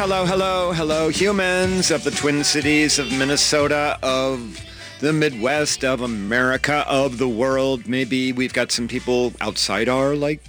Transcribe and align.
Hello, 0.00 0.24
hello, 0.24 0.72
hello, 0.72 1.10
humans 1.10 1.90
of 1.90 2.04
the 2.04 2.10
Twin 2.10 2.42
Cities 2.42 2.98
of 2.98 3.12
Minnesota, 3.12 3.98
of 4.02 4.58
the 5.00 5.12
Midwest, 5.12 5.84
of 5.84 6.00
America, 6.00 6.86
of 6.88 7.18
the 7.18 7.28
world. 7.28 7.86
Maybe 7.86 8.32
we've 8.32 8.54
got 8.54 8.72
some 8.72 8.88
people 8.88 9.34
outside 9.42 9.90
our, 9.90 10.16
like, 10.16 10.42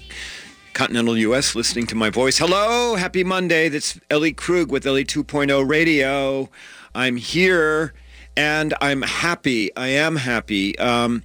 continental 0.74 1.18
U.S. 1.18 1.54
listening 1.54 1.86
to 1.88 1.96
my 1.96 2.10
voice. 2.10 2.38
Hello, 2.38 2.96
happy 2.96 3.26
Monday. 3.26 3.68
That's 3.68 4.00
Ellie 4.10 4.32
Krug 4.32 4.72
with 4.72 4.86
Ellie 4.86 5.04
2.0 5.04 5.68
Radio. 5.68 6.50
I'm 6.95 7.18
here 7.18 7.94
and 8.35 8.73
I'm 8.81 9.02
happy. 9.02 9.76
I 9.76 9.88
am 9.88 10.16
happy. 10.16 10.77
Um, 10.80 11.23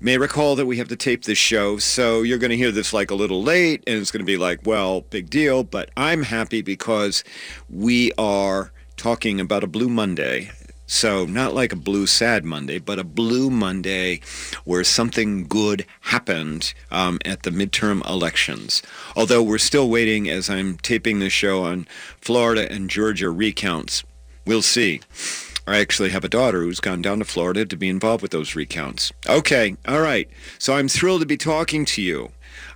may 0.00 0.18
recall 0.18 0.56
that 0.56 0.66
we 0.66 0.78
have 0.78 0.88
to 0.88 0.96
tape 0.96 1.24
this 1.24 1.38
show, 1.38 1.78
so 1.78 2.22
you're 2.22 2.38
going 2.38 2.50
to 2.50 2.56
hear 2.56 2.72
this 2.72 2.92
like 2.92 3.10
a 3.10 3.14
little 3.14 3.42
late, 3.42 3.82
and 3.86 3.98
it's 3.98 4.10
going 4.10 4.20
to 4.20 4.26
be 4.26 4.36
like, 4.36 4.60
well, 4.64 5.02
big 5.02 5.30
deal. 5.30 5.64
But 5.64 5.90
I'm 5.96 6.24
happy 6.24 6.62
because 6.62 7.24
we 7.68 8.12
are 8.18 8.72
talking 8.96 9.40
about 9.40 9.64
a 9.64 9.68
Blue 9.68 9.88
Monday. 9.88 10.50
So 10.92 11.24
not 11.24 11.54
like 11.54 11.72
a 11.72 11.76
blue 11.76 12.08
sad 12.08 12.44
Monday, 12.44 12.80
but 12.80 12.98
a 12.98 13.04
blue 13.04 13.48
Monday 13.48 14.20
where 14.64 14.82
something 14.82 15.46
good 15.46 15.86
happened 16.00 16.74
um, 16.90 17.20
at 17.24 17.44
the 17.44 17.50
midterm 17.50 18.04
elections. 18.10 18.82
Although 19.14 19.44
we're 19.44 19.58
still 19.58 19.88
waiting 19.88 20.28
as 20.28 20.50
I'm 20.50 20.78
taping 20.78 21.20
this 21.20 21.32
show 21.32 21.62
on 21.62 21.86
Florida 22.20 22.70
and 22.70 22.90
Georgia 22.90 23.30
recounts. 23.30 24.02
We'll 24.44 24.62
see. 24.62 25.00
I 25.70 25.78
actually 25.78 26.10
have 26.10 26.24
a 26.24 26.28
daughter 26.28 26.62
who's 26.62 26.80
gone 26.80 27.00
down 27.00 27.20
to 27.20 27.24
Florida 27.24 27.64
to 27.64 27.76
be 27.76 27.88
involved 27.88 28.22
with 28.22 28.32
those 28.32 28.56
recounts. 28.56 29.12
Okay, 29.28 29.76
all 29.86 30.00
right. 30.00 30.28
So 30.58 30.74
I'm 30.74 30.88
thrilled 30.88 31.20
to 31.20 31.26
be 31.26 31.36
talking 31.36 31.84
to 31.84 32.02
you. 32.02 32.32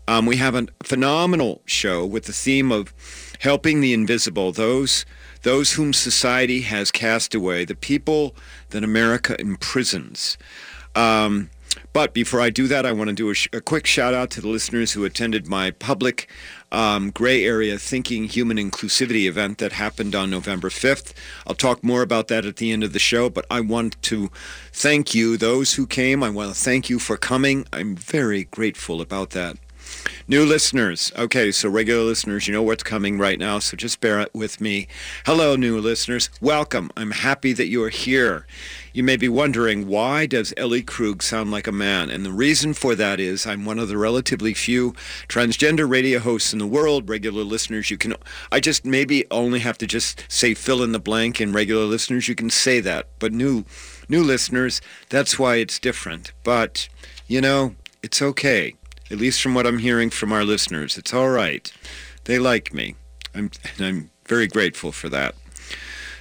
Um, 0.07 0.27
we 0.27 0.37
have 0.37 0.55
a 0.55 0.69
phenomenal 0.85 1.61
show 1.67 2.07
with 2.07 2.27
the 2.27 2.33
theme 2.33 2.71
of 2.71 2.95
helping 3.41 3.81
the 3.81 3.93
invisible, 3.93 4.53
those 4.53 5.05
those 5.43 5.73
whom 5.73 5.93
society 5.93 6.63
has 6.63 6.91
cast 6.93 7.35
away, 7.35 7.65
the 7.65 7.75
people 7.75 8.35
that 8.71 8.85
America 8.85 9.39
imprisons. 9.41 10.39
Um, 10.95 11.51
but 11.93 12.13
before 12.15 12.41
I 12.41 12.51
do 12.51 12.67
that, 12.69 12.85
I 12.87 12.93
want 12.93 13.09
to 13.09 13.15
do 13.15 13.31
a, 13.31 13.35
sh- 13.35 13.49
a, 13.53 13.61
quick 13.61 13.87
shout 13.87 14.15
out 14.15 14.31
to 14.31 14.41
the 14.41 14.49
listeners 14.49 14.93
who 14.93 15.05
attended 15.05 15.47
my 15.47 15.71
public 15.71 16.29
um, 16.73 17.11
gray 17.11 17.45
area 17.45 17.79
thinking 17.79 18.25
human 18.25 18.57
inclusivity 18.57 19.27
event 19.27 19.59
that 19.59 19.73
happened 19.73 20.15
on 20.15 20.31
November 20.31 20.69
5th. 20.69 21.13
I'll 21.47 21.55
talk 21.55 21.85
more 21.85 22.03
about 22.03 22.29
that 22.29 22.45
at 22.45 22.57
the 22.57 22.73
end 22.73 22.83
of 22.85 22.93
the 22.93 22.99
show, 22.99 23.31
but 23.31 23.47
I 23.51 23.61
want 23.61 24.01
to 24.03 24.31
thank 24.73 25.15
you, 25.15 25.37
those 25.37 25.75
who 25.75 25.87
came. 25.87 26.23
I 26.23 26.31
want 26.31 26.55
to 26.55 26.61
thank 26.61 26.91
you 26.91 26.99
for 26.99 27.17
coming. 27.17 27.67
I'm 27.73 27.95
very 27.95 28.45
grateful 28.45 29.01
about 29.01 29.31
that. 29.31 29.57
New 30.27 30.45
listeners. 30.45 31.13
Okay, 31.17 31.53
so 31.53 31.69
regular 31.69 32.03
listeners, 32.03 32.47
you 32.47 32.55
know 32.55 32.63
what's 32.63 32.83
coming 32.83 33.19
right 33.19 33.39
now, 33.39 33.59
so 33.59 33.77
just 33.77 34.01
bear 34.01 34.21
it 34.21 34.35
with 34.35 34.61
me. 34.61 34.89
Hello, 35.27 35.55
new 35.55 35.79
listeners. 35.79 36.31
Welcome. 36.41 36.91
I'm 36.97 37.11
happy 37.11 37.53
that 37.53 37.67
you 37.67 37.83
are 37.85 37.91
here. 37.91 38.47
You 38.95 39.03
may 39.03 39.17
be 39.17 39.29
wondering, 39.29 39.87
why 39.87 40.25
does 40.25 40.55
Ellie 40.57 40.83
Krug 40.83 41.23
sound 41.23 41.51
like 41.51 41.67
a 41.67 41.73
man? 41.73 42.09
And 42.11 42.25
the 42.25 42.33
reason 42.33 42.73
for 42.73 42.95
that 42.95 43.21
is 43.21 43.47
I'm 43.47 43.65
one 43.65 43.79
of 43.79 43.89
the 43.89 43.99
relatively 43.99 44.55
few 44.55 44.93
transgender 45.29 45.89
radio 45.89 46.19
hosts 46.19 46.53
in 46.53 46.59
the 46.59 46.67
world. 46.67 47.09
Regular 47.09 47.43
listeners, 47.43 47.91
you 47.91 47.99
can, 47.99 48.15
I 48.51 48.61
just 48.61 48.85
maybe 48.85 49.27
only 49.31 49.61
have 49.61 49.77
to 49.79 49.87
just 49.87 50.25
say 50.29 50.55
fill 50.55 50.83
in 50.83 50.93
the 50.93 50.99
blank, 50.99 51.41
and 51.41 51.55
regular 51.55 51.85
listeners, 51.85 52.29
you 52.29 52.35
can 52.35 52.51
say 52.51 52.81
that. 52.81 53.09
But 53.19 53.33
new, 53.33 53.65
new 54.09 54.23
listeners, 54.23 54.81
that's 55.09 55.39
why 55.39 55.57
it's 55.57 55.79
different. 55.79 56.33
But, 56.45 56.89
you 57.29 57.41
know, 57.41 57.75
it's 58.03 58.23
okay 58.23 58.75
at 59.11 59.19
least 59.19 59.43
from 59.43 59.55
what 59.55 59.67
I'm 59.67 59.79
hearing 59.79 60.11
from 60.11 60.33
our 60.33 60.45
listeners. 60.45 60.97
It's 60.97 61.13
all 61.13 61.29
right. 61.29 61.71
They 62.25 62.39
like 62.39 62.73
me. 62.73 62.95
I'm, 63.35 63.51
I'm 63.79 64.11
very 64.27 64.47
grateful 64.47 64.93
for 64.93 65.09
that. 65.11 65.35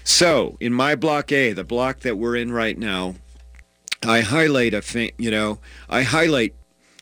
So, 0.03 0.57
in 0.59 0.73
my 0.73 0.95
block 0.95 1.31
A, 1.31 1.53
the 1.53 1.63
block 1.63 2.01
that 2.01 2.17
we're 2.17 2.35
in 2.35 2.51
right 2.51 2.77
now, 2.77 3.16
I 4.03 4.19
highlight 4.19 4.73
a, 4.73 5.11
you 5.17 5.31
know, 5.31 5.59
I 5.89 6.01
highlight 6.01 6.55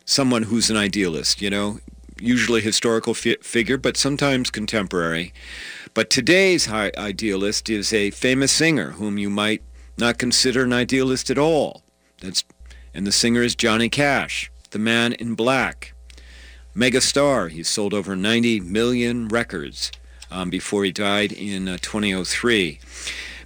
someone 0.05 0.43
who's 0.43 0.69
an 0.69 0.77
idealist, 0.77 1.41
you 1.41 1.49
know, 1.49 1.79
usually 2.19 2.61
historical 2.61 3.15
fi- 3.15 3.37
figure, 3.41 3.77
but 3.77 3.97
sometimes 3.97 4.51
contemporary. 4.51 5.33
But 5.93 6.09
today's 6.09 6.69
idealist 6.69 7.69
is 7.69 7.91
a 7.91 8.11
famous 8.11 8.51
singer 8.51 8.91
whom 8.91 9.17
you 9.17 9.29
might 9.29 9.63
not 9.97 10.19
consider 10.19 10.63
an 10.63 10.73
idealist 10.73 11.31
at 11.31 11.37
all. 11.37 11.81
That's, 12.21 12.43
and 12.93 13.07
the 13.07 13.11
singer 13.11 13.41
is 13.41 13.55
Johnny 13.55 13.89
Cash. 13.89 14.50
The 14.71 14.79
Man 14.79 15.11
in 15.11 15.35
Black. 15.35 15.93
Megastar, 16.73 17.49
he 17.49 17.61
sold 17.61 17.93
over 17.93 18.15
90 18.15 18.61
million 18.61 19.27
records 19.27 19.91
um, 20.31 20.49
before 20.49 20.85
he 20.85 20.93
died 20.93 21.33
in 21.33 21.67
uh, 21.67 21.77
2003. 21.81 22.79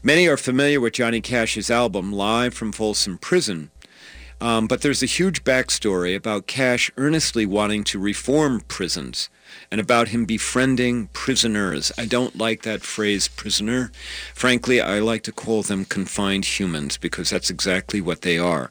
Many 0.03 0.27
are 0.27 0.37
familiar 0.37 0.79
with 0.79 0.93
Johnny 0.93 1.21
Cash's 1.21 1.71
album 1.71 2.13
Live 2.13 2.53
from 2.53 2.71
Folsom 2.71 3.17
Prison, 3.17 3.71
um, 4.39 4.67
but 4.67 4.81
there's 4.81 5.01
a 5.01 5.07
huge 5.07 5.43
backstory 5.43 6.15
about 6.15 6.45
Cash 6.45 6.91
earnestly 6.95 7.47
wanting 7.47 7.83
to 7.85 7.97
reform 7.97 8.61
prisons 8.67 9.29
and 9.71 9.81
about 9.81 10.09
him 10.09 10.25
befriending 10.25 11.07
prisoners. 11.07 11.91
I 11.97 12.05
don't 12.05 12.37
like 12.37 12.61
that 12.61 12.83
phrase 12.83 13.27
prisoner. 13.27 13.91
Frankly, 14.35 14.79
I 14.79 14.99
like 14.99 15.23
to 15.23 15.31
call 15.31 15.63
them 15.63 15.85
confined 15.85 16.45
humans 16.45 16.97
because 16.97 17.31
that's 17.31 17.49
exactly 17.49 17.99
what 17.99 18.21
they 18.21 18.37
are. 18.37 18.69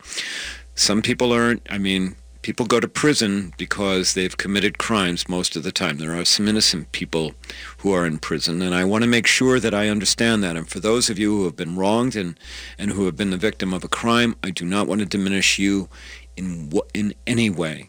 Some 0.76 1.02
people 1.02 1.32
aren't, 1.32 1.66
I 1.68 1.78
mean, 1.78 2.14
people 2.44 2.66
go 2.66 2.78
to 2.78 2.86
prison 2.86 3.54
because 3.56 4.12
they've 4.12 4.36
committed 4.36 4.76
crimes 4.76 5.30
most 5.30 5.56
of 5.56 5.62
the 5.62 5.72
time. 5.72 5.96
There 5.96 6.14
are 6.14 6.26
some 6.26 6.46
innocent 6.46 6.92
people 6.92 7.32
who 7.78 7.90
are 7.90 8.04
in 8.04 8.18
prison, 8.18 8.60
and 8.60 8.74
I 8.74 8.84
want 8.84 9.02
to 9.02 9.08
make 9.08 9.26
sure 9.26 9.58
that 9.58 9.72
I 9.72 9.88
understand 9.88 10.44
that. 10.44 10.54
And 10.54 10.68
for 10.68 10.78
those 10.78 11.08
of 11.08 11.18
you 11.18 11.34
who 11.34 11.44
have 11.44 11.56
been 11.56 11.74
wronged 11.74 12.14
and, 12.14 12.38
and 12.78 12.90
who 12.90 13.06
have 13.06 13.16
been 13.16 13.30
the 13.30 13.38
victim 13.38 13.72
of 13.72 13.82
a 13.82 13.88
crime, 13.88 14.36
I 14.44 14.50
do 14.50 14.66
not 14.66 14.86
want 14.86 15.00
to 15.00 15.06
diminish 15.06 15.58
you 15.58 15.88
in, 16.36 16.70
in 16.92 17.14
any 17.26 17.48
way. 17.48 17.88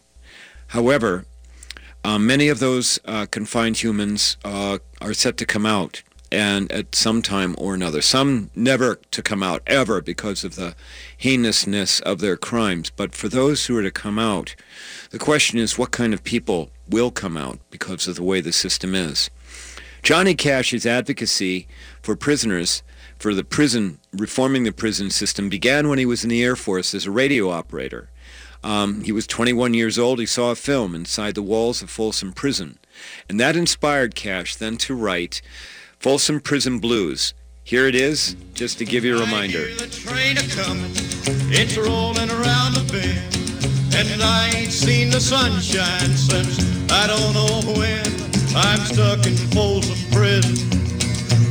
However, 0.68 1.26
uh, 2.06 2.18
many 2.18 2.48
of 2.48 2.60
those 2.60 2.98
uh, 3.04 3.26
confined 3.30 3.84
humans 3.84 4.38
uh, 4.46 4.78
are 5.02 5.14
set 5.14 5.36
to 5.36 5.46
come 5.46 5.66
out 5.66 6.02
and 6.36 6.70
at 6.72 6.94
some 6.94 7.22
time 7.22 7.56
or 7.58 7.74
another. 7.74 8.02
Some 8.02 8.52
never 8.54 9.00
to 9.12 9.24
come 9.24 9.42
out 9.42 9.64
ever 9.66 10.02
because 10.02 10.44
of 10.44 10.56
the 10.56 10.76
heinousness 11.18 12.02
of 12.02 12.20
their 12.20 12.36
crimes. 12.36 12.90
But 12.90 13.16
for 13.16 13.30
those 13.30 13.66
who 13.66 13.78
are 13.78 13.84
to 13.84 13.92
come 13.92 14.20
out, 14.20 14.56
the 15.12 15.18
question 15.18 15.58
is 15.58 15.78
what 15.78 15.92
kind 15.92 16.14
of 16.14 16.24
people 16.24 16.70
will 16.90 17.10
come 17.10 17.38
out 17.38 17.60
because 17.72 18.08
of 18.08 18.16
the 18.16 18.24
way 18.24 18.42
the 18.42 18.52
system 18.52 18.94
is. 18.94 19.30
Johnny 20.04 20.36
Cash's 20.36 20.86
advocacy 20.86 21.68
for 22.02 22.16
prisoners, 22.16 22.84
for 23.18 23.34
the 23.34 23.44
prison, 23.44 24.00
reforming 24.12 24.64
the 24.64 24.72
prison 24.72 25.10
system, 25.10 25.50
began 25.50 25.88
when 25.88 25.98
he 25.98 26.06
was 26.06 26.24
in 26.24 26.30
the 26.30 26.44
Air 26.44 26.56
Force 26.56 26.94
as 26.94 27.06
a 27.06 27.12
radio 27.12 27.50
operator. 27.50 28.10
Um, 28.64 29.04
he 29.04 29.12
was 29.12 29.26
21 29.26 29.74
years 29.74 29.98
old. 29.98 30.20
He 30.20 30.26
saw 30.26 30.52
a 30.52 30.56
film 30.56 30.96
inside 30.96 31.36
the 31.36 31.42
walls 31.42 31.82
of 31.82 31.90
Folsom 31.90 32.34
Prison. 32.34 32.78
And 33.30 33.40
that 33.40 33.56
inspired 33.56 34.16
Cash 34.16 34.56
then 34.56 34.78
to 34.78 34.96
write 34.96 35.42
Folsom 36.00 36.40
Prison 36.40 36.80
Blues. 36.80 37.34
Here 37.64 37.88
it 37.88 37.96
is, 37.96 38.36
just 38.54 38.78
to 38.78 38.86
give 38.86 39.04
you 39.04 39.18
a 39.18 39.20
reminder. 39.20 39.66
it's 39.68 40.06
rolling 41.78 42.30
around 42.30 42.74
the 42.74 42.86
bend, 42.92 43.36
and 43.96 44.22
I 44.22 44.52
ain't 44.56 44.72
seen 44.72 45.10
the 45.10 45.20
sunshine 45.20 46.12
since 46.12 46.60
I 46.92 47.08
don't 47.08 47.34
know 47.34 47.62
when. 47.74 48.06
I'm 48.56 48.80
stuck 48.82 49.26
in 49.26 49.36
Folsom 49.52 49.98
Prison, 50.12 50.70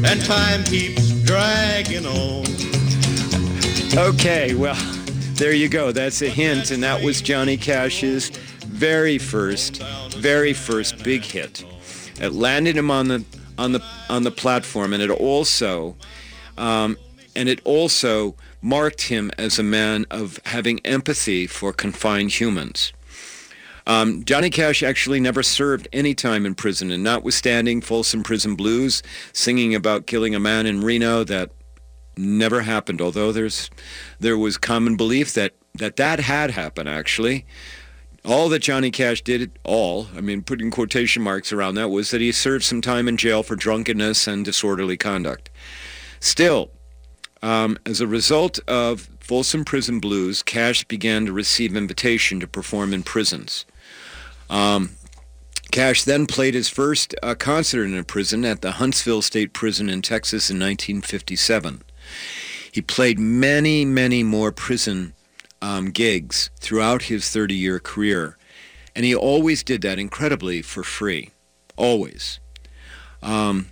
and 0.04 0.24
time 0.24 0.62
keeps 0.64 1.10
dragging 1.22 2.06
on. 2.06 2.44
Okay, 3.98 4.54
well, 4.54 4.76
there 5.34 5.52
you 5.52 5.68
go. 5.68 5.90
That's 5.90 6.22
a 6.22 6.28
hint, 6.28 6.70
and 6.70 6.82
that 6.84 7.02
was 7.02 7.20
Johnny 7.20 7.56
Cash's 7.56 8.30
very 8.66 9.18
first, 9.18 9.82
very 10.16 10.52
first 10.52 11.02
big 11.02 11.24
hit. 11.24 11.64
It 12.20 12.32
landed 12.32 12.76
him 12.76 12.90
on 12.90 13.08
the 13.08 13.24
on 13.58 13.72
the 13.72 13.82
on 14.08 14.22
the 14.22 14.30
platform, 14.30 14.92
and 14.92 15.02
it 15.02 15.10
also 15.10 15.96
um, 16.56 16.96
and 17.36 17.48
it 17.48 17.60
also 17.64 18.34
marked 18.62 19.02
him 19.02 19.30
as 19.36 19.58
a 19.58 19.62
man 19.62 20.06
of 20.10 20.40
having 20.46 20.80
empathy 20.84 21.46
for 21.46 21.72
confined 21.72 22.32
humans. 22.32 22.92
Um, 23.86 24.24
Johnny 24.24 24.48
Cash 24.48 24.82
actually 24.82 25.20
never 25.20 25.42
served 25.42 25.88
any 25.92 26.14
time 26.14 26.46
in 26.46 26.54
prison, 26.54 26.90
and 26.90 27.04
notwithstanding 27.04 27.82
Folsom 27.82 28.22
Prison 28.22 28.54
Blues, 28.54 29.02
singing 29.32 29.74
about 29.74 30.06
killing 30.06 30.34
a 30.34 30.40
man 30.40 30.64
in 30.64 30.82
Reno, 30.82 31.22
that 31.24 31.50
never 32.16 32.62
happened. 32.62 33.02
Although 33.02 33.32
there's 33.32 33.70
there 34.18 34.38
was 34.38 34.56
common 34.56 34.96
belief 34.96 35.34
that 35.34 35.52
that 35.74 35.96
that 35.96 36.20
had 36.20 36.52
happened 36.52 36.88
actually 36.88 37.44
all 38.24 38.48
that 38.48 38.60
Johnny 38.60 38.90
Cash 38.90 39.22
did, 39.22 39.58
all, 39.64 40.08
I 40.16 40.20
mean, 40.20 40.42
putting 40.42 40.70
quotation 40.70 41.22
marks 41.22 41.52
around 41.52 41.74
that, 41.74 41.90
was 41.90 42.10
that 42.10 42.20
he 42.20 42.32
served 42.32 42.64
some 42.64 42.80
time 42.80 43.06
in 43.06 43.16
jail 43.16 43.42
for 43.42 43.56
drunkenness 43.56 44.26
and 44.26 44.44
disorderly 44.44 44.96
conduct. 44.96 45.50
Still, 46.20 46.70
um, 47.42 47.78
as 47.84 48.00
a 48.00 48.06
result 48.06 48.58
of 48.66 49.10
Folsom 49.20 49.64
Prison 49.64 50.00
Blues, 50.00 50.42
Cash 50.42 50.84
began 50.84 51.26
to 51.26 51.32
receive 51.32 51.76
invitation 51.76 52.40
to 52.40 52.46
perform 52.46 52.94
in 52.94 53.02
prisons. 53.02 53.66
Um, 54.48 54.90
Cash 55.70 56.04
then 56.04 56.26
played 56.26 56.54
his 56.54 56.68
first 56.68 57.14
uh, 57.22 57.34
concert 57.34 57.84
in 57.84 57.96
a 57.96 58.04
prison 58.04 58.44
at 58.44 58.62
the 58.62 58.72
Huntsville 58.72 59.22
State 59.22 59.52
Prison 59.52 59.88
in 59.90 60.02
Texas 60.02 60.48
in 60.48 60.56
1957. 60.56 61.82
He 62.70 62.82
played 62.82 63.18
many, 63.18 63.84
many 63.84 64.22
more 64.22 64.52
prison 64.52 65.13
um, 65.64 65.90
gigs 65.90 66.50
throughout 66.60 67.04
his 67.04 67.24
30-year 67.24 67.80
career, 67.80 68.36
and 68.94 69.04
he 69.04 69.14
always 69.14 69.62
did 69.62 69.80
that 69.82 69.98
incredibly 69.98 70.60
for 70.60 70.82
free, 70.82 71.30
always. 71.76 72.38
Um, 73.22 73.68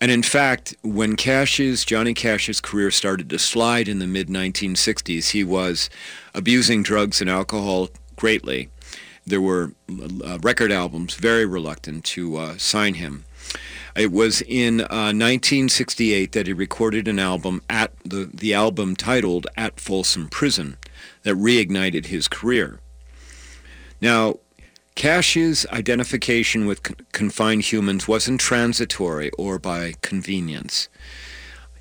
and 0.00 0.10
in 0.10 0.22
fact, 0.22 0.76
when 0.82 1.16
Cash's, 1.16 1.84
Johnny 1.84 2.14
Cash's 2.14 2.60
career 2.60 2.90
started 2.90 3.30
to 3.30 3.38
slide 3.38 3.88
in 3.88 3.98
the 3.98 4.06
mid-1960s, 4.06 5.30
he 5.30 5.42
was 5.42 5.88
abusing 6.34 6.82
drugs 6.82 7.20
and 7.20 7.30
alcohol 7.30 7.88
greatly 8.16 8.68
there 9.26 9.40
were 9.40 9.72
uh, 10.24 10.38
record 10.42 10.72
albums 10.72 11.14
very 11.14 11.46
reluctant 11.46 12.04
to 12.04 12.36
uh, 12.36 12.58
sign 12.58 12.94
him. 12.94 13.24
It 13.96 14.12
was 14.12 14.42
in 14.42 14.80
uh, 14.82 15.12
1968 15.12 16.32
that 16.32 16.46
he 16.46 16.52
recorded 16.52 17.08
an 17.08 17.18
album 17.18 17.62
at 17.68 17.92
the, 18.04 18.30
the 18.32 18.54
album 18.54 18.94
titled 18.94 19.46
At 19.56 19.80
Folsom 19.80 20.28
Prison 20.28 20.76
that 21.22 21.34
reignited 21.36 22.06
his 22.06 22.28
career. 22.28 22.80
Now, 24.00 24.36
Cash's 24.94 25.66
identification 25.72 26.66
with 26.66 26.82
con- 26.82 26.96
confined 27.12 27.64
humans 27.64 28.08
wasn't 28.08 28.40
transitory 28.40 29.30
or 29.38 29.58
by 29.58 29.94
convenience. 30.02 30.88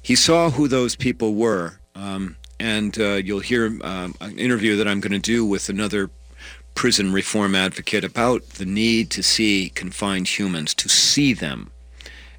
He 0.02 0.16
saw 0.16 0.52
who 0.52 0.68
those 0.68 0.96
people 0.96 1.34
were, 1.36 1.80
um, 1.96 2.38
and 2.60 2.98
uh, 3.00 3.16
you'll 3.16 3.40
hear 3.40 3.78
um, 3.84 4.16
an 4.22 4.38
interview 4.38 4.76
that 4.78 4.88
I'm 4.88 5.00
going 5.00 5.12
to 5.12 5.20
do 5.20 5.46
with 5.46 5.70
another 5.70 6.10
prison 6.76 7.12
reform 7.12 7.56
advocate 7.56 8.06
about 8.06 8.44
the 8.52 8.66
need 8.66 9.10
to 9.12 9.22
see 9.22 9.70
confined 9.76 10.28
humans, 10.28 10.74
to 10.76 10.88
see 10.88 11.34
them 11.34 11.72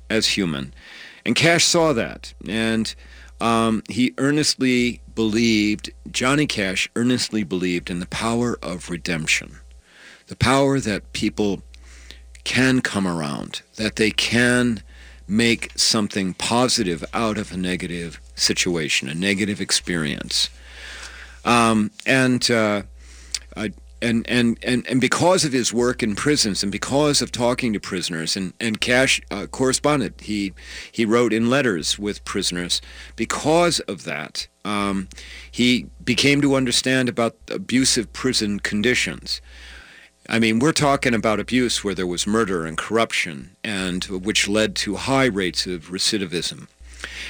as 0.08 0.28
human. 0.28 0.72
And 1.26 1.36
Cash 1.36 1.64
saw 1.64 1.92
that. 1.92 2.32
And 2.48 2.94
um, 3.40 3.82
he 3.88 4.14
earnestly 4.16 5.02
believed, 5.20 5.90
Johnny 6.10 6.46
Cash 6.46 6.88
earnestly 6.96 7.44
believed 7.44 7.90
in 7.90 8.00
the 8.00 8.06
power 8.06 8.58
of 8.62 8.88
redemption, 8.88 9.58
the 10.28 10.34
power 10.34 10.80
that 10.80 11.12
people 11.12 11.60
can 12.42 12.80
come 12.80 13.06
around, 13.06 13.60
that 13.76 13.96
they 13.96 14.10
can 14.10 14.82
make 15.28 15.78
something 15.78 16.32
positive 16.32 17.04
out 17.12 17.36
of 17.36 17.52
a 17.52 17.56
negative 17.58 18.18
situation, 18.34 19.10
a 19.10 19.14
negative 19.14 19.60
experience. 19.60 20.48
Um, 21.44 21.90
and 22.06 22.50
uh, 22.50 22.84
and, 24.02 24.28
and, 24.28 24.58
and, 24.62 24.86
and 24.86 25.00
because 25.00 25.44
of 25.44 25.52
his 25.52 25.72
work 25.72 26.02
in 26.02 26.14
prisons 26.14 26.62
and 26.62 26.72
because 26.72 27.20
of 27.20 27.30
talking 27.30 27.72
to 27.72 27.80
prisoners 27.80 28.36
and, 28.36 28.54
and 28.58 28.80
Cash 28.80 29.20
uh, 29.30 29.46
corresponded, 29.46 30.14
he, 30.22 30.52
he 30.90 31.04
wrote 31.04 31.32
in 31.32 31.50
letters 31.50 31.98
with 31.98 32.24
prisoners. 32.24 32.80
Because 33.16 33.80
of 33.80 34.04
that, 34.04 34.46
um, 34.64 35.08
he 35.50 35.86
became 36.04 36.40
to 36.40 36.54
understand 36.54 37.08
about 37.08 37.36
abusive 37.50 38.12
prison 38.12 38.60
conditions. 38.60 39.40
I 40.28 40.38
mean, 40.38 40.60
we're 40.60 40.72
talking 40.72 41.14
about 41.14 41.40
abuse 41.40 41.82
where 41.82 41.94
there 41.94 42.06
was 42.06 42.26
murder 42.26 42.64
and 42.64 42.78
corruption, 42.78 43.56
and 43.64 44.04
which 44.04 44.48
led 44.48 44.76
to 44.76 44.96
high 44.96 45.24
rates 45.24 45.66
of 45.66 45.90
recidivism. 45.90 46.68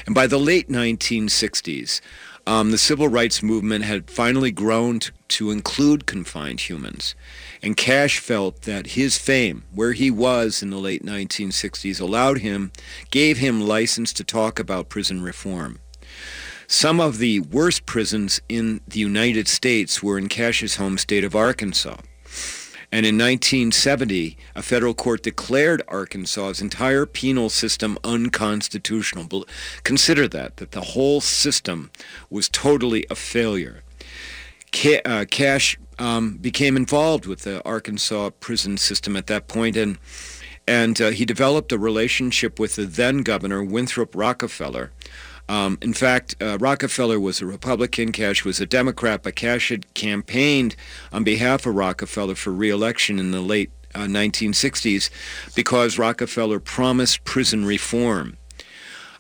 And 0.05 0.15
by 0.15 0.27
the 0.27 0.39
late 0.39 0.69
1960s, 0.69 2.01
um, 2.51 2.73
the 2.73 2.79
civil 2.79 3.07
rights 3.07 3.45
movement 3.45 3.85
had 3.85 4.11
finally 4.11 4.51
grown 4.51 4.99
to, 4.99 5.13
to 5.29 5.51
include 5.53 6.05
confined 6.05 6.59
humans. 6.59 7.15
And 7.63 7.77
Cash 7.77 8.19
felt 8.19 8.63
that 8.63 8.89
his 8.99 9.17
fame, 9.17 9.63
where 9.73 9.93
he 9.93 10.11
was 10.11 10.61
in 10.61 10.71
the 10.71 10.77
late 10.79 11.05
1960s, 11.05 12.01
allowed 12.01 12.39
him, 12.39 12.73
gave 13.13 13.39
him 13.39 13.61
license 13.61 14.13
to 14.15 14.25
talk 14.25 14.59
about 14.59 14.89
prison 14.89 15.23
reform. 15.23 15.79
Some 16.67 16.99
of 16.99 17.19
the 17.19 17.39
worst 17.39 17.87
prisons 17.87 18.41
in 18.49 18.81
the 18.89 18.99
United 18.99 19.47
States 19.47 20.03
were 20.03 20.19
in 20.19 20.29
Cash's 20.29 20.75
home 20.75 20.99
state 20.99 21.23
of 21.23 21.37
Arkansas. 21.37 21.99
And 22.93 23.07
in 23.07 23.17
1970, 23.17 24.37
a 24.57 24.63
federal 24.63 24.95
court 24.95 25.23
declared 25.23 25.83
Arkansas's 25.87 26.61
entire 26.61 27.07
penal 27.07 27.49
system 27.49 27.97
unconstitutional. 28.03 29.47
Consider 29.85 30.27
that, 30.29 30.57
that 30.57 30.73
the 30.73 30.81
whole 30.81 31.21
system 31.21 31.91
was 32.31 32.49
totally 32.49 33.07
a 33.09 33.15
failure. 33.15 33.83
Uh, 35.05 35.25
Cash 35.31 35.79
um, 36.01 36.37
became 36.37 36.77
involved 36.77 37.27
with 37.27 37.43
the 37.43 37.65
Arkansas 37.65 38.31
prison 38.41 38.77
system 38.77 39.17
at 39.17 39.27
that 39.29 39.47
point, 39.47 39.77
and 39.77 39.99
and 40.67 41.01
uh, 41.01 41.11
he 41.11 41.25
developed 41.25 41.73
a 41.73 41.79
relationship 41.79 42.61
with 42.61 42.77
the 42.77 42.87
then 42.87 43.19
governor 43.19 43.63
Winthrop 43.65 44.15
Rockefeller, 44.15 44.93
um, 45.51 45.79
in 45.83 45.93
fact, 45.93 46.37
uh, 46.41 46.59
Rockefeller 46.59 47.19
was 47.19 47.41
a 47.41 47.47
Republican, 47.47 48.13
Cash 48.13 48.45
was 48.45 48.61
a 48.61 48.67
Democrat, 48.67 49.25
but 49.25 49.35
Cash 49.35 49.71
had 49.71 49.93
campaigned 49.95 50.77
on 51.13 51.25
behalf 51.25 51.67
of 51.67 51.75
Rockefeller 51.75 52.37
for 52.37 52.53
reelection 52.53 53.19
in 53.19 53.33
the 53.33 53.41
late 53.41 53.73
uh, 53.93 54.03
1960s 54.03 55.11
because 55.57 55.99
Rockefeller 55.99 56.61
promised 56.61 57.25
prison 57.25 57.65
reform. 57.65 58.37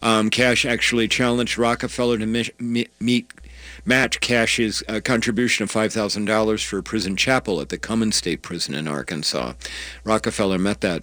Um, 0.03 0.31
Cash 0.31 0.65
actually 0.65 1.09
challenged 1.09 1.59
Rockefeller 1.59 2.19
to 2.19 2.27
mi- 2.27 2.87
meet 3.01 3.33
match 3.85 4.21
Cash's 4.21 4.85
uh, 4.89 5.01
contribution 5.05 5.65
of 5.65 5.73
$5,000 5.73 6.65
for 6.65 6.79
a 6.79 6.83
prison 6.85 7.17
chapel 7.17 7.61
at 7.61 7.71
the 7.71 7.79
Cummins 7.79 8.15
State 8.15 8.43
Prison 8.43 8.77
in 8.77 8.87
Arkansas. 8.87 9.55
Rockefeller 10.05 10.59
met 10.59 10.81
that 10.83 11.03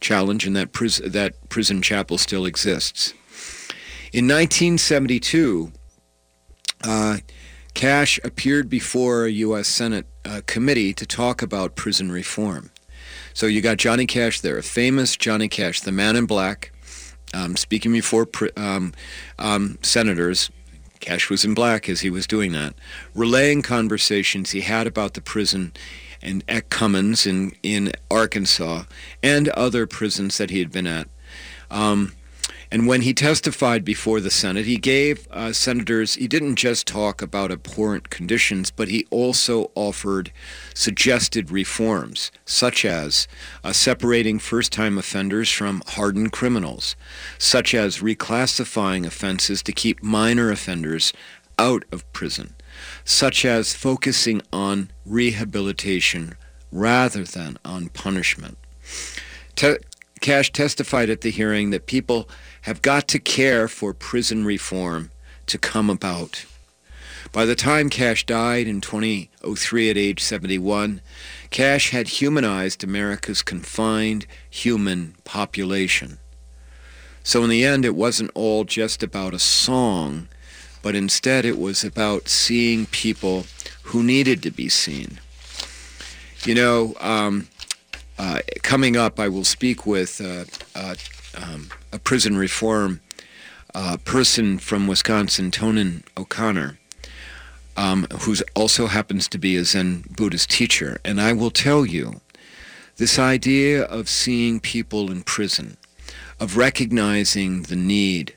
challenge, 0.00 0.46
and 0.46 0.54
that, 0.54 0.72
that 1.04 1.34
prison 1.48 1.82
chapel 1.82 2.16
still 2.16 2.46
exists. 2.46 3.12
In 4.10 4.24
1972, 4.26 5.70
uh, 6.82 7.18
Cash 7.74 8.18
appeared 8.24 8.70
before 8.70 9.26
a 9.26 9.30
U.S. 9.30 9.68
Senate 9.68 10.06
uh, 10.24 10.40
committee 10.46 10.94
to 10.94 11.04
talk 11.04 11.42
about 11.42 11.76
prison 11.76 12.10
reform. 12.10 12.70
So 13.34 13.44
you 13.44 13.60
got 13.60 13.76
Johnny 13.76 14.06
Cash 14.06 14.40
there, 14.40 14.56
a 14.56 14.62
famous 14.62 15.14
Johnny 15.14 15.46
Cash, 15.46 15.82
the 15.82 15.92
man 15.92 16.16
in 16.16 16.24
black, 16.24 16.72
um, 17.34 17.54
speaking 17.56 17.92
before 17.92 18.26
um, 18.56 18.94
um, 19.38 19.78
senators. 19.82 20.50
Cash 21.00 21.28
was 21.28 21.44
in 21.44 21.52
black 21.52 21.86
as 21.88 22.00
he 22.00 22.08
was 22.08 22.26
doing 22.26 22.52
that, 22.52 22.74
relaying 23.14 23.60
conversations 23.60 24.50
he 24.50 24.62
had 24.62 24.86
about 24.86 25.12
the 25.12 25.20
prison 25.20 25.74
and 26.22 26.42
at 26.48 26.70
Cummins 26.70 27.26
in, 27.26 27.52
in 27.62 27.92
Arkansas 28.10 28.84
and 29.22 29.50
other 29.50 29.86
prisons 29.86 30.38
that 30.38 30.48
he 30.48 30.60
had 30.60 30.72
been 30.72 30.86
at. 30.86 31.08
Um, 31.70 32.12
and 32.70 32.86
when 32.86 33.00
he 33.00 33.14
testified 33.14 33.84
before 33.84 34.20
the 34.20 34.30
Senate, 34.30 34.66
he 34.66 34.76
gave 34.76 35.26
uh, 35.30 35.52
senators, 35.52 36.14
he 36.16 36.28
didn't 36.28 36.56
just 36.56 36.86
talk 36.86 37.22
about 37.22 37.50
abhorrent 37.50 38.10
conditions, 38.10 38.70
but 38.70 38.88
he 38.88 39.06
also 39.10 39.70
offered 39.74 40.32
suggested 40.74 41.50
reforms, 41.50 42.30
such 42.44 42.84
as 42.84 43.26
uh, 43.64 43.72
separating 43.72 44.38
first-time 44.38 44.98
offenders 44.98 45.50
from 45.50 45.82
hardened 45.86 46.32
criminals, 46.32 46.94
such 47.38 47.74
as 47.74 47.98
reclassifying 47.98 49.06
offenses 49.06 49.62
to 49.62 49.72
keep 49.72 50.02
minor 50.02 50.50
offenders 50.50 51.12
out 51.58 51.84
of 51.90 52.10
prison, 52.12 52.54
such 53.04 53.44
as 53.44 53.74
focusing 53.74 54.42
on 54.52 54.90
rehabilitation 55.06 56.34
rather 56.70 57.24
than 57.24 57.58
on 57.64 57.88
punishment. 57.88 58.58
Te- 59.56 59.78
Cash 60.20 60.52
testified 60.52 61.10
at 61.10 61.20
the 61.20 61.30
hearing 61.30 61.70
that 61.70 61.86
people 61.86 62.28
have 62.62 62.82
got 62.82 63.08
to 63.08 63.18
care 63.18 63.68
for 63.68 63.94
prison 63.94 64.44
reform 64.44 65.10
to 65.46 65.58
come 65.58 65.90
about. 65.90 66.44
By 67.32 67.44
the 67.44 67.54
time 67.54 67.90
Cash 67.90 68.24
died 68.24 68.66
in 68.66 68.80
2003 68.80 69.90
at 69.90 69.96
age 69.96 70.22
71, 70.22 71.00
Cash 71.50 71.90
had 71.90 72.08
humanized 72.08 72.82
America's 72.82 73.42
confined 73.42 74.26
human 74.48 75.14
population. 75.24 76.18
So 77.22 77.44
in 77.44 77.50
the 77.50 77.64
end, 77.64 77.84
it 77.84 77.94
wasn't 77.94 78.30
all 78.34 78.64
just 78.64 79.02
about 79.02 79.34
a 79.34 79.38
song, 79.38 80.28
but 80.82 80.94
instead 80.94 81.44
it 81.44 81.58
was 81.58 81.84
about 81.84 82.28
seeing 82.28 82.86
people 82.86 83.44
who 83.82 84.02
needed 84.02 84.42
to 84.44 84.50
be 84.50 84.70
seen. 84.70 85.20
You 86.44 86.54
know, 86.54 86.94
um, 87.00 87.48
uh, 88.18 88.40
coming 88.62 88.96
up, 88.96 89.20
I 89.20 89.28
will 89.28 89.44
speak 89.44 89.86
with 89.86 90.20
uh, 90.20 90.44
uh, 90.74 90.94
um, 91.36 91.68
a 91.92 91.98
prison 91.98 92.36
reform 92.36 93.00
uh, 93.74 93.96
person 94.04 94.58
from 94.58 94.86
Wisconsin, 94.86 95.50
Tonen 95.50 96.02
O'Connor, 96.16 96.78
um, 97.76 98.06
who 98.20 98.34
also 98.54 98.86
happens 98.86 99.28
to 99.28 99.38
be 99.38 99.56
a 99.56 99.64
Zen 99.64 100.04
Buddhist 100.16 100.50
teacher. 100.50 101.00
And 101.04 101.20
I 101.20 101.32
will 101.32 101.50
tell 101.50 101.86
you, 101.86 102.20
this 102.96 103.18
idea 103.18 103.84
of 103.84 104.08
seeing 104.08 104.58
people 104.58 105.10
in 105.10 105.22
prison, 105.22 105.76
of 106.40 106.56
recognizing 106.56 107.62
the 107.62 107.76
need 107.76 108.36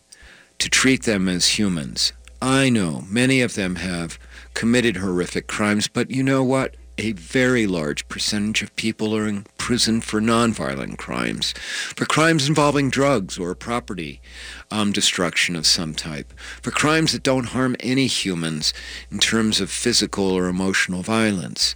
to 0.60 0.70
treat 0.70 1.04
them 1.04 1.28
as 1.28 1.58
humans. 1.58 2.14
I 2.42 2.70
know 2.70 3.04
many 3.10 3.42
of 3.42 3.56
them 3.56 3.78
have 3.78 4.20
committed 4.54 4.98
horrific 4.98 5.48
crimes, 5.48 5.88
but 5.88 6.12
you 6.12 6.22
know 6.22 6.44
what? 6.44 6.76
A 6.98 7.14
very 7.14 7.68
large 7.68 8.08
percentage 8.08 8.62
of 8.62 8.76
people 8.76 9.16
are 9.16 9.28
in 9.28 9.46
prison 9.58 10.02
for 10.02 10.22
nonviolent 10.22 10.98
crimes, 10.98 11.54
for 11.96 12.06
crimes 12.06 12.48
involving 12.48 12.90
drugs 12.90 13.38
or 13.38 13.56
property 13.56 14.22
um, 14.70 14.92
destruction 14.92 15.56
of 15.56 15.66
some 15.66 15.94
type, 15.94 16.34
for 16.62 16.72
crimes 16.72 17.12
that 17.12 17.24
don't 17.24 17.48
harm 17.48 17.76
any 17.80 18.08
humans 18.08 18.74
in 19.10 19.20
terms 19.20 19.60
of 19.60 19.70
physical 19.70 20.32
or 20.32 20.48
emotional 20.48 21.02
violence. 21.02 21.76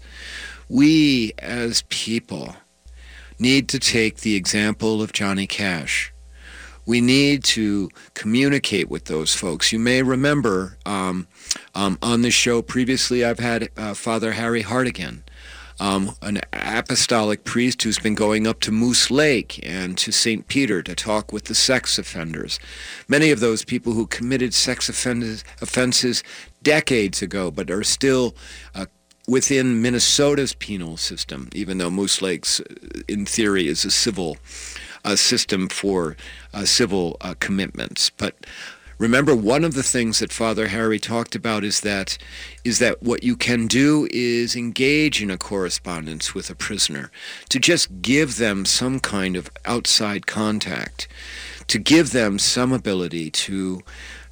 We, 0.70 1.34
as 1.40 1.84
people, 1.90 2.56
need 3.38 3.68
to 3.70 3.80
take 3.80 4.18
the 4.18 4.36
example 4.36 5.02
of 5.02 5.14
Johnny 5.14 5.48
Cash 5.48 6.14
we 6.86 7.02
need 7.02 7.44
to 7.44 7.90
communicate 8.14 8.90
with 8.90 9.06
those 9.06 9.34
folks. 9.34 9.72
You 9.72 9.80
may 9.80 10.02
remember 10.02 10.78
um, 10.86 11.28
um, 11.74 11.98
on 12.02 12.22
the 12.22 12.32
show 12.32 12.62
previously, 12.62 13.26
I've 13.26 13.40
had 13.40 13.70
uh, 13.78 13.94
Father 13.94 14.34
Harry 14.34 14.62
Hartigan. 14.62 15.24
Um, 15.78 16.16
an 16.22 16.40
apostolic 16.54 17.44
priest 17.44 17.84
who's 17.84 18.00
been 18.00 18.16
going 18.16 18.48
up 18.48 18.62
to 18.62 18.72
Moose 18.72 19.12
Lake 19.12 19.60
and 19.62 19.98
to 19.98 20.14
St. 20.14 20.48
Peter 20.48 20.82
to 20.82 20.96
talk 20.96 21.34
with 21.34 21.46
the 21.46 21.56
sex 21.56 22.00
offenders. 22.00 22.60
Many 23.10 23.30
of 23.30 23.42
those 23.42 23.66
people 23.66 23.92
who 23.92 24.08
committed 24.08 24.54
sex 24.54 24.88
offenses, 24.88 25.44
offenses 25.62 26.24
decades 26.64 27.22
ago, 27.22 27.52
but 27.52 27.70
are 27.70 27.84
still 27.84 28.38
uh, 28.74 28.86
within 29.28 29.82
Minnesota's 29.82 30.54
penal 30.54 30.96
system, 30.96 31.50
even 31.54 31.78
though 31.78 31.90
Moose 31.90 32.22
Lake's, 32.22 32.62
uh, 32.62 32.64
in 33.08 33.26
theory, 33.26 33.68
is 33.68 33.84
a 33.84 33.92
civil 33.92 34.38
uh, 35.06 35.16
system 35.16 35.70
for 35.70 36.18
uh, 36.54 36.66
civil 36.66 37.16
uh, 37.22 37.36
commitments. 37.40 38.10
But 38.10 38.46
remember, 38.98 39.36
one 39.36 39.64
of 39.64 39.76
the 39.76 39.84
things 39.84 40.20
that 40.20 40.34
Father 40.34 40.68
Harry 40.68 41.00
talked 41.00 41.36
about 41.36 41.64
is 41.64 41.82
that 41.82 42.18
is 42.64 42.80
that 42.80 43.04
what 43.04 43.24
you 43.24 43.38
can 43.38 43.68
do 43.68 44.08
is 44.12 44.56
engage 44.56 45.22
in 45.22 45.32
a 45.32 45.38
correspondence 45.38 46.34
with 46.34 46.50
a 46.50 46.56
prisoner, 46.56 47.12
to 47.50 47.60
just 47.60 48.02
give 48.02 48.38
them 48.38 48.66
some 48.66 49.00
kind 49.00 49.36
of 49.38 49.50
outside 49.64 50.26
contact, 50.26 51.08
to 51.68 51.78
give 51.78 52.12
them 52.12 52.40
some 52.40 52.74
ability 52.74 53.30
to 53.30 53.82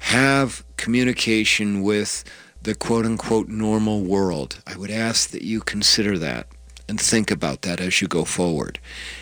have 0.00 0.64
communication 0.76 1.82
with 1.82 2.24
the 2.60 2.74
quote 2.74 3.06
unquote 3.06 3.48
normal 3.48 4.02
world. 4.02 4.60
I 4.66 4.76
would 4.76 4.90
ask 4.90 5.30
that 5.30 5.42
you 5.42 5.60
consider 5.60 6.18
that 6.18 6.48
and 6.88 7.00
think 7.00 7.30
about 7.30 7.62
that 7.62 7.80
as 7.80 8.00
you 8.00 8.08
go 8.08 8.24
forward. 8.24 8.78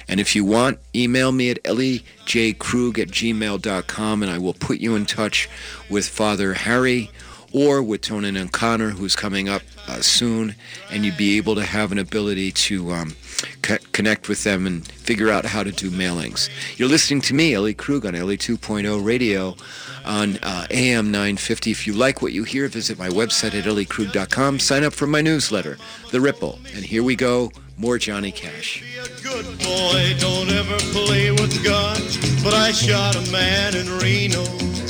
And 0.08 0.18
if 0.20 0.34
you 0.34 0.44
want, 0.44 0.78
email 0.94 1.32
me 1.32 1.50
at 1.50 1.62
ellejkrug 1.62 2.98
at 2.98 3.08
gmail.com 3.08 4.22
and 4.22 4.32
I 4.32 4.38
will 4.38 4.54
put 4.54 4.78
you 4.78 4.94
in 4.96 5.06
touch 5.06 5.48
with 5.88 6.08
Father 6.08 6.54
Harry 6.54 7.10
or 7.52 7.82
with 7.82 8.02
Tonen 8.02 8.40
O'Connor, 8.40 8.90
who's 8.90 9.16
coming 9.16 9.48
up 9.48 9.62
uh, 9.88 10.00
soon, 10.00 10.54
and 10.90 11.04
you'd 11.04 11.16
be 11.16 11.36
able 11.36 11.54
to 11.54 11.64
have 11.64 11.92
an 11.92 11.98
ability 11.98 12.52
to 12.52 12.92
um, 12.92 13.14
co- 13.62 13.78
connect 13.92 14.28
with 14.28 14.44
them 14.44 14.66
and 14.66 14.86
figure 14.86 15.30
out 15.30 15.44
how 15.44 15.62
to 15.62 15.72
do 15.72 15.90
mailings. 15.90 16.48
You're 16.78 16.88
listening 16.88 17.20
to 17.22 17.34
me, 17.34 17.54
Ellie 17.54 17.74
Krug, 17.74 18.06
on 18.06 18.14
Ellie 18.14 18.38
2.0 18.38 19.04
Radio 19.04 19.56
on 20.04 20.38
uh, 20.42 20.66
AM 20.70 21.10
950. 21.10 21.70
If 21.70 21.86
you 21.86 21.92
like 21.92 22.22
what 22.22 22.32
you 22.32 22.44
hear, 22.44 22.68
visit 22.68 22.98
my 22.98 23.08
website 23.08 23.54
at 23.54 23.64
elliekrug.com. 23.64 24.58
Sign 24.58 24.84
up 24.84 24.92
for 24.92 25.06
my 25.06 25.20
newsletter, 25.20 25.78
The 26.10 26.20
Ripple. 26.20 26.58
And 26.74 26.84
here 26.84 27.02
we 27.02 27.16
go, 27.16 27.50
more 27.76 27.98
Johnny 27.98 28.32
Cash. 28.32 28.82
Good 29.22 29.46
boy, 29.58 30.14
don't 30.18 30.50
ever 30.50 30.78
play 30.92 31.30
with 31.30 31.64
guns, 31.64 32.42
but 32.42 32.54
I 32.54 32.72
shot 32.72 33.16
a 33.16 33.32
man 33.32 33.76
in 33.76 33.88
Reno 33.98 34.81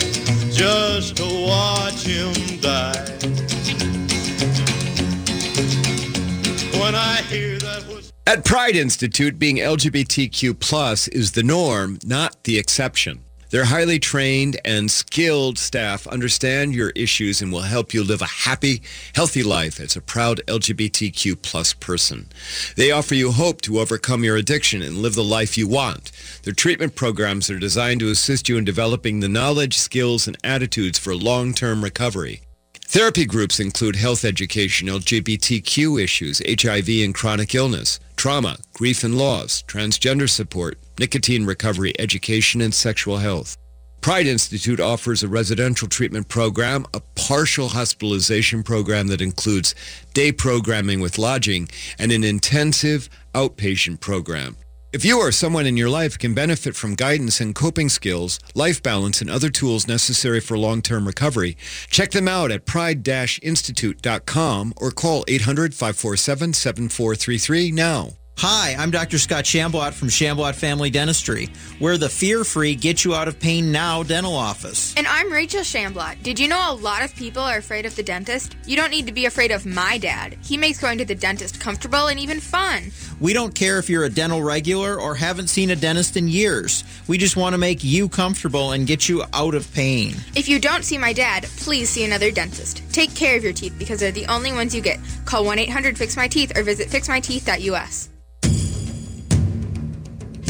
just 0.53 1.17
to 1.17 1.25
watch 1.25 2.05
him 2.05 2.33
die. 2.61 2.93
When 6.79 6.95
I 6.95 7.23
hear 7.29 7.59
that 7.59 7.87
was 7.89 8.13
At 8.27 8.45
Pride 8.45 8.77
Institute, 8.77 9.39
being 9.39 9.57
LGBTQ 9.57 10.59
plus 10.61 11.09
is 11.09 11.33
the 11.33 11.43
norm, 11.43 11.99
not 12.05 12.45
the 12.45 12.59
exception. 12.59 13.25
Their 13.53 13.67
highly 13.67 13.99
trained 13.99 14.59
and 14.65 14.91
skilled 14.91 15.59
staff 15.59 16.07
understand 16.07 16.75
your 16.75 16.89
issues 16.97 17.43
and 17.43 17.53
will 17.53 17.61
help 17.61 17.93
you 17.93 18.03
live 18.03 18.23
a 18.23 18.47
happy, 18.49 18.81
healthy 19.15 19.43
life 19.43 19.79
as 19.79 19.95
a 19.95 20.01
proud 20.01 20.41
LGBTQ 20.47 21.43
plus 21.43 21.75
person. 21.75 22.31
They 22.77 22.91
offer 22.91 23.15
you 23.15 23.31
hope 23.31 23.61
to 23.63 23.79
overcome 23.79 24.25
your 24.25 24.37
addiction 24.37 24.81
and 24.81 25.03
live 25.03 25.15
the 25.15 25.23
life 25.23 25.59
you 25.59 25.69
want. 25.69 26.13
Their 26.45 26.55
treatment 26.55 26.95
programs 26.95 27.51
are 27.51 27.59
designed 27.59 28.01
to 28.01 28.11
assist 28.11 28.49
you 28.49 28.57
in 28.57 28.65
developing 28.65 29.21
the 29.21 29.29
knowledge, 29.29 29.77
skills, 29.77 30.27
and 30.27 30.39
attitudes 30.43 30.99
for 30.99 31.15
long-term 31.15 31.85
recovery. 31.85 32.41
Therapy 32.93 33.27
groups 33.27 33.61
include 33.61 33.97
health 33.97 34.25
education, 34.25 34.89
LGBTQ 34.89 36.03
issues, 36.03 36.41
HIV 36.47 36.89
and 37.05 37.15
chronic 37.15 37.55
illness, 37.55 38.01
trauma, 38.17 38.57
grief 38.73 39.05
and 39.05 39.17
loss, 39.17 39.63
transgender 39.63 40.29
support, 40.29 40.79
nicotine 41.03 41.45
recovery 41.45 41.93
education, 41.99 42.61
and 42.61 42.73
sexual 42.73 43.17
health. 43.17 43.57
Pride 44.03 44.29
Institute 44.29 44.79
offers 44.79 45.25
a 45.25 45.29
residential 45.29 45.89
treatment 45.89 46.29
program, 46.29 46.87
a 46.95 47.01
partial 47.17 47.71
hospitalization 47.71 48.63
program 48.63 49.09
that 49.09 49.21
includes 49.21 49.75
day 50.15 50.31
programming 50.31 51.01
with 51.01 51.19
lodging, 51.19 51.69
and 51.99 52.13
an 52.13 52.23
intensive 52.23 53.11
outpatient 53.35 53.99
program. 53.99 54.57
If 54.93 55.05
you 55.05 55.19
or 55.19 55.33
someone 55.33 55.67
in 55.67 55.77
your 55.77 55.89
life 55.89 56.17
can 56.19 56.35
benefit 56.35 56.77
from 56.77 56.95
guidance 56.95 57.41
and 57.41 57.53
coping 57.53 57.89
skills, 57.89 58.39
life 58.55 58.81
balance, 58.81 59.21
and 59.21 59.31
other 59.31 59.51
tools 59.51 59.89
necessary 59.89 60.39
for 60.39 60.57
long-term 60.57 61.05
recovery, 61.07 61.57
check 61.89 62.13
them 62.13 62.29
out 62.29 62.53
at 62.53 62.67
pride-institute.com 62.67 64.75
or 64.77 64.93
call 64.93 65.25
800-547-7433 65.25 67.73
now. 67.73 68.11
Hi, 68.43 68.75
I'm 68.77 68.91
Dr. 68.91 69.21
Scott 69.21 69.45
Shamblot 69.45 69.93
from 69.93 70.09
Shamblot 70.09 70.57
Family 70.57 70.91
Dentistry. 70.91 71.49
We're 71.79 71.97
the 71.97 72.09
fear-free, 72.09 72.75
get 72.75 73.05
you 73.05 73.15
out 73.15 73.29
of 73.29 73.39
pain 73.39 73.71
now 73.71 74.03
dental 74.03 74.35
office. 74.35 74.93
And 74.97 75.07
I'm 75.07 75.33
Rachel 75.33 75.61
Shamblot. 75.61 76.25
Did 76.25 76.41
you 76.41 76.49
know 76.49 76.73
a 76.73 76.75
lot 76.75 77.05
of 77.05 77.15
people 77.15 77.41
are 77.41 77.59
afraid 77.59 77.87
of 77.87 77.95
the 77.95 78.03
dentist? 78.03 78.57
You 78.67 78.75
don't 78.75 78.91
need 78.91 79.07
to 79.07 79.13
be 79.13 79.27
afraid 79.27 79.53
of 79.53 79.65
my 79.65 79.97
dad. 79.97 80.37
He 80.43 80.57
makes 80.57 80.81
going 80.81 80.99
to 80.99 81.05
the 81.05 81.15
dentist 81.15 81.61
comfortable 81.61 82.09
and 82.09 82.19
even 82.19 82.41
fun. 82.41 82.91
We 83.21 83.33
don't 83.33 83.55
care 83.55 83.79
if 83.79 83.89
you're 83.89 84.05
a 84.05 84.11
dental 84.11 84.43
regular 84.43 85.01
or 85.01 85.15
haven't 85.15 85.47
seen 85.47 85.71
a 85.71 85.77
dentist 85.77 86.17
in 86.17 86.27
years. 86.27 86.83
We 87.07 87.19
just 87.19 87.37
want 87.37 87.53
to 87.53 87.59
make 87.59 87.85
you 87.85 88.09
comfortable 88.09 88.73
and 88.73 88.89
get 88.89 89.09
you 89.09 89.23
out 89.35 89.55
of 89.55 89.73
pain. 89.73 90.17
If 90.35 90.49
you 90.49 90.59
don't 90.59 90.85
see 90.85 90.99
my 90.99 91.13
dad, 91.13 91.45
please 91.59 91.91
see 91.91 92.05
another 92.05 92.33
dentist. 92.33 92.83
Take 92.93 93.15
care 93.15 93.37
of 93.37 93.45
your 93.45 93.53
teeth 93.53 93.77
because 93.79 94.01
they're 94.01 94.11
the 94.11 94.27
only 94.27 94.51
ones 94.51 94.75
you 94.75 94.81
get. 94.81 94.99
Call 95.27 95.45
1-800-FIX-MY-TEETH 95.45 96.59
or 96.59 96.65
visit 96.65 96.89
fixmyteeth.us. 96.89 98.09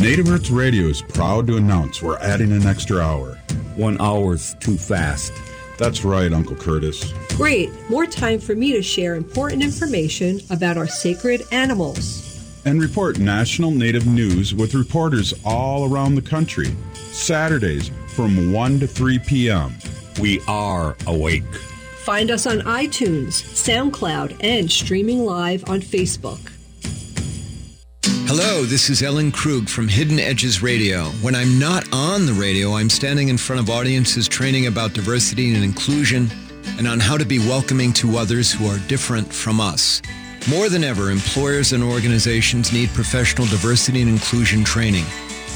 Native 0.03 0.29
Roots 0.29 0.51
Radio 0.51 0.87
is 0.87 1.01
proud 1.01 1.47
to 1.47 1.57
announce 1.57 2.03
we're 2.03 2.19
adding 2.19 2.51
an 2.51 2.67
extra 2.67 2.99
hour. 2.99 3.39
One 3.77 4.01
hour's 4.01 4.55
too 4.55 4.77
fast. 4.77 5.33
That's 5.79 6.05
right, 6.05 6.33
Uncle 6.33 6.57
Curtis. 6.57 7.13
Great. 7.37 7.71
More 7.89 8.05
time 8.05 8.41
for 8.41 8.57
me 8.57 8.73
to 8.73 8.83
share 8.83 9.15
important 9.15 9.63
information 9.63 10.41
about 10.51 10.77
our 10.77 10.89
sacred 10.89 11.43
animals. 11.53 12.61
And 12.65 12.83
report 12.83 13.21
national 13.21 13.71
Native 13.71 14.05
news 14.09 14.57
with 14.57 14.75
reporters 14.75 15.35
all 15.45 15.89
around 15.89 16.17
the 16.17 16.23
country. 16.23 16.75
Saturdays 16.95 17.93
from 18.09 18.53
1 18.53 18.81
to 18.81 18.89
3 18.89 19.21
p.m. 19.21 19.73
We 20.21 20.41
are 20.49 20.97
awake. 21.07 21.45
Find 21.99 22.33
us 22.33 22.49
on 22.49 22.59
iTunes, 22.63 23.35
SoundCloud, 23.55 24.39
and 24.41 24.69
streaming 24.69 25.25
live 25.25 25.63
on 25.71 25.81
Facebook. 25.81 26.52
Hello, 28.35 28.65
this 28.65 28.89
is 28.89 29.03
Ellen 29.03 29.31
Krug 29.31 29.69
from 29.69 29.87
Hidden 29.87 30.19
Edges 30.19 30.63
Radio. 30.63 31.05
When 31.21 31.35
I'm 31.35 31.59
not 31.59 31.87
on 31.93 32.25
the 32.25 32.33
radio, 32.33 32.73
I'm 32.73 32.89
standing 32.89 33.29
in 33.29 33.37
front 33.37 33.61
of 33.61 33.69
audiences 33.69 34.27
training 34.27 34.69
about 34.69 34.95
diversity 34.95 35.55
and 35.55 35.63
inclusion 35.63 36.31
and 36.79 36.89
on 36.89 36.99
how 36.99 37.19
to 37.19 37.27
be 37.27 37.39
welcoming 37.41 37.93
to 37.93 38.17
others 38.17 38.51
who 38.51 38.67
are 38.69 38.79
different 38.89 39.31
from 39.31 39.61
us. 39.61 40.01
More 40.49 40.71
than 40.71 40.83
ever, 40.83 41.11
employers 41.11 41.75
and 41.75 41.85
organizations 41.85 42.73
need 42.73 42.89
professional 42.95 43.47
diversity 43.49 44.01
and 44.01 44.09
inclusion 44.09 44.65
training. 44.65 45.05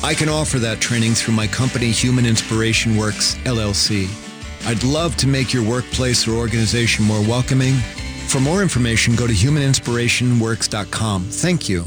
I 0.05 0.13
can 0.13 0.29
offer 0.29 0.59
that 0.59 0.79
training 0.79 1.15
through 1.15 1.33
my 1.33 1.47
company, 1.47 1.91
Human 1.91 2.27
Inspiration 2.27 2.99
Works, 2.99 3.37
LLC. 3.47 4.07
I'd 4.67 4.85
love 4.85 5.17
to 5.17 5.27
make 5.27 5.55
your 5.55 5.67
workplace 5.67 6.29
or 6.29 6.33
organization 6.33 7.07
more 7.07 7.23
welcoming. 7.23 7.77
For 8.29 8.39
more 8.39 8.61
information, 8.61 9.17
go 9.17 9.27
to 9.27 9.33
humaninspirationworks.com. 9.33 11.23
Thank 11.25 11.71
you. 11.71 11.87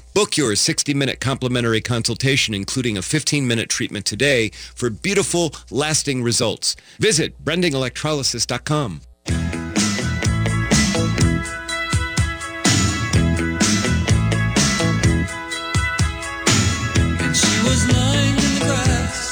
Book 0.13 0.35
your 0.35 0.51
60-minute 0.51 1.21
complimentary 1.21 1.79
consultation, 1.79 2.53
including 2.53 2.97
a 2.97 3.01
15-minute 3.01 3.69
treatment 3.69 4.05
today 4.05 4.49
for 4.49 4.89
beautiful, 4.89 5.53
lasting 5.69 6.21
results. 6.21 6.75
Visit 6.99 7.43
brandingelectrolysis.com. 7.43 9.01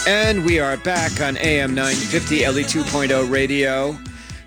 And 0.08 0.44
we 0.46 0.60
are 0.60 0.78
back 0.78 1.22
on 1.22 1.38
AM 1.38 1.76
950 1.76 2.44
Ellie 2.46 2.64
2.0 2.64 3.30
radio. 3.30 3.98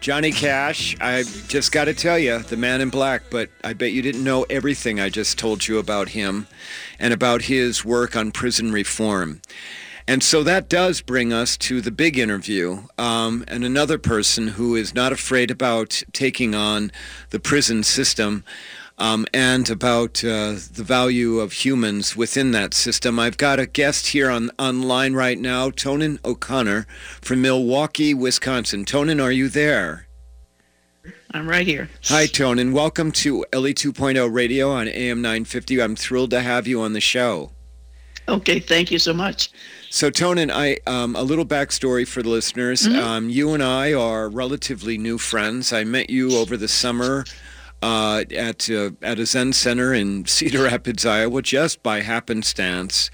Johnny 0.02 0.32
Cash, 0.32 0.97
I 1.00 1.23
just 1.47 1.71
got 1.71 1.85
to 1.85 1.94
tell 1.94 2.18
you, 2.18 2.40
the 2.40 2.56
man 2.56 2.80
in 2.80 2.90
black, 2.90 3.23
but 3.30 3.50
I 3.62 3.73
bet 3.73 3.92
you 3.92 4.02
didn't 4.02 4.25
know 4.25 4.42
everything 4.50 4.99
I 4.99 5.09
just 5.09 5.38
told 5.38 5.68
you 5.68 5.78
about 5.78 6.09
him 6.09 6.49
and 6.99 7.14
about 7.14 7.42
his 7.42 7.85
work 7.85 8.16
on 8.16 8.32
prison 8.32 8.73
reform. 8.73 9.40
And 10.09 10.21
so 10.21 10.42
that 10.42 10.68
does 10.68 11.02
bring 11.02 11.32
us 11.32 11.56
to 11.59 11.80
the 11.80 11.92
big 11.92 12.18
interview 12.18 12.82
um, 12.99 13.44
and 13.47 13.62
another 13.62 13.97
person 13.97 14.49
who 14.49 14.75
is 14.75 14.92
not 14.92 15.12
afraid 15.12 15.52
about 15.52 16.02
taking 16.12 16.52
on 16.52 16.90
the 17.30 17.38
prison 17.38 17.85
system 17.85 18.42
um, 19.02 19.26
and 19.35 19.68
about 19.68 20.23
uh, 20.23 20.52
the 20.73 20.85
value 20.87 21.40
of 21.40 21.52
humans 21.52 22.16
within 22.16 22.52
that 22.52 22.73
system. 22.73 23.18
I've 23.18 23.37
got 23.37 23.59
a 23.59 23.66
guest 23.66 24.06
here 24.06 24.30
on 24.30 24.52
online 24.61 25.14
right 25.14 25.38
now, 25.38 25.71
Tonen 25.71 26.25
O'Connor 26.25 26.87
from 27.21 27.42
Milwaukee, 27.42 28.14
Wisconsin. 28.14 28.85
Tonen, 28.85 29.21
are 29.21 29.32
you 29.32 29.49
there? 29.49 30.06
I'm 31.32 31.49
right 31.49 31.66
here. 31.66 31.90
Hi, 32.04 32.26
Tonen. 32.26 32.73
Welcome 32.73 33.11
to 33.12 33.44
Ellie 33.52 33.75
2.0 33.75 34.32
Radio 34.32 34.71
on 34.71 34.87
AM 34.87 35.21
950. 35.21 35.82
I'm 35.82 35.97
thrilled 35.97 36.30
to 36.30 36.40
have 36.40 36.68
you 36.68 36.80
on 36.80 36.92
the 36.92 37.00
show. 37.00 37.50
Okay, 38.28 38.61
thank 38.61 38.92
you 38.92 39.00
so 39.00 39.12
much. 39.12 39.50
So, 39.90 40.12
Tonen, 40.12 40.49
I 40.49 40.78
um, 40.87 41.16
a 41.16 41.23
little 41.25 41.44
backstory 41.44 42.06
for 42.06 42.23
the 42.23 42.28
listeners. 42.28 42.82
Mm-hmm. 42.82 43.00
Um, 43.00 43.28
you 43.28 43.52
and 43.52 43.64
I 43.64 43.94
are 43.94 44.28
relatively 44.28 44.97
new 44.97 45.18
friends. 45.18 45.73
I 45.73 45.82
met 45.82 46.09
you 46.09 46.37
over 46.37 46.56
the 46.56 46.68
summer 46.68 47.25
uh, 47.83 48.25
at 48.35 48.71
uh, 48.71 48.91
at 49.03 49.19
a 49.19 49.27
Zen 49.27 49.53
center 49.53 49.93
in 49.93 50.25
Cedar 50.27 50.65
Rapids, 50.65 51.05
Iowa, 51.05 51.43
just 51.43 51.83
by 51.83 52.01
happenstance. 52.01 53.11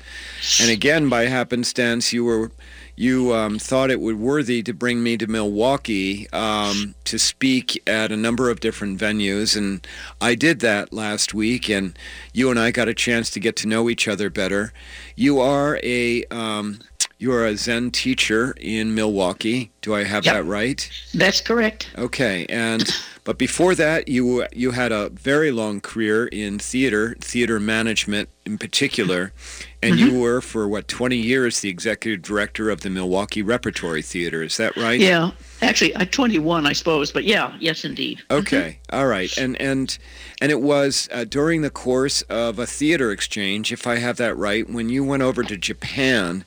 And 0.61 0.71
again, 0.71 1.09
by 1.09 1.25
happenstance, 1.25 2.13
you 2.13 2.25
were 2.25 2.53
you 2.99 3.33
um, 3.33 3.61
thought 3.61 3.93
it 3.93 4.01
would 4.01 4.19
worthy 4.19 4.61
to 4.65 4.75
bring 4.75 5.05
me 5.05 5.17
to 5.17 5.29
Milwaukee 5.29 6.29
um, 6.31 6.97
to 7.05 7.17
speak 7.17 7.81
at 7.89 8.11
a 8.11 8.17
number 8.17 8.51
of 8.51 8.59
different 8.59 9.01
venues, 9.01 9.57
and 9.57 9.87
I 10.21 10.35
did 10.35 10.61
that 10.61 10.93
last 10.93 11.33
week. 11.33 11.69
And 11.71 11.97
you 12.33 12.51
and 12.51 12.59
I 12.59 12.73
got 12.73 12.89
a 12.89 12.95
chance 12.95 13.31
to 13.31 13.41
get 13.41 13.55
to 13.57 13.69
know 13.69 13.89
each 13.89 14.09
other 14.09 14.31
better. 14.31 14.73
You 15.15 15.41
are 15.41 15.79
a 15.83 16.25
um, 16.25 16.81
you 17.19 17.33
are 17.33 17.47
a 17.47 17.57
Zen 17.57 17.91
teacher 17.93 18.55
in 18.61 18.95
Milwaukee. 18.95 19.71
Do 19.81 19.95
I 19.95 20.05
have 20.05 20.25
yep. 20.25 20.35
that 20.35 20.45
right? 20.45 20.91
That's 21.15 21.41
correct. 21.41 21.91
Okay, 21.97 22.47
and 22.49 22.89
but 23.29 23.37
before 23.37 23.75
that, 23.75 24.09
you 24.09 24.47
you 24.55 24.71
had 24.71 24.91
a 24.91 25.11
very 25.11 25.51
long 25.51 25.83
career 25.83 26.29
in 26.29 26.59
theater, 26.59 27.15
theater 27.21 27.61
management 27.61 28.31
in 28.47 28.57
particular, 28.57 29.35
and 29.83 29.97
mm-hmm. 29.97 30.07
you 30.07 30.19
were 30.19 30.41
for 30.41 30.67
what 30.67 30.89
20 30.89 31.15
years 31.15 31.61
the 31.61 31.69
executive 31.69 32.23
director 32.23 32.71
of 32.71 32.81
the 32.81 32.89
Milwaukee 32.89 33.43
Repertory 33.43 34.01
Theater. 34.01 34.43
Is 34.43 34.57
that 34.57 34.75
right? 34.79 34.99
Yeah, 34.99 35.33
actually, 35.61 35.95
I'm 35.95 36.07
21, 36.07 36.67
I 36.67 36.73
suppose, 36.73 37.13
but 37.13 37.25
yeah, 37.25 37.55
yes, 37.61 37.85
indeed. 37.85 38.21
Mm-hmm. 38.31 38.41
Okay, 38.41 38.79
mm-hmm. 38.89 38.99
All 38.99 39.07
right, 39.07 39.37
and 39.37 39.61
and 39.61 39.99
and 40.41 40.51
it 40.51 40.63
was 40.63 41.07
uh, 41.13 41.25
during 41.25 41.61
the 41.61 41.69
course 41.69 42.23
of 42.31 42.59
a 42.59 42.65
theater 42.65 43.13
exchange, 43.13 43.73
if 43.73 43.87
I 43.87 43.97
have 43.97 44.17
that 44.17 44.39
right, 44.39 44.67
when 44.67 44.89
you 44.89 45.05
went 45.05 45.23
over 45.23 45.43
to 45.43 45.59
Japan 45.59 46.47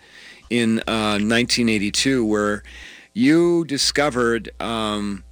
in 0.50 0.80
uh, 0.88 1.22
1982, 1.22 2.26
where 2.26 2.64
you 3.14 3.66
discovered. 3.66 4.50
Um, 4.60 5.24
uh, 5.24 5.31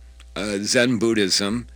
Zen 0.62 0.98
Buddhism, 0.98 1.68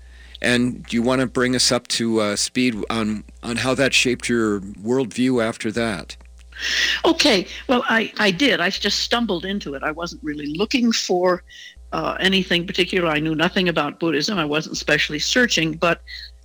and 0.42 0.84
do 0.86 0.96
you 0.96 1.02
want 1.02 1.22
to 1.22 1.28
bring 1.28 1.56
us 1.56 1.72
up 1.72 1.88
to 1.90 2.20
uh, 2.20 2.36
speed 2.36 2.76
on 2.90 3.24
on 3.42 3.58
how 3.58 3.74
that 3.76 3.94
shaped 3.94 4.30
your 4.30 4.60
worldview 4.60 5.44
after 5.44 5.72
that? 5.72 6.18
Okay, 7.04 7.48
well, 7.68 7.84
I, 7.90 8.14
I 8.20 8.32
did. 8.32 8.62
I 8.62 8.70
just 8.70 9.00
stumbled 9.00 9.44
into 9.44 9.74
it. 9.74 9.84
I 9.84 9.92
wasn't 9.92 10.24
really 10.24 10.54
looking 10.54 10.92
for 10.92 11.44
uh, 11.92 12.16
anything 12.20 12.68
particular. 12.68 13.10
I 13.10 13.20
knew 13.20 13.36
nothing 13.36 13.70
about 13.70 14.00
Buddhism. 14.00 14.38
I 14.38 14.46
wasn't 14.46 14.78
specially 14.78 15.20
searching, 15.20 15.74
but 15.74 16.02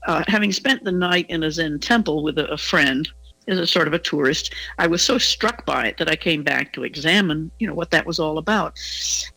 uh, 0.06 0.24
having 0.26 0.52
spent 0.52 0.84
the 0.84 0.92
night 0.92 1.28
in 1.28 1.42
a 1.42 1.50
Zen 1.50 1.78
temple 1.78 2.22
with 2.22 2.38
a, 2.38 2.46
a 2.50 2.56
friend, 2.56 3.08
as 3.48 3.58
a 3.58 3.66
sort 3.66 3.88
of 3.88 3.94
a 3.94 3.98
tourist, 3.98 4.54
I 4.78 4.86
was 4.86 5.02
so 5.02 5.18
struck 5.18 5.64
by 5.64 5.86
it 5.86 5.96
that 5.98 6.10
I 6.10 6.16
came 6.16 6.42
back 6.42 6.72
to 6.74 6.84
examine, 6.84 7.50
you 7.58 7.66
know, 7.66 7.74
what 7.74 7.90
that 7.90 8.06
was 8.06 8.18
all 8.18 8.38
about. 8.38 8.78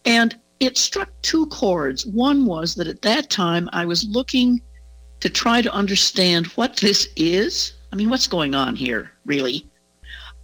And 0.05 0.37
it 0.61 0.77
struck 0.77 1.09
two 1.23 1.47
chords. 1.47 2.05
One 2.05 2.45
was 2.45 2.75
that 2.75 2.87
at 2.87 3.01
that 3.01 3.31
time 3.31 3.67
I 3.73 3.83
was 3.83 4.05
looking 4.05 4.61
to 5.19 5.29
try 5.29 5.61
to 5.61 5.73
understand 5.73 6.45
what 6.49 6.77
this 6.77 7.09
is. 7.15 7.73
I 7.91 7.95
mean, 7.95 8.09
what's 8.09 8.27
going 8.27 8.53
on 8.53 8.75
here, 8.75 9.11
really? 9.25 9.67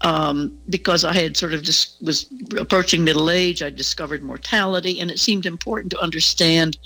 Um, 0.02 0.58
because 0.70 1.06
I 1.06 1.14
had 1.14 1.38
sort 1.38 1.54
of 1.54 1.62
just 1.62 2.02
was 2.02 2.26
approaching 2.58 3.04
middle 3.04 3.30
age, 3.30 3.62
I 3.62 3.70
discovered 3.70 4.24
mortality, 4.24 5.00
and 5.00 5.12
it 5.12 5.20
seemed 5.20 5.46
important 5.46 5.92
to 5.92 6.00
understand 6.00 6.78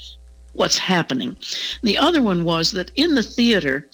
what's 0.53 0.77
happening. 0.77 1.37
The 1.83 1.97
other 1.97 2.21
one 2.21 2.43
was 2.43 2.71
that 2.71 2.91
in 2.95 3.15
the 3.15 3.23
theater, 3.23 3.89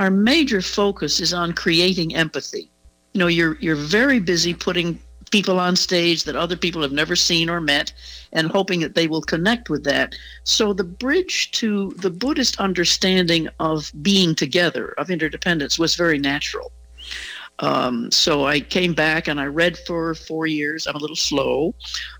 our 0.00 0.10
major 0.10 0.60
focus 0.60 1.20
is 1.20 1.32
on 1.32 1.52
creating 1.52 2.16
empathy. 2.16 2.68
You 3.12 3.20
know, 3.20 3.26
you're 3.28 3.56
you're 3.60 3.76
very 3.76 4.18
busy 4.18 4.54
putting 4.54 4.98
people 5.32 5.58
on 5.58 5.74
stage 5.74 6.24
that 6.24 6.36
other 6.36 6.56
people 6.56 6.82
have 6.82 6.92
never 6.92 7.16
seen 7.16 7.50
or 7.50 7.60
met 7.60 7.92
and 8.32 8.48
hoping 8.48 8.80
that 8.80 8.94
they 8.94 9.08
will 9.08 9.22
connect 9.22 9.68
with 9.68 9.82
that. 9.84 10.14
So 10.44 10.72
the 10.72 10.84
bridge 10.84 11.50
to 11.52 11.90
the 11.96 12.10
Buddhist 12.10 12.60
understanding 12.60 13.48
of 13.58 13.90
being 14.02 14.34
together, 14.34 14.94
of 14.98 15.10
interdependence, 15.10 15.78
was 15.78 15.96
very 15.96 16.18
natural. 16.18 16.70
Um, 17.58 18.10
so 18.10 18.46
I 18.46 18.60
came 18.60 18.94
back 18.94 19.28
and 19.28 19.40
I 19.40 19.46
read 19.46 19.78
for 19.78 20.14
four 20.14 20.46
years. 20.46 20.86
I'm 20.86 20.96
a 20.96 20.98
little 20.98 21.16
slow. 21.16 21.74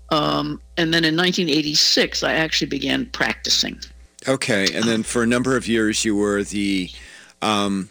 Um, 0.09 0.61
and 0.77 0.93
then 0.93 1.03
in 1.03 1.15
1986, 1.15 2.23
I 2.23 2.33
actually 2.33 2.67
began 2.67 3.05
practicing. 3.07 3.79
Okay. 4.27 4.67
And 4.73 4.85
then 4.85 5.03
for 5.03 5.23
a 5.23 5.27
number 5.27 5.57
of 5.57 5.67
years, 5.67 6.05
you 6.05 6.15
were 6.15 6.43
the 6.43 6.89
um, 7.41 7.89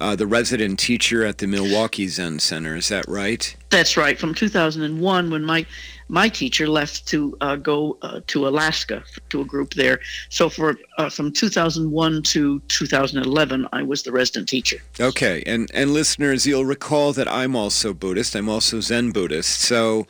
uh, 0.00 0.16
the 0.16 0.26
resident 0.26 0.78
teacher 0.78 1.24
at 1.24 1.38
the 1.38 1.46
Milwaukee 1.46 2.08
Zen 2.08 2.38
Center. 2.38 2.74
Is 2.74 2.88
that 2.88 3.06
right? 3.06 3.54
That's 3.68 3.96
right. 3.96 4.18
From 4.18 4.34
2001, 4.34 5.30
when 5.30 5.44
my 5.44 5.66
my 6.08 6.28
teacher 6.28 6.68
left 6.68 7.06
to 7.06 7.36
uh, 7.40 7.54
go 7.54 7.96
uh, 8.02 8.20
to 8.26 8.48
Alaska 8.48 9.04
to 9.28 9.42
a 9.42 9.44
group 9.44 9.74
there. 9.74 10.00
So 10.28 10.48
for 10.48 10.76
uh, 10.98 11.08
from 11.08 11.30
2001 11.30 12.22
to 12.22 12.60
2011, 12.66 13.68
I 13.72 13.82
was 13.82 14.02
the 14.02 14.10
resident 14.10 14.48
teacher. 14.48 14.78
Okay, 14.98 15.42
and 15.46 15.70
and 15.72 15.92
listeners, 15.92 16.46
you'll 16.46 16.64
recall 16.64 17.12
that 17.12 17.28
I'm 17.28 17.54
also 17.54 17.94
Buddhist. 17.94 18.34
I'm 18.34 18.48
also 18.48 18.80
Zen 18.80 19.12
Buddhist. 19.12 19.60
So. 19.60 20.06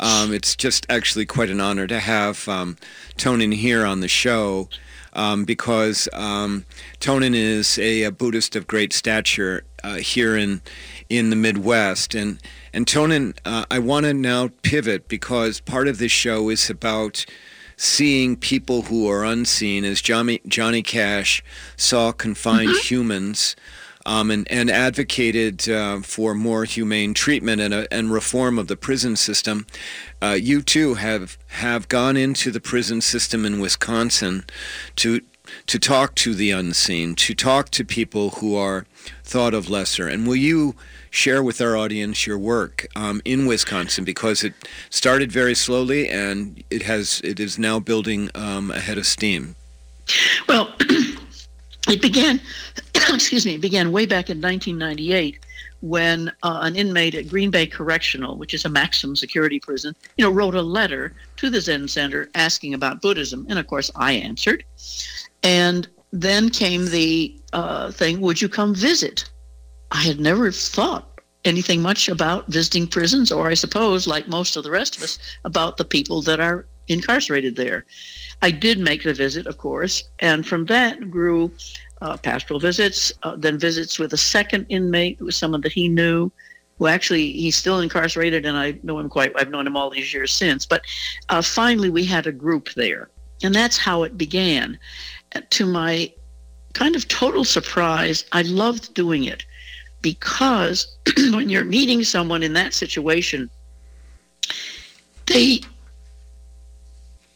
Um, 0.00 0.34
it's 0.34 0.56
just 0.56 0.86
actually 0.90 1.24
quite 1.24 1.50
an 1.50 1.60
honor 1.60 1.86
to 1.86 2.00
have 2.00 2.48
um, 2.48 2.76
Tonen 3.16 3.54
here 3.54 3.86
on 3.86 4.00
the 4.00 4.08
show 4.08 4.68
um, 5.14 5.44
because 5.44 6.08
um, 6.12 6.64
Tonen 7.00 7.34
is 7.34 7.78
a, 7.78 8.04
a, 8.04 8.10
Buddhist 8.10 8.56
of 8.56 8.66
great 8.66 8.92
stature 8.92 9.64
uh, 9.82 9.96
here 9.96 10.36
in 10.36 10.60
in 11.08 11.30
the 11.30 11.36
Midwest, 11.36 12.14
and 12.14 12.40
and 12.72 12.86
Tonen, 12.86 13.36
uh, 13.44 13.64
I 13.70 13.78
want 13.78 14.04
to 14.04 14.14
now 14.14 14.50
pivot 14.62 15.08
because 15.08 15.60
part 15.60 15.88
of 15.88 15.98
this 15.98 16.12
show 16.12 16.48
is 16.48 16.68
about 16.68 17.24
seeing 17.76 18.36
people 18.36 18.82
who 18.82 19.08
are 19.08 19.24
unseen, 19.24 19.84
as 19.84 20.00
Johnny 20.00 20.40
Johnny 20.46 20.82
Cash 20.82 21.42
saw 21.76 22.12
confined 22.12 22.70
mm-hmm. 22.70 22.86
humans 22.86 23.56
um, 24.06 24.30
and, 24.30 24.50
and 24.50 24.70
advocated 24.70 25.68
uh, 25.68 26.00
for 26.00 26.34
more 26.34 26.64
humane 26.64 27.14
treatment 27.14 27.60
and, 27.60 27.74
uh, 27.74 27.86
and 27.90 28.12
reform 28.12 28.58
of 28.58 28.68
the 28.68 28.76
prison 28.76 29.16
system. 29.16 29.66
Uh, 30.22 30.36
you 30.40 30.62
too 30.62 30.94
have 30.94 31.38
have 31.48 31.88
gone 31.88 32.16
into 32.16 32.50
the 32.50 32.60
prison 32.60 33.00
system 33.00 33.44
in 33.44 33.60
Wisconsin 33.60 34.44
to 34.96 35.20
to 35.66 35.78
talk 35.78 36.14
to 36.14 36.34
the 36.34 36.50
unseen, 36.50 37.14
to 37.14 37.34
talk 37.34 37.68
to 37.70 37.84
people 37.84 38.30
who 38.30 38.56
are 38.56 38.86
thought 39.22 39.52
of 39.52 39.68
lesser. 39.68 40.08
And 40.08 40.26
will 40.26 40.36
you 40.36 40.74
share 41.14 41.42
with 41.42 41.60
our 41.60 41.76
audience 41.76 42.26
your 42.26 42.38
work 42.38 42.86
um, 42.96 43.22
in 43.24 43.46
Wisconsin 43.46 44.04
because 44.04 44.42
it 44.42 44.52
started 44.90 45.30
very 45.30 45.54
slowly 45.54 46.08
and 46.08 46.62
it 46.70 46.82
has 46.82 47.20
it 47.22 47.38
is 47.38 47.56
now 47.58 47.78
building 47.78 48.30
um, 48.34 48.70
ahead 48.72 48.98
of 48.98 49.06
steam. 49.06 49.54
Well, 50.48 50.74
it 51.88 52.00
began, 52.00 52.40
excuse 52.94 53.44
me, 53.44 53.54
it 53.54 53.60
began 53.60 53.92
way 53.92 54.06
back 54.06 54.30
in 54.30 54.40
1998 54.40 55.38
when 55.80 56.30
uh, 56.42 56.60
an 56.62 56.76
inmate 56.76 57.14
at 57.14 57.28
Green 57.28 57.50
Bay 57.50 57.66
Correctional, 57.66 58.38
which 58.38 58.54
is 58.54 58.64
a 58.64 58.70
maximum 58.70 59.14
security 59.16 59.60
prison, 59.60 59.94
you 60.16 60.24
know, 60.24 60.30
wrote 60.30 60.54
a 60.54 60.62
letter 60.62 61.12
to 61.36 61.50
the 61.50 61.60
Zen 61.60 61.88
Center 61.88 62.30
asking 62.34 62.72
about 62.72 63.02
Buddhism, 63.02 63.46
and 63.50 63.58
of 63.58 63.66
course 63.66 63.90
I 63.94 64.12
answered. 64.12 64.64
And 65.42 65.86
then 66.10 66.48
came 66.48 66.86
the 66.86 67.38
uh, 67.52 67.90
thing, 67.90 68.20
would 68.22 68.40
you 68.40 68.48
come 68.48 68.74
visit? 68.74 69.30
I 69.90 70.02
had 70.02 70.20
never 70.20 70.50
thought 70.50 71.20
anything 71.44 71.82
much 71.82 72.08
about 72.08 72.46
visiting 72.48 72.86
prisons, 72.86 73.30
or 73.30 73.48
I 73.48 73.54
suppose, 73.54 74.06
like 74.06 74.26
most 74.26 74.56
of 74.56 74.64
the 74.64 74.70
rest 74.70 74.96
of 74.96 75.02
us, 75.02 75.18
about 75.44 75.76
the 75.76 75.84
people 75.84 76.22
that 76.22 76.40
are 76.40 76.66
incarcerated 76.88 77.56
there. 77.56 77.84
I 78.44 78.50
did 78.50 78.78
make 78.78 79.04
the 79.04 79.14
visit, 79.14 79.46
of 79.46 79.56
course, 79.56 80.04
and 80.18 80.46
from 80.46 80.66
that 80.66 81.10
grew 81.10 81.50
uh, 82.02 82.18
pastoral 82.18 82.60
visits, 82.60 83.10
uh, 83.22 83.36
then 83.36 83.58
visits 83.58 83.98
with 83.98 84.12
a 84.12 84.18
second 84.18 84.66
inmate 84.68 85.16
who 85.18 85.24
was 85.24 85.34
someone 85.34 85.62
that 85.62 85.72
he 85.72 85.88
knew, 85.88 86.30
who 86.78 86.86
actually 86.86 87.32
he's 87.32 87.56
still 87.56 87.80
incarcerated, 87.80 88.44
and 88.44 88.58
I 88.58 88.78
know 88.82 88.98
him 88.98 89.08
quite. 89.08 89.32
I've 89.34 89.48
known 89.48 89.66
him 89.66 89.78
all 89.78 89.88
these 89.88 90.12
years 90.12 90.30
since. 90.30 90.66
But 90.66 90.82
uh, 91.30 91.40
finally, 91.40 91.88
we 91.88 92.04
had 92.04 92.26
a 92.26 92.32
group 92.32 92.68
there, 92.74 93.08
and 93.42 93.54
that's 93.54 93.78
how 93.78 94.02
it 94.02 94.18
began. 94.18 94.78
To 95.48 95.64
my 95.64 96.12
kind 96.74 96.96
of 96.96 97.08
total 97.08 97.44
surprise, 97.44 98.26
I 98.32 98.42
loved 98.42 98.92
doing 98.92 99.24
it 99.24 99.42
because 100.02 100.98
when 101.16 101.48
you're 101.48 101.64
meeting 101.64 102.04
someone 102.04 102.42
in 102.42 102.52
that 102.52 102.74
situation, 102.74 103.48
they 105.28 105.62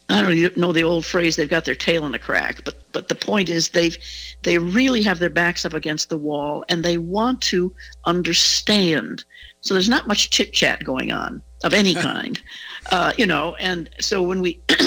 I 0.09 0.21
don't 0.21 0.57
know 0.57 0.73
the 0.73 0.83
old 0.83 1.05
phrase 1.05 1.35
they've 1.35 1.49
got 1.49 1.65
their 1.65 1.75
tail 1.75 2.05
in 2.05 2.15
a 2.15 2.19
crack, 2.19 2.63
but 2.63 2.75
but 2.91 3.07
the 3.07 3.15
point 3.15 3.47
is 3.47 3.69
they've 3.69 3.97
they 4.43 4.57
really 4.57 5.03
have 5.03 5.19
their 5.19 5.29
backs 5.29 5.65
up 5.65 5.73
against 5.73 6.09
the 6.09 6.17
wall 6.17 6.65
and 6.69 6.83
they 6.83 6.97
want 6.97 7.41
to 7.41 7.73
understand. 8.05 9.23
So 9.61 9.73
there's 9.73 9.89
not 9.89 10.07
much 10.07 10.29
chit 10.29 10.53
chat 10.53 10.83
going 10.83 11.11
on 11.11 11.41
of 11.63 11.73
any 11.73 11.93
kind, 12.09 12.41
uh, 12.91 13.13
you 13.17 13.25
know. 13.25 13.55
And 13.55 13.89
so 13.99 14.23
when 14.23 14.41
we, 14.41 14.59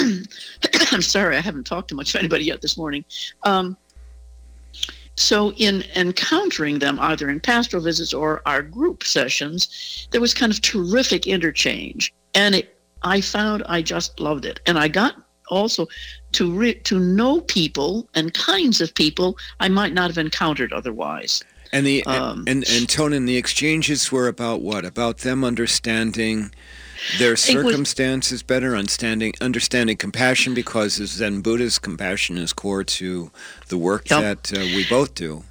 I'm 0.91 1.01
sorry, 1.01 1.37
I 1.37 1.41
haven't 1.41 1.65
talked 1.65 1.89
to 1.89 1.95
much 1.95 2.13
of 2.13 2.19
anybody 2.19 2.45
yet 2.45 2.61
this 2.61 2.77
morning. 2.77 3.05
Um, 3.43 3.77
so, 5.15 5.51
in 5.53 5.83
encountering 5.95 6.79
them, 6.79 6.99
either 6.99 7.29
in 7.29 7.39
pastoral 7.39 7.83
visits 7.83 8.15
or 8.15 8.41
our 8.47 8.63
group 8.63 9.03
sessions, 9.03 10.07
there 10.09 10.19
was 10.19 10.33
kind 10.33 10.51
of 10.51 10.59
terrific 10.61 11.27
interchange. 11.27 12.11
And 12.33 12.55
it, 12.55 12.72
I 13.03 13.21
found 13.21 13.63
I 13.67 13.81
just 13.81 14.19
loved 14.19 14.45
it. 14.45 14.59
And 14.65 14.77
I 14.77 14.87
got 14.87 15.15
also 15.49 15.87
to 16.33 16.51
re- 16.51 16.75
to 16.75 16.99
know 16.99 17.41
people 17.41 18.07
and 18.15 18.33
kinds 18.33 18.81
of 18.81 18.93
people 18.95 19.37
I 19.59 19.69
might 19.69 19.93
not 19.93 20.09
have 20.09 20.17
encountered 20.17 20.73
otherwise. 20.73 21.43
And 21.71 21.85
the 21.85 22.03
um, 22.05 22.43
and 22.47 22.63
and 22.69 22.87
Tone 22.87 23.13
and 23.13 23.27
the 23.27 23.37
exchanges 23.37 24.11
were 24.11 24.27
about 24.27 24.61
what? 24.61 24.85
About 24.85 25.19
them 25.19 25.43
understanding 25.43 26.51
their 27.17 27.35
circumstances 27.35 28.31
was, 28.31 28.43
better, 28.43 28.75
understanding 28.75 29.33
understanding 29.41 29.97
compassion 29.97 30.53
because 30.53 30.99
as 30.99 31.09
Zen 31.09 31.41
Buddhist 31.41 31.81
compassion 31.81 32.37
is 32.37 32.53
core 32.53 32.83
to 32.83 33.31
the 33.69 33.77
work 33.77 34.09
yep. 34.09 34.43
that 34.43 34.57
uh, 34.57 34.61
we 34.61 34.85
both 34.87 35.15
do. 35.15 35.43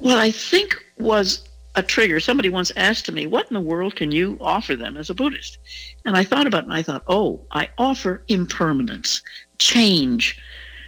Well, 0.00 0.18
I 0.18 0.30
think 0.30 0.76
was 0.98 1.47
a 1.78 1.82
trigger. 1.82 2.20
Somebody 2.20 2.48
once 2.48 2.72
asked 2.76 3.10
me, 3.10 3.26
"What 3.26 3.48
in 3.48 3.54
the 3.54 3.60
world 3.60 3.96
can 3.96 4.10
you 4.10 4.36
offer 4.40 4.74
them 4.76 4.96
as 4.96 5.10
a 5.10 5.14
Buddhist?" 5.14 5.58
And 6.04 6.16
I 6.16 6.24
thought 6.24 6.46
about 6.46 6.64
it, 6.64 6.66
and 6.66 6.74
I 6.74 6.82
thought, 6.82 7.04
"Oh, 7.06 7.46
I 7.52 7.68
offer 7.78 8.24
impermanence, 8.28 9.22
change, 9.58 10.38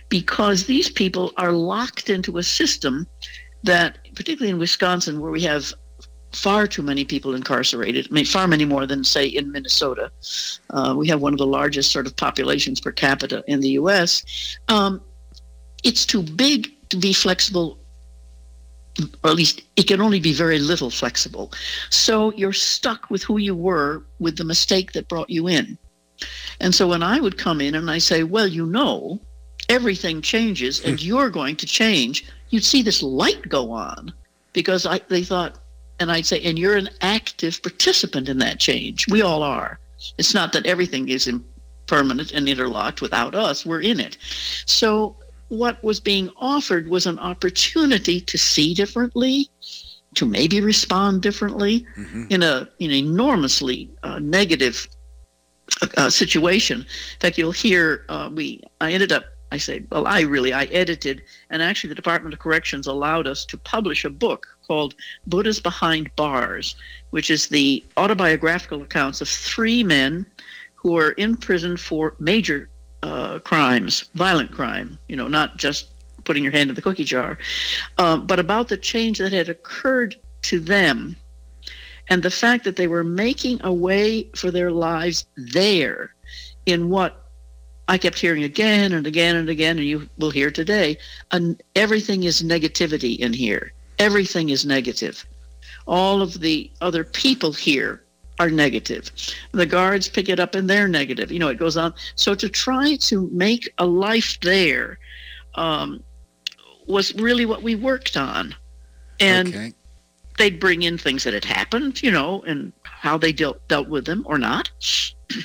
because 0.08 0.64
these 0.64 0.90
people 0.90 1.32
are 1.36 1.52
locked 1.52 2.10
into 2.10 2.38
a 2.38 2.42
system 2.42 3.06
that, 3.62 3.98
particularly 4.14 4.50
in 4.50 4.58
Wisconsin, 4.58 5.20
where 5.20 5.30
we 5.30 5.42
have 5.42 5.72
far 6.32 6.66
too 6.66 6.82
many 6.82 7.04
people 7.04 7.34
incarcerated. 7.34 8.06
I 8.10 8.14
mean, 8.14 8.24
far 8.24 8.46
many 8.46 8.64
more 8.64 8.86
than, 8.86 9.02
say, 9.04 9.26
in 9.26 9.50
Minnesota. 9.50 10.10
Uh, 10.70 10.94
we 10.96 11.08
have 11.08 11.20
one 11.20 11.32
of 11.32 11.38
the 11.38 11.46
largest 11.46 11.90
sort 11.90 12.06
of 12.06 12.16
populations 12.16 12.80
per 12.80 12.92
capita 12.92 13.42
in 13.46 13.60
the 13.60 13.70
U.S. 13.70 14.56
Um, 14.68 15.00
it's 15.82 16.06
too 16.06 16.22
big 16.22 16.68
to 16.90 16.96
be 16.96 17.12
flexible, 17.12 17.78
or 19.22 19.30
at 19.30 19.36
least 19.36 19.62
it 19.76 19.84
can 19.84 20.00
only 20.00 20.20
be 20.20 20.32
very 20.32 20.58
little 20.58 20.90
flexible. 20.90 21.52
So 21.90 22.32
you're 22.32 22.52
stuck 22.52 23.10
with 23.10 23.22
who 23.22 23.38
you 23.38 23.54
were 23.54 24.04
with 24.18 24.36
the 24.36 24.44
mistake 24.44 24.92
that 24.92 25.08
brought 25.08 25.30
you 25.30 25.48
in. 25.48 25.78
And 26.60 26.74
so 26.74 26.88
when 26.88 27.02
I 27.02 27.20
would 27.20 27.38
come 27.38 27.60
in 27.60 27.74
and 27.74 27.90
I 27.90 27.98
say, 27.98 28.22
well, 28.22 28.46
you 28.46 28.66
know, 28.66 29.20
everything 29.68 30.20
changes 30.20 30.80
and 30.80 31.00
hmm. 31.00 31.06
you're 31.06 31.30
going 31.30 31.56
to 31.56 31.66
change, 31.66 32.24
you'd 32.50 32.64
see 32.64 32.82
this 32.82 33.02
light 33.02 33.48
go 33.48 33.70
on 33.70 34.12
because 34.52 34.86
I, 34.86 35.00
they 35.08 35.22
thought, 35.22 35.58
and 35.98 36.10
I'd 36.10 36.26
say, 36.26 36.42
and 36.42 36.58
you're 36.58 36.76
an 36.76 36.90
active 37.00 37.62
participant 37.62 38.28
in 38.28 38.38
that 38.38 38.58
change. 38.58 39.06
We 39.10 39.22
all 39.22 39.42
are. 39.42 39.78
It's 40.18 40.34
not 40.34 40.52
that 40.54 40.66
everything 40.66 41.08
is 41.08 41.30
permanent 41.86 42.32
and 42.32 42.48
interlocked 42.48 43.02
without 43.02 43.34
us. 43.34 43.66
We're 43.66 43.82
in 43.82 44.00
it. 44.00 44.16
So 44.66 45.16
what 45.50 45.82
was 45.84 46.00
being 46.00 46.30
offered 46.36 46.88
was 46.88 47.06
an 47.06 47.18
opportunity 47.18 48.20
to 48.20 48.38
see 48.38 48.72
differently, 48.72 49.48
to 50.14 50.24
maybe 50.24 50.60
respond 50.60 51.22
differently 51.22 51.86
mm-hmm. 51.96 52.24
in 52.30 52.42
a 52.42 52.68
in 52.78 52.90
an 52.90 52.96
enormously 52.96 53.90
uh, 54.02 54.18
negative 54.18 54.88
uh, 55.96 56.08
situation. 56.08 56.80
In 56.80 57.20
fact, 57.20 57.36
you'll 57.36 57.52
hear 57.52 58.06
uh, 58.08 58.30
we. 58.32 58.62
I 58.80 58.92
ended 58.92 59.12
up 59.12 59.24
I 59.52 59.58
say, 59.58 59.82
well, 59.90 60.06
I 60.06 60.20
really, 60.20 60.52
I 60.52 60.64
edited, 60.66 61.22
and 61.50 61.60
actually 61.60 61.88
the 61.88 61.96
Department 61.96 62.32
of 62.32 62.38
Corrections 62.38 62.86
allowed 62.86 63.26
us 63.26 63.44
to 63.46 63.58
publish 63.58 64.04
a 64.04 64.10
book 64.10 64.46
called 64.66 64.94
Buddha's 65.26 65.58
Behind 65.58 66.14
Bars, 66.14 66.76
which 67.10 67.30
is 67.30 67.48
the 67.48 67.84
autobiographical 67.96 68.82
accounts 68.82 69.20
of 69.20 69.28
three 69.28 69.82
men 69.82 70.24
who 70.76 70.96
are 70.96 71.10
in 71.12 71.36
prison 71.36 71.76
for 71.76 72.14
major 72.20 72.69
uh, 73.02 73.38
crimes, 73.40 74.04
violent 74.14 74.52
crime, 74.52 74.98
you 75.08 75.16
know, 75.16 75.28
not 75.28 75.56
just 75.56 75.88
putting 76.24 76.42
your 76.42 76.52
hand 76.52 76.68
in 76.68 76.76
the 76.76 76.82
cookie 76.82 77.04
jar, 77.04 77.38
uh, 77.98 78.16
but 78.16 78.38
about 78.38 78.68
the 78.68 78.76
change 78.76 79.18
that 79.18 79.32
had 79.32 79.48
occurred 79.48 80.16
to 80.42 80.60
them 80.60 81.16
and 82.08 82.22
the 82.22 82.30
fact 82.30 82.64
that 82.64 82.76
they 82.76 82.88
were 82.88 83.04
making 83.04 83.60
a 83.62 83.72
way 83.72 84.24
for 84.34 84.50
their 84.50 84.70
lives 84.70 85.26
there 85.36 86.14
in 86.66 86.90
what 86.90 87.24
I 87.88 87.98
kept 87.98 88.18
hearing 88.18 88.44
again 88.44 88.92
and 88.92 89.06
again 89.06 89.36
and 89.36 89.48
again, 89.48 89.78
and 89.78 89.86
you 89.86 90.08
will 90.18 90.30
hear 90.30 90.50
today, 90.50 90.98
and 91.30 91.60
everything 91.74 92.24
is 92.24 92.42
negativity 92.42 93.18
in 93.18 93.32
here. 93.32 93.72
Everything 93.98 94.50
is 94.50 94.64
negative. 94.64 95.24
All 95.86 96.22
of 96.22 96.40
the 96.40 96.70
other 96.80 97.04
people 97.04 97.52
here 97.52 98.02
are 98.40 98.50
negative. 98.50 99.12
The 99.52 99.66
guards 99.66 100.08
pick 100.08 100.30
it 100.30 100.40
up 100.40 100.54
and 100.54 100.68
they're 100.68 100.88
negative. 100.88 101.30
You 101.30 101.38
know, 101.38 101.48
it 101.48 101.58
goes 101.58 101.76
on. 101.76 101.92
So 102.14 102.34
to 102.34 102.48
try 102.48 102.96
to 102.96 103.28
make 103.32 103.70
a 103.76 103.84
life 103.84 104.38
there 104.40 104.98
um, 105.56 106.02
was 106.86 107.14
really 107.16 107.44
what 107.44 107.62
we 107.62 107.74
worked 107.74 108.16
on. 108.16 108.54
And 109.20 109.48
okay. 109.48 109.72
they'd 110.38 110.58
bring 110.58 110.82
in 110.82 110.96
things 110.96 111.22
that 111.24 111.34
had 111.34 111.44
happened, 111.44 112.02
you 112.02 112.10
know, 112.10 112.40
and 112.42 112.72
how 112.82 113.18
they 113.18 113.30
dealt 113.30 113.66
dealt 113.68 113.88
with 113.88 114.06
them 114.06 114.24
or 114.26 114.38
not. 114.38 114.70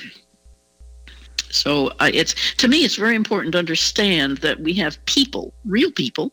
So 1.48 1.88
uh, 2.00 2.10
it's 2.12 2.34
to 2.56 2.68
me, 2.68 2.84
it's 2.84 2.96
very 2.96 3.14
important 3.14 3.52
to 3.52 3.58
understand 3.58 4.38
that 4.38 4.60
we 4.60 4.74
have 4.74 5.02
people, 5.06 5.54
real 5.64 5.90
people, 5.90 6.32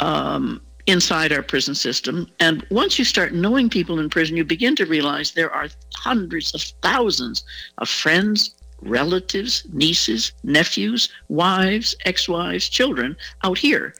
um, 0.00 0.60
inside 0.88 1.32
our 1.32 1.42
prison 1.42 1.74
system. 1.74 2.26
And 2.40 2.66
once 2.70 2.98
you 2.98 3.04
start 3.04 3.34
knowing 3.34 3.68
people 3.68 4.00
in 4.00 4.08
prison, 4.08 4.36
you 4.36 4.44
begin 4.44 4.74
to 4.76 4.86
realize 4.86 5.32
there 5.32 5.52
are 5.52 5.68
hundreds 5.94 6.54
of 6.54 6.62
thousands 6.82 7.44
of 7.76 7.88
friends, 7.88 8.54
relatives, 8.80 9.64
nieces, 9.72 10.32
nephews, 10.42 11.10
wives, 11.28 11.94
ex-wives, 12.06 12.68
children 12.68 13.16
out 13.44 13.58
here 13.58 13.94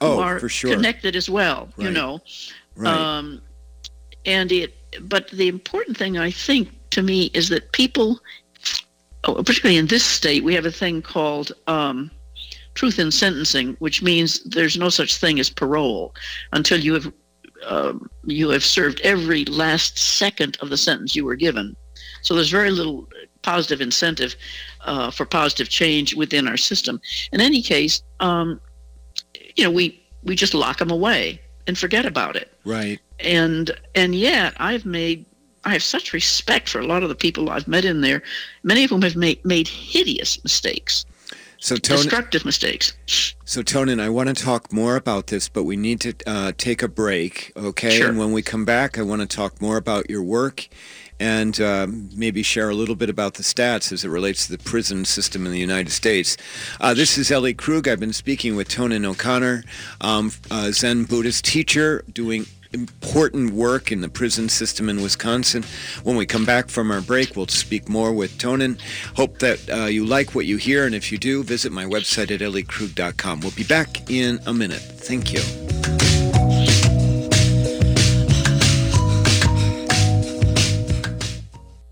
oh, 0.00 0.14
who 0.14 0.20
are 0.20 0.48
sure. 0.48 0.72
connected 0.72 1.16
as 1.16 1.28
well. 1.28 1.68
Right. 1.76 1.84
You 1.86 1.90
know, 1.90 2.20
right. 2.76 2.94
Um, 2.94 3.42
and 4.24 4.52
it. 4.52 4.74
But 5.02 5.28
the 5.30 5.48
important 5.48 5.98
thing 5.98 6.16
I 6.16 6.30
think 6.30 6.70
to 6.90 7.02
me 7.02 7.26
is 7.34 7.50
that 7.50 7.72
people 7.72 8.20
Oh, 9.24 9.34
particularly 9.34 9.78
in 9.78 9.86
this 9.86 10.04
state, 10.04 10.44
we 10.44 10.54
have 10.54 10.64
a 10.64 10.70
thing 10.70 11.02
called 11.02 11.52
um, 11.66 12.10
truth 12.78 13.00
in 13.00 13.10
sentencing, 13.10 13.74
which 13.80 14.02
means 14.02 14.40
there's 14.44 14.78
no 14.78 14.88
such 14.88 15.16
thing 15.16 15.40
as 15.40 15.50
parole 15.50 16.14
until 16.52 16.78
you 16.78 16.94
have 16.94 17.12
um, 17.66 18.08
you 18.24 18.50
have 18.50 18.64
served 18.64 19.00
every 19.00 19.44
last 19.46 19.98
second 19.98 20.56
of 20.60 20.70
the 20.70 20.76
sentence 20.76 21.16
you 21.16 21.24
were 21.24 21.34
given. 21.34 21.74
So 22.22 22.34
there's 22.34 22.50
very 22.50 22.70
little 22.70 23.08
positive 23.42 23.80
incentive 23.80 24.36
uh, 24.82 25.10
for 25.10 25.26
positive 25.26 25.68
change 25.68 26.14
within 26.14 26.46
our 26.46 26.56
system. 26.56 27.00
In 27.32 27.40
any 27.40 27.62
case, 27.62 28.00
um, 28.20 28.60
you 29.56 29.64
know, 29.64 29.72
we 29.72 30.00
we 30.22 30.36
just 30.36 30.54
lock 30.54 30.78
them 30.78 30.90
away 30.90 31.40
and 31.66 31.76
forget 31.76 32.06
about 32.06 32.36
it. 32.36 32.52
Right. 32.64 33.00
And 33.18 33.72
and 33.96 34.14
yet 34.14 34.54
I've 34.58 34.86
made 34.86 35.26
I 35.64 35.72
have 35.72 35.82
such 35.82 36.12
respect 36.12 36.68
for 36.68 36.78
a 36.78 36.86
lot 36.86 37.02
of 37.02 37.08
the 37.08 37.16
people 37.16 37.50
I've 37.50 37.66
met 37.66 37.84
in 37.84 38.02
there. 38.02 38.22
Many 38.62 38.84
of 38.84 38.90
them 38.90 39.02
have 39.02 39.16
made, 39.16 39.44
made 39.44 39.66
hideous 39.66 40.40
mistakes. 40.44 41.04
So 41.60 41.76
Tony, 41.76 42.02
destructive 42.02 42.44
mistakes. 42.44 42.92
So 43.44 43.62
Tonen, 43.62 44.00
I 44.00 44.08
want 44.08 44.28
to 44.28 44.34
talk 44.34 44.72
more 44.72 44.94
about 44.94 45.26
this, 45.26 45.48
but 45.48 45.64
we 45.64 45.76
need 45.76 46.00
to 46.02 46.14
uh, 46.26 46.52
take 46.56 46.82
a 46.82 46.88
break, 46.88 47.52
okay? 47.56 47.98
Sure. 47.98 48.08
And 48.08 48.18
when 48.18 48.32
we 48.32 48.42
come 48.42 48.64
back, 48.64 48.96
I 48.96 49.02
want 49.02 49.22
to 49.22 49.26
talk 49.26 49.60
more 49.60 49.76
about 49.76 50.08
your 50.08 50.22
work 50.22 50.68
and 51.20 51.60
uh, 51.60 51.88
maybe 52.14 52.44
share 52.44 52.70
a 52.70 52.74
little 52.74 52.94
bit 52.94 53.10
about 53.10 53.34
the 53.34 53.42
stats 53.42 53.90
as 53.90 54.04
it 54.04 54.08
relates 54.08 54.46
to 54.46 54.56
the 54.56 54.62
prison 54.62 55.04
system 55.04 55.46
in 55.46 55.52
the 55.52 55.58
United 55.58 55.90
States. 55.90 56.36
Uh, 56.80 56.94
this 56.94 57.18
is 57.18 57.30
Ellie 57.32 57.54
Krug. 57.54 57.88
I've 57.88 57.98
been 57.98 58.12
speaking 58.12 58.54
with 58.54 58.68
Tonen 58.68 59.04
O'Connor, 59.04 59.64
um, 60.00 60.30
Zen 60.70 61.04
Buddhist 61.04 61.44
teacher, 61.44 62.04
doing 62.12 62.46
important 62.72 63.52
work 63.52 63.90
in 63.90 64.00
the 64.00 64.08
prison 64.08 64.48
system 64.48 64.88
in 64.88 65.02
Wisconsin. 65.02 65.64
When 66.02 66.16
we 66.16 66.26
come 66.26 66.44
back 66.44 66.68
from 66.68 66.90
our 66.90 67.00
break, 67.00 67.36
we'll 67.36 67.48
speak 67.48 67.88
more 67.88 68.12
with 68.12 68.38
Tonen. 68.38 68.80
Hope 69.16 69.38
that 69.38 69.70
uh, 69.70 69.84
you 69.86 70.04
like 70.04 70.34
what 70.34 70.46
you 70.46 70.56
hear, 70.56 70.86
and 70.86 70.94
if 70.94 71.10
you 71.10 71.18
do, 71.18 71.42
visit 71.42 71.72
my 71.72 71.84
website 71.84 72.30
at 72.30 72.40
elliekrug.com. 72.40 73.40
We'll 73.40 73.50
be 73.52 73.64
back 73.64 74.10
in 74.10 74.40
a 74.46 74.52
minute. 74.52 74.80
Thank 74.80 75.32
you. 75.32 75.97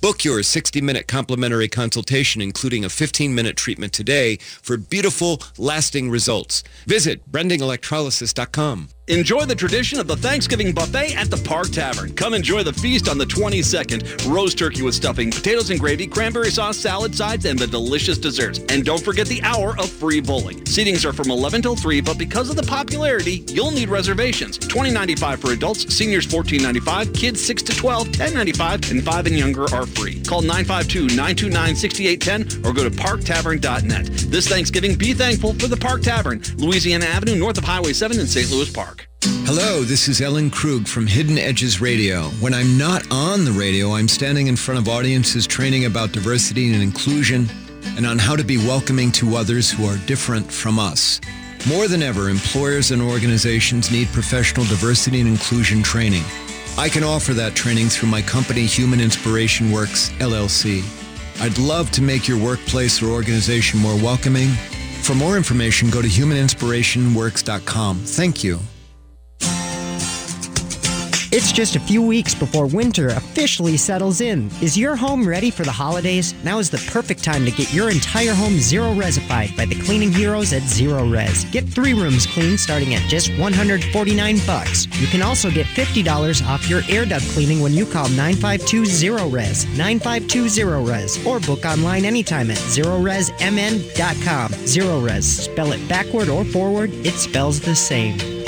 Book 0.00 0.24
your 0.24 0.38
60-minute 0.38 1.08
complimentary 1.08 1.68
consultation, 1.68 2.40
including 2.40 2.86
a 2.86 2.88
15-minute 2.88 3.56
treatment 3.56 3.92
today 3.92 4.36
for 4.36 4.78
beautiful, 4.78 5.42
lasting 5.58 6.08
results. 6.08 6.62
Visit 6.86 7.30
brendingelectrolysis.com. 7.30 8.88
Enjoy 9.10 9.44
the 9.44 9.54
tradition 9.56 9.98
of 9.98 10.06
the 10.06 10.14
Thanksgiving 10.14 10.72
buffet 10.72 11.16
at 11.16 11.32
the 11.32 11.36
Park 11.38 11.70
Tavern. 11.70 12.14
Come 12.14 12.32
enjoy 12.32 12.62
the 12.62 12.72
feast 12.72 13.08
on 13.08 13.18
the 13.18 13.24
22nd. 13.24 14.32
Roast 14.32 14.56
turkey 14.56 14.82
with 14.82 14.94
stuffing, 14.94 15.32
potatoes 15.32 15.70
and 15.70 15.80
gravy, 15.80 16.06
cranberry 16.06 16.52
sauce, 16.52 16.76
salad 16.76 17.12
sides, 17.12 17.44
and 17.44 17.58
the 17.58 17.66
delicious 17.66 18.18
desserts. 18.18 18.60
And 18.68 18.84
don't 18.84 19.02
forget 19.02 19.26
the 19.26 19.42
hour 19.42 19.70
of 19.80 19.90
free 19.90 20.20
bowling. 20.20 20.60
Seatings 20.60 21.04
are 21.04 21.12
from 21.12 21.28
11 21.28 21.62
till 21.62 21.74
3, 21.74 22.00
but 22.02 22.18
because 22.18 22.50
of 22.50 22.56
the 22.56 22.62
popularity, 22.62 23.44
you'll 23.48 23.72
need 23.72 23.88
reservations. 23.88 24.60
$20.95 24.60 25.40
for 25.40 25.50
adults, 25.50 25.92
seniors 25.92 26.28
$14.95, 26.28 27.12
kids 27.12 27.44
6 27.44 27.64
to 27.64 27.74
12 27.74 28.10
$10.95, 28.10 28.92
and 28.92 29.04
5 29.04 29.26
and 29.26 29.36
younger 29.36 29.64
are 29.74 29.86
free. 29.86 30.22
Call 30.22 30.42
952-929-6810 30.42 32.64
or 32.64 32.72
go 32.72 32.88
to 32.88 32.94
parktavern.net. 32.94 34.06
This 34.06 34.46
Thanksgiving, 34.46 34.94
be 34.94 35.14
thankful 35.14 35.54
for 35.54 35.66
the 35.66 35.76
Park 35.76 36.02
Tavern, 36.02 36.40
Louisiana 36.58 37.06
Avenue, 37.06 37.34
north 37.34 37.58
of 37.58 37.64
Highway 37.64 37.92
7 37.92 38.20
in 38.20 38.28
St. 38.28 38.52
Louis 38.52 38.72
Park. 38.72 38.99
Hello, 39.22 39.82
this 39.82 40.08
is 40.08 40.20
Ellen 40.22 40.48
Krug 40.50 40.86
from 40.86 41.06
Hidden 41.06 41.36
Edges 41.36 41.80
Radio. 41.80 42.22
When 42.40 42.54
I'm 42.54 42.78
not 42.78 43.04
on 43.10 43.44
the 43.44 43.52
radio, 43.52 43.92
I'm 43.92 44.08
standing 44.08 44.46
in 44.46 44.56
front 44.56 44.80
of 44.80 44.88
audiences 44.88 45.46
training 45.46 45.84
about 45.84 46.12
diversity 46.12 46.72
and 46.72 46.82
inclusion 46.82 47.48
and 47.96 48.06
on 48.06 48.18
how 48.18 48.34
to 48.34 48.44
be 48.44 48.56
welcoming 48.56 49.12
to 49.12 49.36
others 49.36 49.70
who 49.70 49.84
are 49.84 49.98
different 50.06 50.50
from 50.50 50.78
us. 50.78 51.20
More 51.68 51.86
than 51.86 52.02
ever, 52.02 52.30
employers 52.30 52.92
and 52.92 53.02
organizations 53.02 53.90
need 53.90 54.08
professional 54.08 54.64
diversity 54.66 55.20
and 55.20 55.28
inclusion 55.28 55.82
training. 55.82 56.24
I 56.78 56.88
can 56.88 57.04
offer 57.04 57.34
that 57.34 57.54
training 57.54 57.88
through 57.88 58.08
my 58.08 58.22
company, 58.22 58.64
Human 58.64 59.00
Inspiration 59.00 59.70
Works, 59.70 60.10
LLC. 60.20 60.82
I'd 61.42 61.58
love 61.58 61.90
to 61.90 62.00
make 62.02 62.26
your 62.26 62.38
workplace 62.42 63.02
or 63.02 63.10
organization 63.10 63.80
more 63.80 63.96
welcoming. 63.96 64.48
For 65.02 65.14
more 65.14 65.36
information, 65.36 65.90
go 65.90 66.00
to 66.00 66.08
humaninspirationworks.com. 66.08 67.98
Thank 67.98 68.44
you. 68.44 68.60
It's 71.32 71.52
just 71.52 71.76
a 71.76 71.80
few 71.80 72.02
weeks 72.02 72.34
before 72.34 72.66
winter 72.66 73.10
officially 73.10 73.76
settles 73.76 74.20
in. 74.20 74.50
Is 74.60 74.76
your 74.76 74.96
home 74.96 75.28
ready 75.28 75.52
for 75.52 75.62
the 75.62 75.70
holidays? 75.70 76.34
Now 76.42 76.58
is 76.58 76.70
the 76.70 76.84
perfect 76.90 77.22
time 77.22 77.44
to 77.44 77.52
get 77.52 77.72
your 77.72 77.88
entire 77.88 78.34
home 78.34 78.54
zero 78.54 78.92
resified 78.94 79.56
by 79.56 79.66
the 79.66 79.80
cleaning 79.80 80.10
heroes 80.10 80.52
at 80.52 80.62
Zerorez. 80.62 81.48
Get 81.52 81.68
three 81.68 81.94
rooms 81.94 82.26
cleaned 82.26 82.58
starting 82.58 82.96
at 82.96 83.08
just 83.08 83.30
149 83.38 84.38
bucks. 84.44 84.88
You 84.98 85.06
can 85.06 85.22
also 85.22 85.52
get 85.52 85.66
$50 85.66 86.44
off 86.48 86.68
your 86.68 86.82
air 86.88 87.06
duct 87.06 87.24
cleaning 87.28 87.60
when 87.60 87.74
you 87.74 87.86
call 87.86 88.08
952 88.08 88.82
Zerorez, 88.82 89.68
952 89.76 90.46
Zerorez, 90.46 91.24
or 91.24 91.38
book 91.38 91.64
online 91.64 92.04
anytime 92.04 92.50
at 92.50 92.58
zerorezmn.com. 92.58 94.52
Zero 94.66 94.98
Res, 94.98 95.44
spell 95.44 95.70
it 95.70 95.88
backward 95.88 96.28
or 96.28 96.44
forward, 96.44 96.90
it 97.06 97.14
spells 97.14 97.60
the 97.60 97.76
same. 97.76 98.39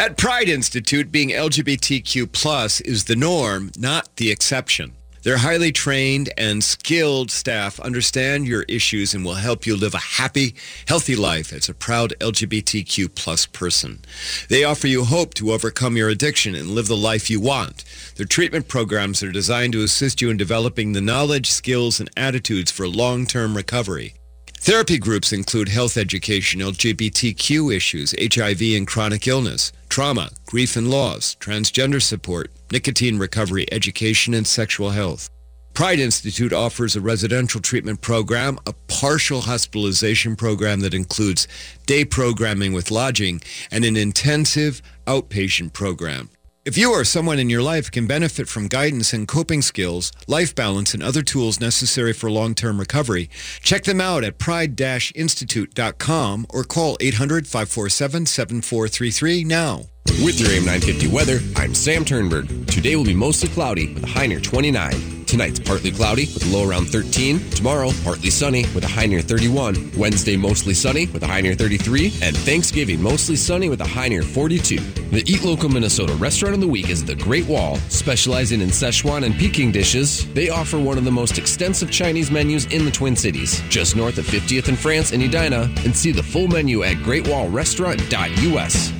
At 0.00 0.16
Pride 0.16 0.48
Institute, 0.48 1.12
being 1.12 1.28
LGBTQ 1.28 2.32
plus 2.32 2.80
is 2.80 3.04
the 3.04 3.14
norm, 3.14 3.70
not 3.76 4.08
the 4.16 4.30
exception. 4.30 4.94
Their 5.24 5.36
highly 5.36 5.72
trained 5.72 6.32
and 6.38 6.64
skilled 6.64 7.30
staff 7.30 7.78
understand 7.78 8.48
your 8.48 8.62
issues 8.62 9.12
and 9.12 9.26
will 9.26 9.34
help 9.34 9.66
you 9.66 9.76
live 9.76 9.92
a 9.92 9.98
happy, 9.98 10.54
healthy 10.88 11.16
life 11.16 11.52
as 11.52 11.68
a 11.68 11.74
proud 11.74 12.14
LGBTQ 12.18 13.14
plus 13.14 13.44
person. 13.44 14.00
They 14.48 14.64
offer 14.64 14.86
you 14.86 15.04
hope 15.04 15.34
to 15.34 15.52
overcome 15.52 15.98
your 15.98 16.08
addiction 16.08 16.54
and 16.54 16.70
live 16.70 16.88
the 16.88 16.96
life 16.96 17.28
you 17.28 17.38
want. 17.38 17.84
Their 18.16 18.24
treatment 18.24 18.68
programs 18.68 19.22
are 19.22 19.30
designed 19.30 19.74
to 19.74 19.84
assist 19.84 20.22
you 20.22 20.30
in 20.30 20.38
developing 20.38 20.94
the 20.94 21.02
knowledge, 21.02 21.50
skills, 21.50 22.00
and 22.00 22.08
attitudes 22.16 22.70
for 22.70 22.88
long-term 22.88 23.54
recovery. 23.54 24.14
Therapy 24.62 24.98
groups 24.98 25.32
include 25.32 25.70
health 25.70 25.96
education, 25.96 26.60
LGBTQ 26.60 27.74
issues, 27.74 28.14
HIV 28.20 28.60
and 28.76 28.86
chronic 28.86 29.26
illness, 29.26 29.72
trauma, 29.88 30.28
grief 30.44 30.76
and 30.76 30.90
loss, 30.90 31.34
transgender 31.40 32.00
support, 32.00 32.50
nicotine 32.70 33.18
recovery, 33.18 33.64
education, 33.72 34.34
and 34.34 34.46
sexual 34.46 34.90
health. 34.90 35.30
Pride 35.72 35.98
Institute 35.98 36.52
offers 36.52 36.94
a 36.94 37.00
residential 37.00 37.62
treatment 37.62 38.02
program, 38.02 38.58
a 38.66 38.74
partial 38.86 39.40
hospitalization 39.40 40.36
program 40.36 40.80
that 40.80 40.92
includes 40.92 41.48
day 41.86 42.04
programming 42.04 42.74
with 42.74 42.90
lodging, 42.90 43.40
and 43.70 43.86
an 43.86 43.96
intensive 43.96 44.82
outpatient 45.06 45.72
program. 45.72 46.28
If 46.70 46.78
you 46.78 46.92
or 46.92 47.04
someone 47.04 47.40
in 47.40 47.50
your 47.50 47.62
life 47.62 47.90
can 47.90 48.06
benefit 48.06 48.46
from 48.46 48.68
guidance 48.68 49.12
and 49.12 49.26
coping 49.26 49.60
skills, 49.60 50.12
life 50.28 50.54
balance, 50.54 50.94
and 50.94 51.02
other 51.02 51.20
tools 51.20 51.58
necessary 51.58 52.12
for 52.12 52.30
long-term 52.30 52.78
recovery, 52.78 53.28
check 53.60 53.82
them 53.82 54.00
out 54.00 54.22
at 54.22 54.38
pride-institute.com 54.38 56.46
or 56.48 56.62
call 56.62 56.96
800-547-7433 56.98 59.46
now. 59.46 59.86
With 60.06 60.38
your 60.38 60.50
AM 60.50 60.66
950 60.66 61.08
weather, 61.08 61.38
I'm 61.56 61.74
Sam 61.74 62.04
Turnberg. 62.04 62.66
Today 62.66 62.94
will 62.94 63.04
be 63.04 63.14
mostly 63.14 63.48
cloudy 63.48 63.94
with 63.94 64.04
a 64.04 64.06
high 64.06 64.26
near 64.26 64.38
29. 64.38 65.24
Tonight's 65.24 65.58
partly 65.58 65.90
cloudy 65.92 66.26
with 66.34 66.44
a 66.44 66.48
low 66.54 66.68
around 66.68 66.90
13. 66.90 67.40
Tomorrow, 67.50 67.90
partly 68.04 68.28
sunny 68.28 68.66
with 68.74 68.84
a 68.84 68.86
high 68.86 69.06
near 69.06 69.22
31. 69.22 69.92
Wednesday, 69.96 70.36
mostly 70.36 70.74
sunny 70.74 71.06
with 71.06 71.22
a 71.22 71.26
high 71.26 71.40
near 71.40 71.54
33. 71.54 72.12
And 72.20 72.36
Thanksgiving, 72.36 73.00
mostly 73.00 73.34
sunny 73.34 73.70
with 73.70 73.80
a 73.80 73.86
high 73.86 74.08
near 74.08 74.22
42. 74.22 74.76
The 75.10 75.24
Eat 75.26 75.42
Local 75.42 75.70
Minnesota 75.70 76.12
restaurant 76.14 76.54
of 76.54 76.60
the 76.60 76.68
week 76.68 76.90
is 76.90 77.02
The 77.02 77.14
Great 77.14 77.46
Wall. 77.46 77.76
Specializing 77.88 78.60
in 78.60 78.68
Szechuan 78.68 79.24
and 79.24 79.34
Peking 79.36 79.72
dishes, 79.72 80.30
they 80.34 80.50
offer 80.50 80.78
one 80.78 80.98
of 80.98 81.04
the 81.04 81.10
most 81.10 81.38
extensive 81.38 81.90
Chinese 81.90 82.30
menus 82.30 82.66
in 82.66 82.84
the 82.84 82.90
Twin 82.90 83.16
Cities, 83.16 83.62
just 83.70 83.96
north 83.96 84.18
of 84.18 84.26
50th 84.26 84.68
and 84.68 84.78
France 84.78 85.12
in 85.12 85.22
Edina, 85.22 85.62
and 85.84 85.96
see 85.96 86.12
the 86.12 86.22
full 86.22 86.46
menu 86.46 86.82
at 86.82 86.98
greatwallrestaurant.us. 86.98 88.99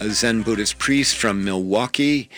a 0.00 0.10
Zen 0.10 0.42
Buddhist 0.42 0.78
priest 0.78 1.16
from 1.16 1.44
Milwaukee. 1.44 2.28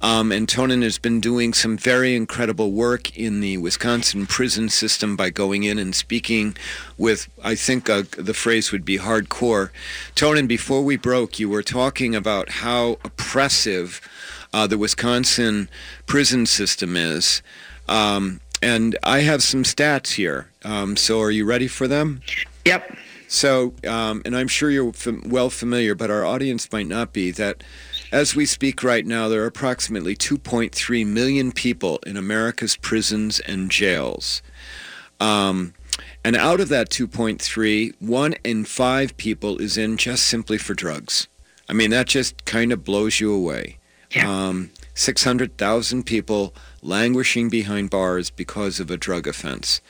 Um, 0.00 0.32
and 0.32 0.48
Tonen 0.48 0.82
has 0.82 0.98
been 0.98 1.20
doing 1.20 1.52
some 1.52 1.76
very 1.76 2.14
incredible 2.14 2.72
work 2.72 3.16
in 3.16 3.40
the 3.40 3.58
Wisconsin 3.58 4.26
prison 4.26 4.68
system 4.68 5.16
by 5.16 5.30
going 5.30 5.62
in 5.62 5.78
and 5.78 5.94
speaking 5.94 6.56
with, 6.98 7.28
I 7.42 7.54
think 7.54 7.88
uh, 7.88 8.02
the 8.10 8.34
phrase 8.34 8.72
would 8.72 8.84
be 8.84 8.98
hardcore. 8.98 9.70
Tonen, 10.14 10.48
before 10.48 10.82
we 10.82 10.96
broke, 10.96 11.38
you 11.38 11.48
were 11.48 11.62
talking 11.62 12.14
about 12.14 12.48
how 12.50 12.98
oppressive 13.04 14.00
uh, 14.52 14.66
the 14.66 14.78
Wisconsin 14.78 15.68
prison 16.06 16.46
system 16.46 16.96
is. 16.96 17.42
Um, 17.88 18.40
and 18.62 18.96
I 19.02 19.20
have 19.20 19.42
some 19.42 19.62
stats 19.62 20.14
here. 20.14 20.50
Um, 20.64 20.96
so 20.96 21.20
are 21.20 21.30
you 21.30 21.44
ready 21.44 21.68
for 21.68 21.86
them? 21.86 22.22
Yep. 22.64 22.96
So, 23.34 23.74
um, 23.84 24.22
and 24.24 24.36
I'm 24.36 24.46
sure 24.46 24.70
you're 24.70 24.92
fam- 24.92 25.28
well 25.28 25.50
familiar, 25.50 25.96
but 25.96 26.08
our 26.08 26.24
audience 26.24 26.70
might 26.70 26.86
not 26.86 27.12
be, 27.12 27.32
that 27.32 27.64
as 28.12 28.36
we 28.36 28.46
speak 28.46 28.84
right 28.84 29.04
now, 29.04 29.28
there 29.28 29.42
are 29.42 29.46
approximately 29.46 30.14
2.3 30.14 31.04
million 31.04 31.50
people 31.50 31.98
in 32.06 32.16
America's 32.16 32.76
prisons 32.76 33.40
and 33.40 33.72
jails. 33.72 34.40
Um, 35.18 35.74
and 36.22 36.36
out 36.36 36.60
of 36.60 36.68
that 36.68 36.90
2.3, 36.90 37.94
one 37.98 38.34
in 38.44 38.64
five 38.64 39.16
people 39.16 39.58
is 39.58 39.76
in 39.76 39.96
just 39.96 40.26
simply 40.26 40.56
for 40.56 40.74
drugs. 40.74 41.26
I 41.68 41.72
mean, 41.72 41.90
that 41.90 42.06
just 42.06 42.44
kind 42.44 42.72
of 42.72 42.84
blows 42.84 43.18
you 43.18 43.32
away. 43.32 43.78
Um, 44.28 44.70
600,000 44.94 46.04
people 46.04 46.54
languishing 46.82 47.48
behind 47.48 47.90
bars 47.90 48.30
because 48.30 48.80
of 48.80 48.90
a 48.90 48.96
drug 48.96 49.26
offense. 49.26 49.80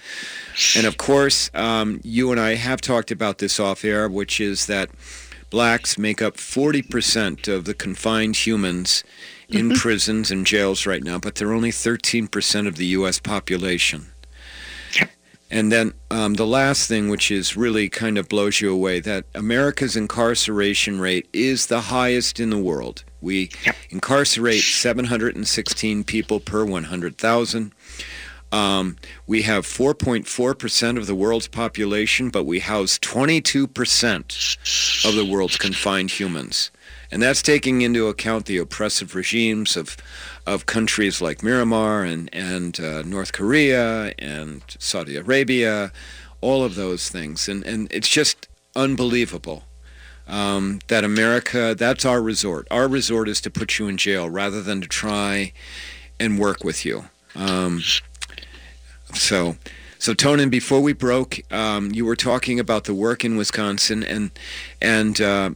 And 0.77 0.87
of 0.87 0.97
course, 0.97 1.51
um, 1.55 2.01
you 2.03 2.31
and 2.31 2.41
I 2.41 2.55
have 2.55 2.81
talked 2.81 3.11
about 3.11 3.39
this 3.39 3.61
off 3.61 3.85
air, 3.85 4.09
which 4.09 4.41
is 4.41 4.67
that 4.67 4.91
blacks 5.51 5.99
make 5.99 6.21
up 6.23 6.37
40% 6.37 7.49
of 7.49 7.65
the 7.65 7.75
confined 7.75 8.37
humans 8.37 9.05
in 9.49 9.71
Mhm. 9.71 9.77
prisons 9.77 10.31
and 10.31 10.47
jails 10.47 10.87
right 10.87 11.03
now, 11.05 11.19
but 11.19 11.35
they're 11.35 11.53
only 11.53 11.71
13% 11.71 12.67
of 12.67 12.77
the 12.77 12.87
U.S. 12.87 13.19
population. 13.19 14.07
And 15.51 15.71
then 15.71 15.93
um, 16.11 16.35
the 16.35 16.47
last 16.47 16.89
thing, 16.89 17.09
which 17.09 17.31
is 17.31 17.57
really 17.57 17.89
kind 17.89 18.19
of 18.19 18.29
blows 18.29 18.61
you 18.61 18.73
away, 18.73 18.99
that 19.01 19.27
America's 19.35 19.95
incarceration 19.95 21.01
rate 21.01 21.29
is 21.33 21.67
the 21.67 21.83
highest 21.83 22.41
in 22.41 22.51
the 22.51 22.59
world. 22.59 23.05
We 23.25 23.51
incarcerate 23.89 24.61
716 24.61 26.05
people 26.05 26.41
per 26.41 26.65
100,000. 26.65 27.73
Um, 28.53 28.97
we 29.27 29.43
have 29.43 29.67
4.4% 29.67 30.99
of 30.99 31.07
the 31.07 31.15
world's 31.15 31.49
population, 31.49 32.29
but 32.29 32.45
we 32.45 32.61
house 32.61 32.99
22% 32.99 35.09
of 35.09 35.15
the 35.17 35.25
world's 35.25 35.57
confined 35.57 36.13
humans. 36.13 36.71
And 37.11 37.23
that's 37.23 37.43
taking 37.43 37.81
into 37.81 38.09
account 38.09 38.45
the 38.45 38.59
oppressive 38.59 39.15
regimes 39.15 39.77
of, 39.77 39.97
of 40.47 40.67
countries 40.67 41.23
like 41.23 41.39
Myanmar 41.39 42.07
and, 42.07 42.29
and 42.33 42.79
uh, 42.79 43.03
North 43.03 43.33
Korea 43.33 44.13
and 44.19 44.63
Saudi 44.79 45.17
Arabia, 45.17 45.93
all 46.43 46.63
of 46.63 46.75
those 46.75 47.09
things. 47.09 47.49
And, 47.49 47.65
and 47.65 47.91
it's 47.91 48.09
just 48.09 48.49
unbelievable 48.77 49.65
um, 50.27 50.81
that 50.89 51.05
America, 51.05 51.75
that's 51.77 52.05
our 52.05 52.23
resort. 52.23 52.67
Our 52.71 52.89
resort 52.89 53.29
is 53.29 53.41
to 53.43 53.51
put 53.51 53.79
you 53.79 53.89
in 53.89 53.97
jail 53.97 54.29
rather 54.29 54.63
than 54.63 54.81
to 54.81 54.89
try 54.89 55.53
and 56.19 56.39
work 56.39 56.65
with 56.65 56.85
you. 56.85 57.05
Um, 57.35 57.83
so, 59.15 59.57
so 59.99 60.15
Tonen, 60.15 60.51
before 60.51 60.81
we 60.81 60.93
broke, 60.93 61.41
um, 61.53 61.91
you 61.93 62.05
were 62.05 62.17
talking 62.17 62.59
about 62.59 62.85
the 62.85 62.95
work 62.95 63.25
in 63.25 63.37
Wisconsin, 63.37 64.03
and 64.03 64.31
and 64.81 65.21
uh, 65.21 65.51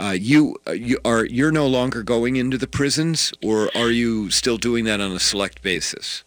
uh, 0.00 0.16
you 0.18 0.56
uh, 0.66 0.72
you 0.72 0.98
are 1.04 1.24
you're 1.24 1.52
no 1.52 1.66
longer 1.66 2.02
going 2.02 2.36
into 2.36 2.58
the 2.58 2.66
prisons, 2.66 3.32
or 3.42 3.70
are 3.76 3.90
you 3.90 4.30
still 4.30 4.56
doing 4.56 4.84
that 4.84 5.00
on 5.00 5.12
a 5.12 5.20
select 5.20 5.62
basis? 5.62 6.24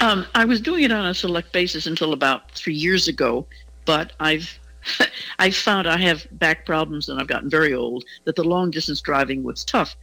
Um, 0.00 0.26
I 0.34 0.44
was 0.44 0.60
doing 0.60 0.84
it 0.84 0.92
on 0.92 1.06
a 1.06 1.14
select 1.14 1.52
basis 1.52 1.86
until 1.86 2.12
about 2.12 2.50
three 2.52 2.74
years 2.74 3.08
ago, 3.08 3.46
but 3.84 4.12
I've 4.20 4.58
I 5.38 5.50
found 5.50 5.86
I 5.86 5.98
have 5.98 6.26
back 6.32 6.66
problems 6.66 7.08
and 7.08 7.20
I've 7.20 7.26
gotten 7.26 7.50
very 7.50 7.74
old. 7.74 8.04
That 8.24 8.36
the 8.36 8.44
long 8.44 8.70
distance 8.70 9.00
driving 9.00 9.42
was 9.42 9.64
tough. 9.64 9.96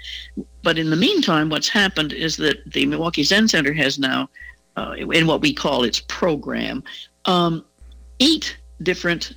But 0.64 0.78
in 0.78 0.90
the 0.90 0.96
meantime, 0.96 1.50
what's 1.50 1.70
happened 1.70 2.14
is 2.14 2.38
that 2.38 2.58
the 2.72 2.86
Milwaukee 2.86 3.24
Zen 3.24 3.48
Center 3.48 3.74
has 3.74 4.00
now, 4.00 4.30
uh, 4.78 4.94
in 4.98 5.28
what 5.28 5.42
we 5.42 5.54
call 5.54 5.84
its 5.84 6.00
program, 6.00 6.84
um, 7.26 7.64
eight 8.20 8.58
different 8.82 9.34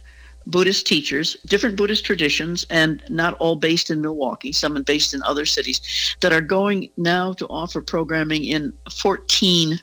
Buddhist 0.46 0.86
teachers, 0.86 1.36
different 1.46 1.76
Buddhist 1.76 2.04
traditions, 2.04 2.66
and 2.70 3.02
not 3.10 3.34
all 3.34 3.56
based 3.56 3.90
in 3.90 4.00
Milwaukee, 4.00 4.50
some 4.50 4.76
are 4.76 4.82
based 4.82 5.12
in 5.12 5.22
other 5.22 5.44
cities, 5.44 6.16
that 6.20 6.32
are 6.32 6.40
going 6.40 6.88
now 6.96 7.34
to 7.34 7.46
offer 7.48 7.82
programming 7.82 8.44
in 8.44 8.72
14 8.90 9.78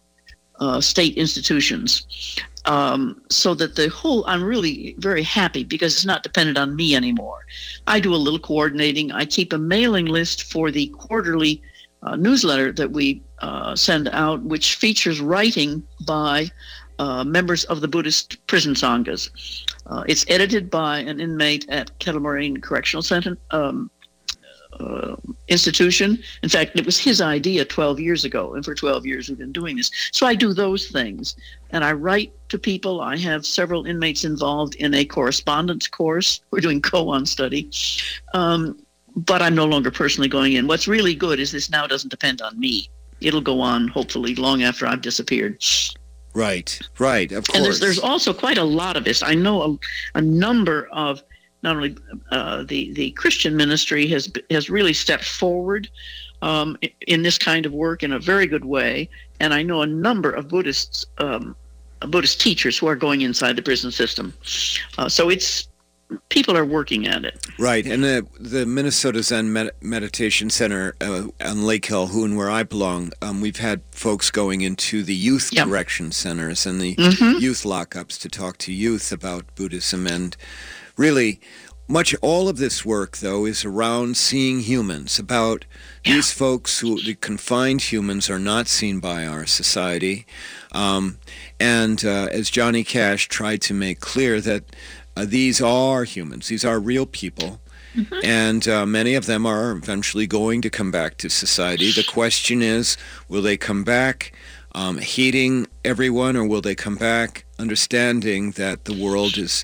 uh, 0.59 0.81
state 0.81 1.15
institutions. 1.17 2.07
Um, 2.67 3.21
so 3.29 3.53
that 3.55 3.75
the 3.75 3.89
whole, 3.89 4.25
I'm 4.25 4.43
really 4.43 4.95
very 4.97 5.21
happy 5.21 5.63
because 5.63 5.93
it's 5.93 6.05
not 6.05 6.23
dependent 6.23 6.57
on 6.57 6.75
me 6.75 6.95
anymore. 6.95 7.45
I 7.85 7.99
do 7.99 8.13
a 8.13 8.17
little 8.17 8.39
coordinating. 8.39 9.11
I 9.11 9.25
keep 9.25 9.53
a 9.53 9.57
mailing 9.59 10.07
list 10.07 10.43
for 10.51 10.71
the 10.71 10.87
quarterly 10.87 11.61
uh, 12.01 12.15
newsletter 12.15 12.71
that 12.71 12.91
we 12.91 13.21
uh, 13.39 13.75
send 13.75 14.07
out, 14.09 14.41
which 14.41 14.75
features 14.75 15.19
writing 15.19 15.83
by 16.07 16.49
uh, 16.99 17.23
members 17.23 17.65
of 17.65 17.81
the 17.81 17.87
Buddhist 17.87 18.45
prison 18.47 18.73
sanghas. 18.73 19.29
Uh, 19.87 20.03
it's 20.07 20.25
edited 20.29 20.69
by 20.69 20.99
an 20.99 21.19
inmate 21.19 21.65
at 21.69 21.97
Kettle 21.99 22.21
Moraine 22.21 22.57
Correctional 22.57 23.03
Center 23.03 23.37
um, 23.51 23.91
uh, 24.79 25.15
institution. 25.47 26.19
In 26.43 26.49
fact, 26.49 26.77
it 26.77 26.85
was 26.85 26.97
his 26.97 27.21
idea 27.21 27.65
12 27.65 27.99
years 27.99 28.25
ago, 28.25 28.53
and 28.53 28.63
for 28.63 28.75
12 28.75 29.05
years 29.05 29.29
we've 29.29 29.37
been 29.37 29.51
doing 29.51 29.77
this. 29.77 29.91
So 30.11 30.25
I 30.25 30.35
do 30.35 30.53
those 30.53 30.87
things, 30.87 31.35
and 31.71 31.83
I 31.83 31.93
write 31.93 32.33
to 32.49 32.57
people. 32.57 33.01
I 33.01 33.17
have 33.17 33.45
several 33.45 33.85
inmates 33.85 34.23
involved 34.23 34.75
in 34.75 34.93
a 34.93 35.05
correspondence 35.05 35.87
course. 35.87 36.41
We're 36.51 36.61
doing 36.61 36.81
koan 36.81 37.27
study. 37.27 37.69
Um, 38.33 38.77
but 39.15 39.41
I'm 39.41 39.55
no 39.55 39.65
longer 39.65 39.91
personally 39.91 40.27
going 40.27 40.53
in. 40.53 40.67
What's 40.67 40.87
really 40.87 41.15
good 41.15 41.39
is 41.39 41.51
this 41.51 41.69
now 41.69 41.87
doesn't 41.87 42.09
depend 42.09 42.41
on 42.41 42.59
me. 42.59 42.89
It'll 43.21 43.41
go 43.41 43.61
on 43.61 43.87
hopefully 43.87 44.35
long 44.35 44.63
after 44.63 44.85
I've 44.85 45.01
disappeared. 45.01 45.63
Right, 46.33 46.77
right, 46.99 47.31
of 47.31 47.47
course. 47.47 47.55
And 47.55 47.65
there's 47.65 47.79
there's 47.79 47.99
also 47.99 48.33
quite 48.33 48.57
a 48.57 48.63
lot 48.63 48.97
of 48.97 49.05
this. 49.05 49.23
I 49.23 49.35
know 49.35 49.61
a, 50.13 50.17
a 50.17 50.21
number 50.21 50.89
of 50.91 51.23
not 51.65 51.75
only 51.75 51.97
uh, 52.31 52.63
the 52.63 52.93
the 52.93 53.11
Christian 53.11 53.57
ministry 53.57 54.07
has 54.07 54.31
has 54.51 54.69
really 54.69 54.93
stepped 54.93 55.25
forward 55.25 55.89
um, 56.41 56.77
in 57.07 57.23
this 57.23 57.37
kind 57.37 57.65
of 57.65 57.73
work 57.73 58.03
in 58.03 58.13
a 58.13 58.19
very 58.19 58.47
good 58.47 58.63
way, 58.65 59.09
and 59.41 59.53
I 59.53 59.63
know 59.63 59.81
a 59.81 59.87
number 59.87 60.31
of 60.31 60.47
Buddhists. 60.47 61.05
Um, 61.17 61.55
Buddhist 62.01 62.39
teachers 62.39 62.77
who 62.77 62.87
are 62.87 62.95
going 62.95 63.21
inside 63.21 63.55
the 63.55 63.61
prison 63.63 63.89
system, 63.91 64.33
uh, 64.99 65.09
so 65.09 65.29
it's 65.29 65.67
people 66.29 66.55
are 66.55 66.65
working 66.65 67.07
at 67.07 67.25
it. 67.25 67.35
Right, 67.57 67.85
and 67.87 68.03
the 68.03 68.27
the 68.39 68.65
Minnesota 68.65 69.23
Zen 69.23 69.51
Med- 69.51 69.71
Meditation 69.81 70.49
Center 70.51 70.93
uh, 71.01 71.23
on 71.43 71.63
Lake 71.63 71.81
Calhoun, 71.83 72.35
where 72.35 72.51
I 72.51 72.61
belong, 72.63 73.11
um, 73.23 73.41
we've 73.41 73.57
had 73.57 73.81
folks 73.91 74.29
going 74.29 74.61
into 74.61 75.01
the 75.03 75.15
youth 75.15 75.49
correction 75.57 76.11
centers 76.11 76.65
and 76.67 76.79
the 76.79 76.95
Mhm. 76.95 77.39
youth 77.41 77.63
lockups 77.63 78.19
to 78.19 78.29
talk 78.29 78.57
to 78.59 78.71
youth 78.71 79.11
about 79.11 79.45
Buddhism, 79.55 80.05
and 80.05 80.37
really, 80.97 81.39
much 81.87 82.15
all 82.21 82.49
of 82.49 82.57
this 82.57 82.83
work 82.83 83.17
though 83.17 83.45
is 83.45 83.63
around 83.63 84.17
seeing 84.17 84.61
humans, 84.61 85.19
about 85.19 85.65
these 86.03 86.31
folks 86.31 86.79
who 86.79 87.01
the 87.01 87.15
confined 87.15 87.81
humans 87.91 88.29
are 88.29 88.39
not 88.39 88.67
seen 88.67 88.99
by 88.99 89.25
our 89.25 89.45
society, 89.45 90.25
um, 90.71 91.17
and 91.59 92.03
uh, 92.03 92.27
as 92.31 92.49
Johnny 92.49 92.83
Cash 92.83 93.27
tried 93.27 93.61
to 93.63 93.73
make 93.73 93.99
clear 93.99 94.41
that 94.41 94.63
uh, 95.15 95.25
these 95.27 95.61
are 95.61 96.03
humans, 96.03 96.47
these 96.47 96.65
are 96.65 96.79
real 96.79 97.05
people. 97.05 97.59
And 98.25 98.67
uh, 98.67 98.85
many 98.85 99.15
of 99.15 99.25
them 99.25 99.45
are 99.45 99.71
eventually 99.71 100.27
going 100.27 100.61
to 100.63 100.69
come 100.69 100.91
back 100.91 101.15
to 101.19 101.29
society. 101.29 101.91
The 101.93 102.03
question 102.03 102.61
is, 102.61 102.97
will 103.29 103.41
they 103.41 103.55
come 103.55 103.85
back 103.85 104.33
um, 104.73 104.97
hating 104.97 105.67
everyone, 105.85 106.35
or 106.35 106.45
will 106.45 106.59
they 106.59 106.75
come 106.75 106.97
back 106.97 107.45
understanding 107.57 108.51
that 108.51 108.83
the 108.83 108.93
world 108.93 109.37
is 109.37 109.63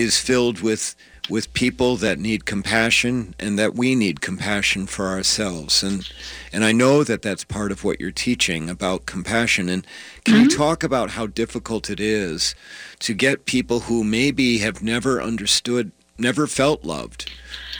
is 0.00 0.18
filled 0.18 0.60
with 0.60 0.94
with 1.28 1.52
people 1.52 1.96
that 1.96 2.18
need 2.18 2.44
compassion, 2.44 3.34
and 3.38 3.56
that 3.58 3.74
we 3.76 3.94
need 3.94 4.20
compassion 4.20 4.86
for 4.86 5.08
ourselves? 5.08 5.82
And 5.82 6.10
and 6.52 6.64
I 6.64 6.72
know 6.72 7.04
that 7.04 7.22
that's 7.22 7.44
part 7.44 7.72
of 7.72 7.84
what 7.84 8.00
you're 8.00 8.10
teaching 8.10 8.68
about 8.68 9.06
compassion. 9.06 9.68
And 9.68 9.86
can 10.24 10.42
you 10.42 10.48
talk 10.48 10.82
about 10.82 11.10
how 11.10 11.26
difficult 11.26 11.90
it 11.90 12.00
is 12.00 12.54
to 13.00 13.14
get 13.14 13.46
people 13.46 13.80
who 13.80 14.02
maybe 14.04 14.58
have 14.58 14.82
never 14.82 15.22
understood, 15.22 15.92
never 16.18 16.46
felt 16.46 16.84
loved? 16.84 17.30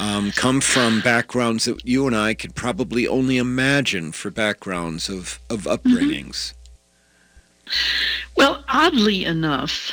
um, 0.00 0.30
come 0.32 0.60
from 0.60 1.00
backgrounds 1.02 1.66
that 1.66 1.86
you 1.86 2.06
and 2.06 2.16
I 2.16 2.34
could 2.34 2.54
probably 2.54 3.06
only 3.06 3.36
imagine 3.36 4.12
for 4.12 4.30
backgrounds 4.30 5.08
of, 5.08 5.38
of 5.50 5.62
upbringings. 5.62 6.54
Well, 8.36 8.64
oddly 8.68 9.24
enough, 9.24 9.92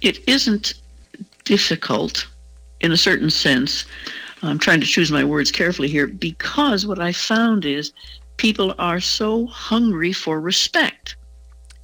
it 0.00 0.26
isn't 0.28 0.74
difficult 1.44 2.26
in 2.80 2.92
a 2.92 2.96
certain 2.96 3.30
sense. 3.30 3.84
I'm 4.42 4.58
trying 4.58 4.80
to 4.80 4.86
choose 4.86 5.10
my 5.10 5.24
words 5.24 5.50
carefully 5.50 5.88
here 5.88 6.06
because 6.06 6.86
what 6.86 7.00
I 7.00 7.12
found 7.12 7.64
is 7.64 7.92
people 8.36 8.74
are 8.78 9.00
so 9.00 9.46
hungry 9.46 10.12
for 10.12 10.40
respect. 10.40 11.16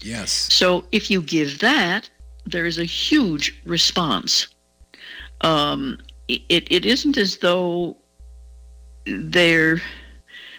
Yes. 0.00 0.30
So 0.30 0.84
if 0.92 1.10
you 1.10 1.20
give 1.22 1.58
that, 1.60 2.08
there 2.46 2.66
is 2.66 2.78
a 2.78 2.84
huge 2.84 3.60
response. 3.64 4.48
Um, 5.40 5.98
it, 6.28 6.42
it 6.48 6.84
isn't 6.84 7.16
as 7.16 7.38
though 7.38 7.96
there 9.06 9.82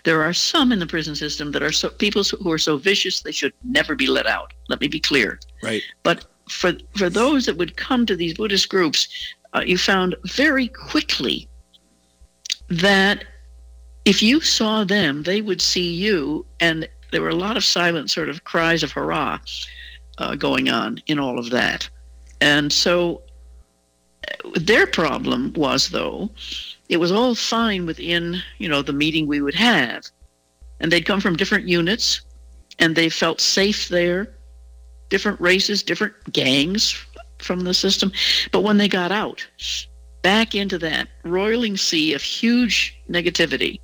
there 0.04 0.22
are 0.22 0.34
some 0.34 0.72
in 0.72 0.78
the 0.78 0.86
prison 0.86 1.16
system 1.16 1.52
that 1.52 1.64
are 1.64 1.72
so 1.72 1.90
people 1.90 2.24
who 2.24 2.52
are 2.52 2.60
so 2.60 2.78
vicious 2.78 3.22
they 3.22 3.32
should 3.32 3.54
never 3.64 3.96
be 3.96 4.06
let 4.06 4.28
out. 4.28 4.54
Let 4.70 4.80
me 4.80 4.88
be 4.88 5.00
clear. 5.00 5.40
Right. 5.64 5.82
But 6.04 6.26
for 6.50 6.74
for 6.96 7.10
those 7.10 7.46
that 7.46 7.58
would 7.58 7.78
come 7.78 8.06
to 8.06 8.16
these 8.16 8.36
Buddhist 8.36 8.70
groups, 8.70 9.08
uh, 9.54 9.64
you 9.66 9.78
found 9.78 10.16
very 10.26 10.68
quickly 10.68 11.48
that 12.70 13.26
if 14.06 14.22
you 14.22 14.40
saw 14.42 14.84
them, 14.84 15.24
they 15.24 15.42
would 15.42 15.62
see 15.62 15.94
you, 15.94 16.46
and 16.60 16.88
there 17.12 17.22
were 17.22 17.30
a 17.30 17.36
lot 17.36 17.58
of 17.58 17.64
silent 17.64 18.12
sort 18.12 18.30
of 18.30 18.44
cries 18.44 18.84
of 18.84 18.92
hurrah 18.92 19.40
uh, 20.18 20.36
going 20.36 20.70
on 20.70 21.02
in 21.08 21.20
all 21.20 21.40
of 21.40 21.50
that. 21.50 21.90
And 22.42 22.72
so 22.72 23.22
uh, 24.28 24.50
their 24.56 24.86
problem 24.86 25.54
was, 25.54 25.90
though, 25.90 26.30
it 26.90 26.98
was 26.98 27.12
all 27.12 27.36
fine 27.36 27.86
within, 27.86 28.42
you 28.60 28.70
know, 28.70 28.82
the 28.82 28.94
meeting 28.94 29.28
we 29.28 29.42
would 29.42 29.56
have. 29.56 30.06
And 30.80 30.92
they'd 30.92 31.06
come 31.06 31.22
from 31.22 31.36
different 31.36 31.68
units 31.68 32.22
and 32.78 32.96
they 32.96 33.10
felt 33.10 33.42
safe 33.42 33.90
there, 33.90 34.36
different 35.10 35.40
races, 35.40 35.84
different 35.84 36.14
gangs 36.32 36.96
from 37.40 37.62
the 37.62 37.74
system. 37.74 38.12
But 38.52 38.62
when 38.62 38.78
they 38.78 38.88
got 38.88 39.12
out, 39.12 39.46
back 40.22 40.56
into 40.56 40.78
that 40.80 41.08
roiling 41.24 41.78
sea 41.78 42.14
of 42.14 42.22
huge 42.22 42.98
negativity, 43.10 43.80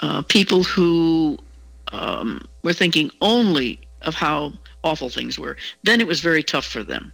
uh, 0.00 0.22
people 0.22 0.62
who 0.62 1.38
um, 1.92 2.46
were 2.62 2.72
thinking 2.72 3.10
only 3.20 3.80
of 4.02 4.14
how 4.14 4.52
awful 4.82 5.08
things 5.08 5.38
were, 5.38 5.56
then 5.82 6.00
it 6.00 6.06
was 6.06 6.20
very 6.20 6.42
tough 6.42 6.66
for 6.66 6.82
them. 6.82 7.12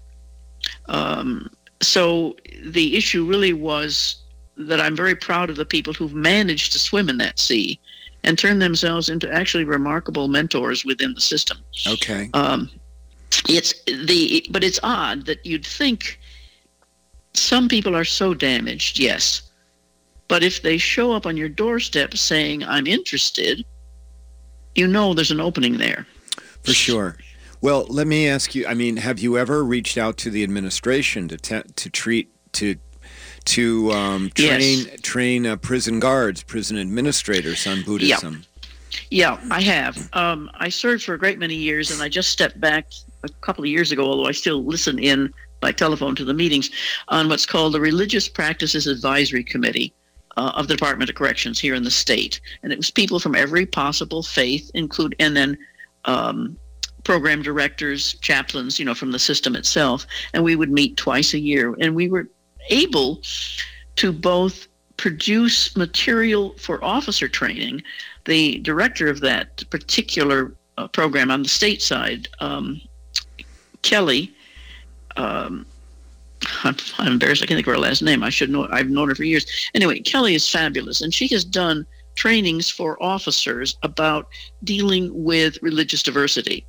Um, 0.86 1.50
so 1.80 2.36
the 2.64 2.96
issue 2.96 3.24
really 3.24 3.52
was 3.52 4.16
that 4.56 4.80
I'm 4.80 4.96
very 4.96 5.14
proud 5.14 5.48
of 5.48 5.56
the 5.56 5.64
people 5.64 5.92
who've 5.92 6.14
managed 6.14 6.72
to 6.72 6.78
swim 6.78 7.08
in 7.08 7.18
that 7.18 7.38
sea 7.38 7.80
and 8.24 8.38
turn 8.38 8.58
themselves 8.58 9.08
into 9.08 9.32
actually 9.32 9.64
remarkable 9.64 10.28
mentors 10.28 10.84
within 10.84 11.14
the 11.14 11.20
system. 11.20 11.58
Okay. 11.86 12.28
Um, 12.34 12.68
it's 13.48 13.74
the 13.84 14.46
but 14.50 14.64
it's 14.64 14.80
odd 14.82 15.26
that 15.26 15.44
you'd 15.44 15.66
think 15.66 16.18
some 17.34 17.68
people 17.68 17.96
are 17.96 18.04
so 18.04 18.34
damaged, 18.34 18.98
yes. 18.98 19.42
But 20.28 20.42
if 20.42 20.62
they 20.62 20.78
show 20.78 21.12
up 21.12 21.26
on 21.26 21.36
your 21.36 21.48
doorstep 21.48 22.16
saying, 22.16 22.62
I'm 22.64 22.86
interested, 22.86 23.64
you 24.74 24.86
know 24.86 25.12
there's 25.14 25.30
an 25.32 25.40
opening 25.40 25.78
there. 25.78 26.06
For 26.62 26.72
sure. 26.72 27.16
Well, 27.60 27.86
let 27.88 28.06
me 28.06 28.28
ask 28.28 28.54
you. 28.54 28.66
I 28.66 28.74
mean, 28.74 28.96
have 28.98 29.18
you 29.18 29.36
ever 29.36 29.64
reached 29.64 29.98
out 29.98 30.16
to 30.18 30.30
the 30.30 30.42
administration 30.42 31.28
to 31.28 31.36
te- 31.36 31.72
to 31.76 31.90
treat 31.90 32.30
to 32.52 32.76
to 33.46 33.90
um, 33.92 34.30
train 34.34 34.86
Yes. 34.86 35.00
train 35.02 35.46
uh, 35.46 35.56
prison 35.56 36.00
guards, 36.00 36.42
prison 36.42 36.78
administrators 36.78 37.66
on 37.66 37.82
Buddhism? 37.82 38.44
Yeah, 39.10 39.38
I 39.50 39.60
have. 39.60 40.08
Um, 40.14 40.50
I 40.54 40.68
served 40.68 41.04
for 41.04 41.14
a 41.14 41.18
great 41.18 41.38
many 41.38 41.54
years, 41.54 41.90
and 41.90 42.02
I 42.02 42.08
just 42.08 42.30
stepped 42.30 42.60
back 42.60 42.86
a 43.22 43.28
couple 43.40 43.64
of 43.64 43.70
years 43.70 43.92
ago, 43.92 44.04
although 44.04 44.28
I 44.28 44.32
still 44.32 44.64
listen 44.64 44.98
in 44.98 45.32
by 45.60 45.72
telephone 45.72 46.14
to 46.16 46.24
the 46.24 46.34
meetings, 46.34 46.70
on 47.08 47.28
what's 47.28 47.46
called 47.46 47.74
the 47.74 47.80
Religious 47.80 48.28
Practices 48.28 48.86
Advisory 48.86 49.44
Committee 49.44 49.92
uh, 50.36 50.52
of 50.54 50.68
the 50.68 50.74
Department 50.74 51.10
of 51.10 51.16
Corrections 51.16 51.58
here 51.58 51.74
in 51.74 51.82
the 51.82 51.90
state. 51.90 52.40
And 52.62 52.72
it 52.72 52.78
was 52.78 52.90
people 52.90 53.20
from 53.20 53.34
every 53.34 53.66
possible 53.66 54.22
faith, 54.22 54.70
include 54.74 55.14
and 55.18 55.36
then 55.36 55.58
um, 56.06 56.56
program 57.04 57.42
directors, 57.42 58.14
chaplains, 58.14 58.78
you 58.78 58.84
know, 58.84 58.94
from 58.94 59.12
the 59.12 59.18
system 59.18 59.54
itself. 59.54 60.06
And 60.32 60.44
we 60.44 60.56
would 60.56 60.70
meet 60.70 60.96
twice 60.96 61.34
a 61.34 61.38
year, 61.38 61.74
and 61.80 61.94
we 61.94 62.08
were 62.08 62.28
able 62.70 63.20
to 63.96 64.12
both 64.12 64.66
produce 64.96 65.76
material 65.76 66.54
for 66.58 66.82
officer 66.84 67.28
training. 67.28 67.82
The 68.26 68.58
director 68.58 69.08
of 69.08 69.20
that 69.20 69.68
particular 69.70 70.54
uh, 70.78 70.88
program 70.88 71.30
on 71.30 71.42
the 71.42 71.48
state 71.48 71.82
side, 71.82 72.28
um, 72.40 72.80
Kelly, 73.82 74.32
um, 75.16 75.66
I'm, 76.64 76.76
I'm 76.98 77.12
embarrassed. 77.12 77.42
I 77.42 77.46
can't 77.46 77.58
think 77.58 77.66
of 77.66 77.74
her 77.74 77.80
last 77.80 78.02
name. 78.02 78.22
I 78.22 78.30
should 78.30 78.50
know. 78.50 78.68
I've 78.70 78.88
known 78.88 79.08
her 79.08 79.14
for 79.14 79.24
years. 79.24 79.46
Anyway, 79.74 80.00
Kelly 80.00 80.34
is 80.34 80.48
fabulous, 80.48 81.00
and 81.00 81.12
she 81.12 81.28
has 81.28 81.44
done 81.44 81.86
trainings 82.16 82.70
for 82.70 83.02
officers 83.02 83.76
about 83.82 84.28
dealing 84.64 85.10
with 85.12 85.58
religious 85.62 86.02
diversity 86.02 86.66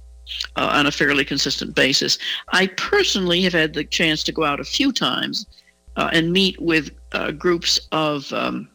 uh, 0.56 0.70
on 0.72 0.86
a 0.86 0.92
fairly 0.92 1.26
consistent 1.26 1.76
basis. 1.76 2.18
I 2.50 2.68
personally 2.68 3.42
have 3.42 3.54
had 3.54 3.74
the 3.74 3.84
chance 3.84 4.24
to 4.24 4.32
go 4.32 4.44
out 4.44 4.60
a 4.60 4.66
few 4.66 4.92
times 4.92 5.46
uh, 5.96 6.10
and 6.14 6.32
meet 6.32 6.62
with 6.62 6.92
uh, 7.12 7.32
groups 7.32 7.80
of 7.92 8.32
um, 8.34 8.70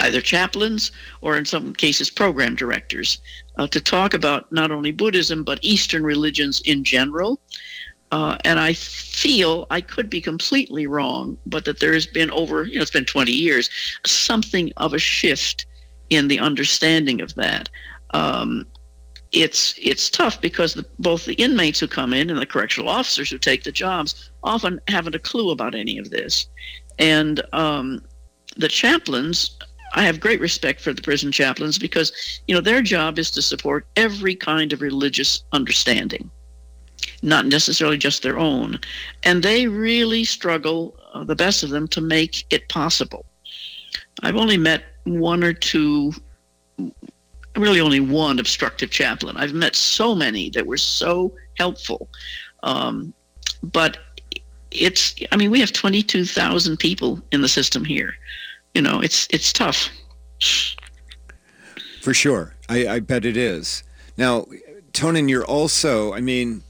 either 0.00 0.20
chaplains 0.20 0.92
or, 1.20 1.36
in 1.36 1.44
some 1.44 1.74
cases, 1.74 2.10
program 2.10 2.54
directors 2.54 3.18
uh, 3.60 3.66
to 3.66 3.80
talk 3.80 4.14
about 4.14 4.50
not 4.50 4.70
only 4.70 4.90
Buddhism 4.90 5.44
but 5.44 5.58
Eastern 5.60 6.02
religions 6.02 6.62
in 6.62 6.82
general. 6.82 7.38
Uh, 8.10 8.36
and 8.44 8.58
I 8.58 8.72
feel 8.72 9.66
I 9.70 9.82
could 9.82 10.08
be 10.08 10.20
completely 10.20 10.86
wrong, 10.86 11.36
but 11.46 11.64
that 11.66 11.78
there 11.78 11.92
has 11.92 12.06
been 12.06 12.30
over, 12.30 12.64
you 12.64 12.76
know, 12.76 12.82
it's 12.82 12.90
been 12.90 13.04
20 13.04 13.30
years, 13.30 13.70
something 14.04 14.72
of 14.78 14.94
a 14.94 14.98
shift 14.98 15.66
in 16.08 16.26
the 16.26 16.40
understanding 16.40 17.20
of 17.20 17.34
that. 17.34 17.68
Um, 18.14 18.66
it's 19.30 19.74
it's 19.80 20.10
tough 20.10 20.40
because 20.40 20.74
the, 20.74 20.84
both 20.98 21.26
the 21.26 21.34
inmates 21.34 21.78
who 21.78 21.86
come 21.86 22.12
in 22.12 22.30
and 22.30 22.40
the 22.40 22.46
correctional 22.46 22.88
officers 22.88 23.30
who 23.30 23.38
take 23.38 23.62
the 23.62 23.70
jobs 23.70 24.30
often 24.42 24.80
haven't 24.88 25.14
a 25.14 25.20
clue 25.20 25.50
about 25.50 25.76
any 25.76 25.98
of 25.98 26.10
this, 26.10 26.48
and 26.98 27.40
um, 27.52 28.02
the 28.56 28.68
chaplains. 28.68 29.56
I 29.92 30.04
have 30.04 30.20
great 30.20 30.40
respect 30.40 30.80
for 30.80 30.92
the 30.92 31.02
prison 31.02 31.32
chaplains 31.32 31.78
because 31.78 32.12
you 32.46 32.54
know 32.54 32.60
their 32.60 32.82
job 32.82 33.18
is 33.18 33.30
to 33.32 33.42
support 33.42 33.86
every 33.96 34.34
kind 34.34 34.72
of 34.72 34.80
religious 34.80 35.42
understanding, 35.52 36.30
not 37.22 37.46
necessarily 37.46 37.98
just 37.98 38.22
their 38.22 38.38
own, 38.38 38.78
and 39.22 39.42
they 39.42 39.66
really 39.66 40.24
struggle, 40.24 40.96
uh, 41.12 41.24
the 41.24 41.36
best 41.36 41.62
of 41.62 41.70
them, 41.70 41.88
to 41.88 42.00
make 42.00 42.46
it 42.50 42.68
possible. 42.68 43.24
I've 44.22 44.36
only 44.36 44.56
met 44.56 44.84
one 45.04 45.42
or 45.42 45.52
two 45.52 46.12
really 47.56 47.80
only 47.80 48.00
one 48.00 48.38
obstructive 48.38 48.90
chaplain. 48.90 49.36
I've 49.36 49.52
met 49.52 49.74
so 49.74 50.14
many 50.14 50.50
that 50.50 50.66
were 50.66 50.76
so 50.76 51.32
helpful. 51.56 52.08
Um, 52.62 53.12
but 53.62 53.98
it's, 54.70 55.14
I 55.32 55.36
mean, 55.36 55.50
we 55.50 55.60
have 55.60 55.72
22,000 55.72 56.76
people 56.78 57.20
in 57.32 57.42
the 57.42 57.48
system 57.48 57.84
here. 57.84 58.14
You 58.74 58.82
know, 58.82 59.00
it's, 59.00 59.26
it's 59.30 59.52
tough. 59.52 59.88
For 62.02 62.14
sure. 62.14 62.54
I, 62.68 62.86
I 62.88 63.00
bet 63.00 63.24
it 63.24 63.36
is. 63.36 63.82
Now, 64.16 64.46
Tonen, 64.92 65.28
you're 65.28 65.44
also, 65.44 66.12
I 66.14 66.20
mean, 66.20 66.62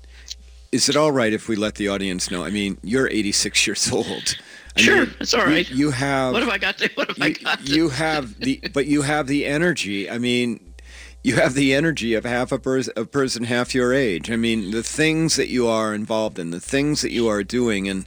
is 0.73 0.89
it 0.89 0.97
all 0.97 1.13
right 1.13 1.33
if 1.33 1.49
we 1.49 1.57
let 1.57 1.77
the 1.77 1.89
audience 1.89 2.31
know? 2.31 2.45
I 2.45 2.51
mean, 2.51 2.79
you're 2.83 3.09
86 3.09 3.67
years 3.67 3.91
old. 3.93 4.37
I 4.77 4.81
Sure, 4.81 5.07
mean, 5.07 5.15
it's 5.21 5.35
all 5.35 5.45
right. 5.45 5.69
you- 5.69 5.77
You, 5.77 5.91
have 5.91 6.33
What 6.33 6.43
have 6.43 6.51
I 6.51 6.59
got 6.59 6.79
to, 6.79 6.89
what 6.95 7.09
have 7.09 7.17
I 7.21 7.31
got 7.31 7.59
to? 7.67 7.73
you 7.73 7.89
have 7.89 8.39
the 8.39 8.61
but 8.73 8.87
you 8.87 9.03
have 9.03 9.27
the 9.27 9.45
energy. 9.45 10.09
I 10.09 10.19
mean, 10.19 10.70
you 11.23 11.35
have 11.37 11.55
the 11.55 11.75
energy 11.75 12.15
of 12.15 12.25
half 12.25 12.51
a, 12.51 12.59
pers- 12.59 12.89
a 12.97 13.05
person 13.05 13.45
half 13.45 13.75
your 13.75 13.93
age. 13.93 14.31
I 14.31 14.37
mean, 14.37 14.71
the 14.71 14.83
things 14.83 15.37
that 15.37 15.49
you 15.49 15.67
are 15.67 15.93
involved 15.95 16.39
in, 16.39 16.51
the 16.51 16.61
things 16.61 17.03
that 17.03 17.13
you 17.13 17.29
are 17.29 17.43
doing, 17.45 17.89
and 17.89 18.07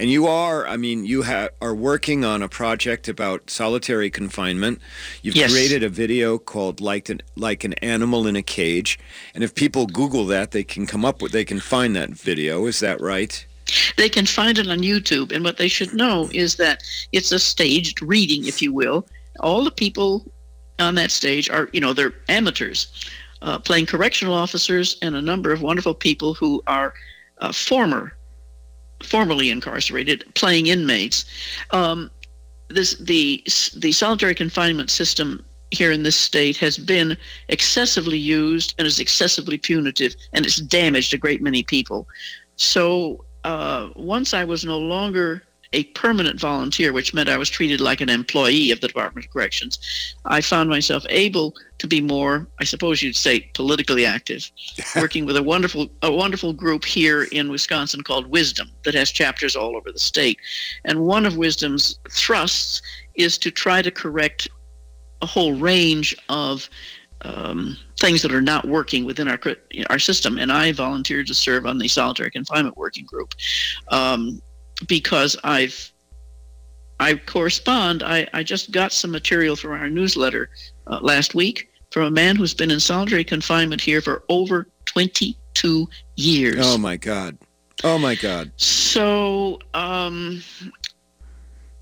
and 0.00 0.10
you 0.10 0.26
are. 0.26 0.66
I 0.66 0.76
mean, 0.76 1.04
you 1.04 1.24
ha- 1.24 1.50
are 1.60 1.74
working 1.74 2.24
on 2.24 2.42
a 2.42 2.48
project 2.48 3.06
about 3.06 3.50
solitary 3.50 4.10
confinement. 4.10 4.80
You've 5.22 5.36
Yes. 5.36 5.52
created 5.52 5.82
a 5.82 5.88
video 5.88 6.38
called 6.38 6.80
"Like 6.80 7.08
an 7.10 7.20
Like 7.36 7.64
an 7.64 7.74
Animal 7.74 8.26
in 8.26 8.34
a 8.36 8.42
Cage," 8.42 8.98
and 9.34 9.44
if 9.44 9.54
people 9.54 9.86
Google 9.86 10.24
that, 10.26 10.52
they 10.52 10.64
can 10.64 10.86
come 10.86 11.04
up 11.04 11.20
with 11.20 11.32
they 11.32 11.44
can 11.44 11.60
find 11.60 11.94
that 11.96 12.10
video. 12.10 12.66
Is 12.66 12.80
that 12.80 13.00
right? 13.00 13.44
They 13.96 14.08
can 14.08 14.26
find 14.26 14.58
it 14.58 14.68
on 14.68 14.80
YouTube. 14.80 15.32
And 15.32 15.42
what 15.44 15.56
they 15.56 15.68
should 15.68 15.94
know 15.94 16.28
is 16.32 16.56
that 16.56 16.82
it's 17.12 17.32
a 17.32 17.38
staged 17.38 18.02
reading, 18.02 18.46
if 18.46 18.60
you 18.62 18.72
will. 18.72 19.06
All 19.40 19.64
the 19.64 19.70
people 19.70 20.24
on 20.78 20.94
that 20.96 21.10
stage 21.10 21.48
are, 21.50 21.68
you 21.72 21.80
know, 21.80 21.92
they're 21.92 22.14
amateurs 22.28 23.08
uh, 23.42 23.58
playing 23.58 23.86
correctional 23.86 24.34
officers 24.34 24.96
and 25.02 25.14
a 25.14 25.22
number 25.22 25.52
of 25.52 25.62
wonderful 25.62 25.94
people 25.94 26.34
who 26.34 26.62
are 26.66 26.94
uh, 27.38 27.52
former, 27.52 28.16
formerly 29.02 29.50
incarcerated, 29.50 30.24
playing 30.34 30.66
inmates. 30.66 31.24
Um, 31.70 32.10
this 32.68 32.96
the 32.98 33.44
the 33.76 33.92
solitary 33.92 34.34
confinement 34.34 34.90
system 34.90 35.44
here 35.70 35.92
in 35.92 36.02
this 36.02 36.16
state 36.16 36.56
has 36.56 36.78
been 36.78 37.16
excessively 37.48 38.18
used 38.18 38.74
and 38.78 38.86
is 38.86 38.98
excessively 38.98 39.58
punitive, 39.58 40.16
and 40.32 40.46
it's 40.46 40.56
damaged 40.56 41.12
a 41.12 41.18
great 41.18 41.42
many 41.42 41.62
people. 41.62 42.08
So 42.56 43.24
uh, 43.44 43.90
once 43.94 44.32
I 44.32 44.44
was 44.44 44.64
no 44.64 44.78
longer 44.78 45.42
a 45.72 45.84
permanent 45.84 46.38
volunteer, 46.40 46.92
which 46.92 47.14
meant 47.14 47.28
I 47.28 47.36
was 47.36 47.50
treated 47.50 47.80
like 47.80 48.00
an 48.00 48.08
employee 48.08 48.70
of 48.70 48.80
the 48.80 48.88
Department 48.88 49.26
of 49.26 49.32
Corrections, 49.32 49.78
I 50.24 50.40
found 50.40 50.70
myself 50.70 51.04
able 51.08 51.54
to 51.78 51.86
be 51.86 52.00
more, 52.00 52.46
I 52.60 52.64
suppose 52.64 53.02
you'd 53.02 53.16
say, 53.16 53.40
politically 53.54 54.06
active, 54.06 54.50
working 54.96 55.26
with 55.26 55.36
a 55.36 55.42
wonderful, 55.42 55.88
a 56.02 56.12
wonderful 56.12 56.52
group 56.52 56.84
here 56.84 57.24
in 57.32 57.50
Wisconsin 57.50 58.02
called 58.02 58.26
Wisdom 58.26 58.70
that 58.84 58.94
has 58.94 59.10
chapters 59.10 59.56
all 59.56 59.76
over 59.76 59.90
the 59.90 59.98
state. 59.98 60.38
And 60.84 61.00
one 61.00 61.26
of 61.26 61.36
Wisdom's 61.36 61.98
thrusts 62.10 62.82
is 63.14 63.38
to 63.38 63.50
try 63.50 63.82
to 63.82 63.90
correct 63.90 64.48
a 65.22 65.26
whole 65.26 65.54
range 65.54 66.16
of 66.28 66.68
um, 67.22 67.76
things 67.98 68.22
that 68.22 68.32
are 68.32 68.42
not 68.42 68.66
working 68.66 69.04
within 69.04 69.28
our 69.28 69.40
our 69.90 69.98
system. 69.98 70.38
And 70.38 70.52
I 70.52 70.72
volunteered 70.72 71.26
to 71.28 71.34
serve 71.34 71.66
on 71.66 71.78
the 71.78 71.88
solitary 71.88 72.30
confinement 72.30 72.76
working 72.76 73.06
group 73.06 73.34
um, 73.88 74.42
because 74.86 75.36
I've 75.44 75.92
I 77.00 77.14
correspond. 77.16 78.02
I, 78.02 78.26
I 78.32 78.42
just 78.42 78.70
got 78.70 78.92
some 78.92 79.10
material 79.10 79.56
for 79.56 79.76
our 79.76 79.90
newsletter 79.90 80.50
uh, 80.86 81.00
last 81.02 81.34
week 81.34 81.68
from 81.90 82.04
a 82.04 82.10
man 82.10 82.36
who's 82.36 82.54
been 82.54 82.70
in 82.70 82.80
solitary 82.80 83.24
confinement 83.24 83.80
here 83.80 84.00
for 84.00 84.24
over 84.28 84.68
22 84.86 85.88
years. 86.16 86.56
Oh 86.60 86.78
my 86.78 86.96
God! 86.96 87.36
Oh 87.82 87.98
my 87.98 88.14
God! 88.14 88.52
So, 88.56 89.58
um, 89.74 90.42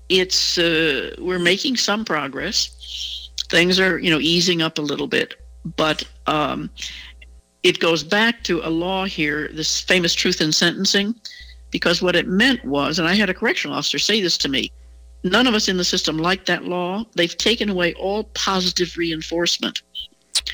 it's 0.09 0.57
uh, 0.57 1.15
we're 1.19 1.39
making 1.39 1.77
some 1.77 2.05
progress. 2.05 3.29
Things 3.49 3.79
are 3.79 3.99
you 3.99 4.09
know 4.09 4.19
easing 4.19 4.61
up 4.61 4.77
a 4.77 4.81
little 4.81 5.07
bit, 5.07 5.35
but 5.77 6.03
um, 6.27 6.69
it 7.63 7.79
goes 7.79 8.03
back 8.03 8.43
to 8.43 8.61
a 8.63 8.69
law 8.69 9.05
here, 9.05 9.49
this 9.53 9.79
famous 9.81 10.13
truth 10.13 10.41
in 10.41 10.51
sentencing, 10.51 11.15
because 11.73 12.01
what 12.03 12.15
it 12.15 12.27
meant 12.27 12.63
was, 12.63 12.99
and 12.99 13.07
I 13.07 13.15
had 13.15 13.31
a 13.31 13.33
correctional 13.33 13.75
officer 13.75 13.99
say 13.99 14.21
this 14.21 14.37
to 14.37 14.47
me. 14.47 14.71
None 15.23 15.47
of 15.47 15.55
us 15.55 15.67
in 15.67 15.77
the 15.77 15.83
system 15.83 16.19
like 16.19 16.45
that 16.45 16.65
law. 16.65 17.03
They've 17.15 17.35
taken 17.35 17.67
away 17.67 17.95
all 17.95 18.25
positive 18.35 18.95
reinforcement. 18.95 19.81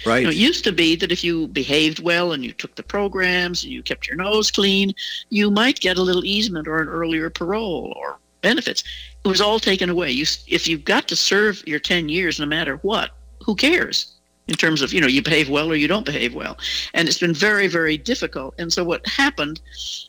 Right. 0.05 0.19
You 0.19 0.23
know, 0.25 0.31
it 0.31 0.37
used 0.37 0.63
to 0.63 0.71
be 0.71 0.95
that 0.95 1.11
if 1.11 1.23
you 1.23 1.47
behaved 1.47 1.99
well 1.99 2.31
and 2.31 2.45
you 2.45 2.53
took 2.53 2.75
the 2.75 2.83
programs 2.83 3.63
and 3.63 3.73
you 3.73 3.83
kept 3.83 4.07
your 4.07 4.15
nose 4.15 4.49
clean, 4.49 4.93
you 5.29 5.51
might 5.51 5.81
get 5.81 5.97
a 5.97 6.01
little 6.01 6.23
easement 6.23 6.67
or 6.67 6.79
an 6.79 6.87
earlier 6.87 7.29
parole 7.29 7.93
or 7.97 8.17
benefits. 8.41 8.83
It 9.25 9.27
was 9.27 9.41
all 9.41 9.59
taken 9.59 9.89
away. 9.89 10.11
You, 10.11 10.25
if 10.47 10.69
you've 10.69 10.85
got 10.85 11.09
to 11.09 11.17
serve 11.17 11.67
your 11.67 11.79
10 11.79 12.07
years 12.07 12.39
no 12.39 12.45
matter 12.45 12.77
what, 12.77 13.11
who 13.43 13.55
cares? 13.55 14.13
In 14.49 14.55
terms 14.55 14.81
of, 14.81 14.91
you 14.91 14.99
know, 14.99 15.07
you 15.07 15.21
behave 15.21 15.47
well 15.47 15.71
or 15.71 15.75
you 15.75 15.87
don't 15.87 16.05
behave 16.05 16.33
well. 16.33 16.57
And 16.95 17.07
it's 17.07 17.19
been 17.19 17.35
very, 17.35 17.67
very 17.67 17.97
difficult. 17.97 18.55
And 18.57 18.73
so 18.73 18.83
what 18.83 19.05
happened, 19.05 19.61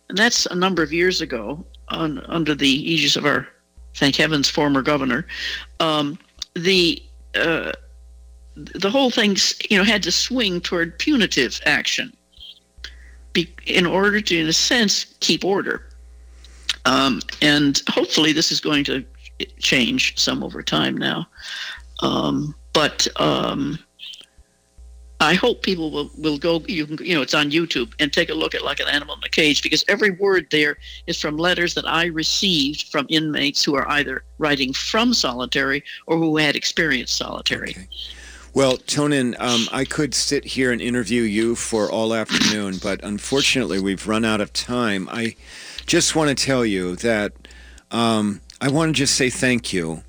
and 0.09 0.17
that's 0.17 0.47
a 0.47 0.55
number 0.55 0.83
of 0.83 0.93
years 0.93 1.21
ago 1.21 1.63
on, 1.89 2.25
under 2.27 2.55
the 2.55 2.69
aegis 2.93 3.17
of 3.17 3.27
our, 3.27 3.47
thank 3.97 4.17
heavens, 4.17 4.49
former 4.49 4.81
governor, 4.81 5.27
um, 5.79 6.19
the 6.55 7.03
uh, 7.35 7.73
the 8.57 8.91
whole 8.91 9.11
thing, 9.11 9.37
you 9.69 9.79
know, 9.79 9.85
had 9.85 10.03
to 10.03 10.11
swing 10.11 10.61
toward 10.61 10.99
punitive 10.99 11.61
action 11.67 12.17
be, 13.33 13.53
in 13.67 13.87
order 13.87 14.21
to, 14.21 14.39
in 14.39 14.49
a 14.49 14.53
sense, 14.53 15.07
keep 15.21 15.45
order. 15.45 15.87
Um, 16.85 17.21
and 17.43 17.81
hopefully, 17.89 18.33
this 18.33 18.51
is 18.51 18.61
going 18.61 18.85
to 18.85 19.05
change 19.59 20.19
some 20.19 20.43
over 20.43 20.63
time 20.63 20.97
now. 20.97 21.29
Um, 22.03 22.55
but 22.73 23.07
um, 23.17 23.79
I 25.21 25.35
hope 25.35 25.63
people 25.63 25.91
will, 25.91 26.11
will 26.17 26.39
go. 26.39 26.61
You 26.67 26.87
can, 26.87 27.05
you 27.05 27.15
know, 27.15 27.21
it's 27.21 27.35
on 27.35 27.51
YouTube 27.51 27.93
and 27.99 28.11
take 28.11 28.31
a 28.31 28.35
look 28.35 28.55
at 28.55 28.65
like 28.65 28.81
an 28.81 28.89
animal 28.89 29.17
in 29.17 29.21
a 29.25 29.29
cage 29.29 29.63
because 29.63 29.85
every 29.87 30.11
word 30.11 30.47
there 30.51 30.79
is 31.07 31.21
from 31.21 31.37
letters 31.37 31.75
that 31.75 31.87
I 31.87 32.07
received 32.07 32.89
from 32.89 33.07
inmates 33.11 33.63
who 33.63 33.75
are 33.75 33.87
either 33.91 34.25
writing 34.39 34.73
from 34.73 35.13
solitary 35.13 35.85
or 36.07 36.17
who 36.17 36.39
had 36.39 36.57
experienced 36.57 37.17
solitary. 37.17 37.71
Okay. 37.71 37.89
Well, 38.53 38.79
Tonen, 38.79 39.39
um, 39.39 39.69
I 39.71 39.85
could 39.85 40.13
sit 40.15 40.45
here 40.45 40.73
and 40.73 40.81
interview 40.81 41.23
you 41.23 41.55
for 41.55 41.89
all 41.89 42.13
afternoon, 42.15 42.79
but 42.83 43.05
unfortunately, 43.05 43.79
we've 43.79 44.09
run 44.09 44.25
out 44.25 44.41
of 44.41 44.53
time. 44.53 45.09
I 45.13 45.37
just 45.87 46.17
want 46.17 46.37
to 46.37 46.45
tell 46.45 46.65
you 46.65 46.97
that 46.97 47.33
um, 47.93 48.41
I 48.61 48.69
want 48.69 48.89
to 48.89 48.99
just 48.99 49.15
say 49.15 49.31
thank 49.31 49.73
you. 49.73 50.03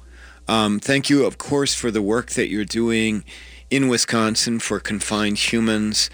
Um, 0.48 0.80
thank 0.80 1.08
you, 1.10 1.26
of 1.26 1.38
course, 1.38 1.76
for 1.76 1.92
the 1.92 2.02
work 2.02 2.32
that 2.32 2.50
you're 2.50 2.66
doing 2.66 3.24
in 3.72 3.88
Wisconsin 3.88 4.60
for 4.60 4.80
confined 4.80 5.40
humans. 5.40 6.10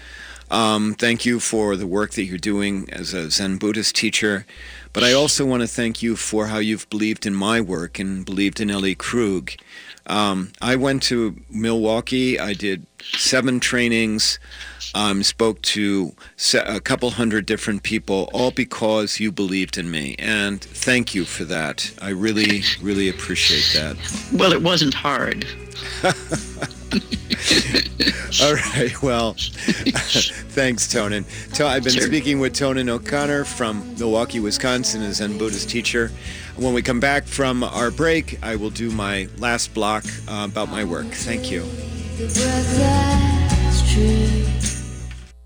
Um, 0.50 0.94
thank 0.94 1.26
you 1.26 1.40
for 1.40 1.76
the 1.76 1.86
work 1.86 2.12
that 2.12 2.24
you're 2.24 2.38
doing 2.38 2.88
as 2.90 3.12
a 3.12 3.30
Zen 3.30 3.58
Buddhist 3.58 3.94
teacher. 3.94 4.46
But 4.94 5.04
I 5.04 5.12
also 5.12 5.44
want 5.44 5.60
to 5.60 5.68
thank 5.68 6.02
you 6.02 6.16
for 6.16 6.46
how 6.46 6.58
you've 6.58 6.88
believed 6.88 7.26
in 7.26 7.34
my 7.34 7.60
work 7.60 7.98
and 7.98 8.24
believed 8.24 8.58
in 8.58 8.70
Ellie 8.70 8.94
Krug. 8.94 9.52
Um, 10.06 10.52
I 10.62 10.76
went 10.76 11.02
to 11.04 11.36
Milwaukee. 11.50 12.38
I 12.38 12.54
did 12.54 12.86
seven 13.02 13.60
trainings, 13.60 14.38
um, 14.94 15.22
spoke 15.22 15.60
to 15.62 16.14
a 16.54 16.80
couple 16.80 17.10
hundred 17.10 17.44
different 17.44 17.82
people, 17.82 18.30
all 18.32 18.50
because 18.50 19.20
you 19.20 19.30
believed 19.30 19.76
in 19.76 19.90
me. 19.90 20.16
And 20.18 20.62
thank 20.62 21.14
you 21.14 21.26
for 21.26 21.44
that. 21.44 21.92
I 22.00 22.08
really, 22.10 22.62
really 22.80 23.10
appreciate 23.10 23.78
that. 23.78 23.96
Well, 24.32 24.52
it 24.52 24.62
wasn't 24.62 24.94
hard. 24.94 25.46
All 28.42 28.54
right. 28.54 29.02
Well, 29.02 29.32
thanks, 29.38 30.86
Tonen. 30.86 31.24
I've 31.64 31.84
been 31.84 31.92
sure. 31.92 32.02
speaking 32.02 32.40
with 32.40 32.52
Tonen 32.52 32.88
O'Connor 32.88 33.44
from 33.44 33.94
Milwaukee, 33.98 34.40
Wisconsin, 34.40 35.02
as 35.02 35.16
Zen 35.16 35.38
Buddhist 35.38 35.68
teacher. 35.68 36.10
When 36.56 36.74
we 36.74 36.82
come 36.82 37.00
back 37.00 37.26
from 37.26 37.62
our 37.62 37.90
break, 37.90 38.38
I 38.42 38.56
will 38.56 38.70
do 38.70 38.90
my 38.90 39.28
last 39.38 39.74
block 39.74 40.04
uh, 40.28 40.46
about 40.50 40.70
my 40.70 40.84
work. 40.84 41.06
Thank 41.06 41.50
you. 41.50 41.62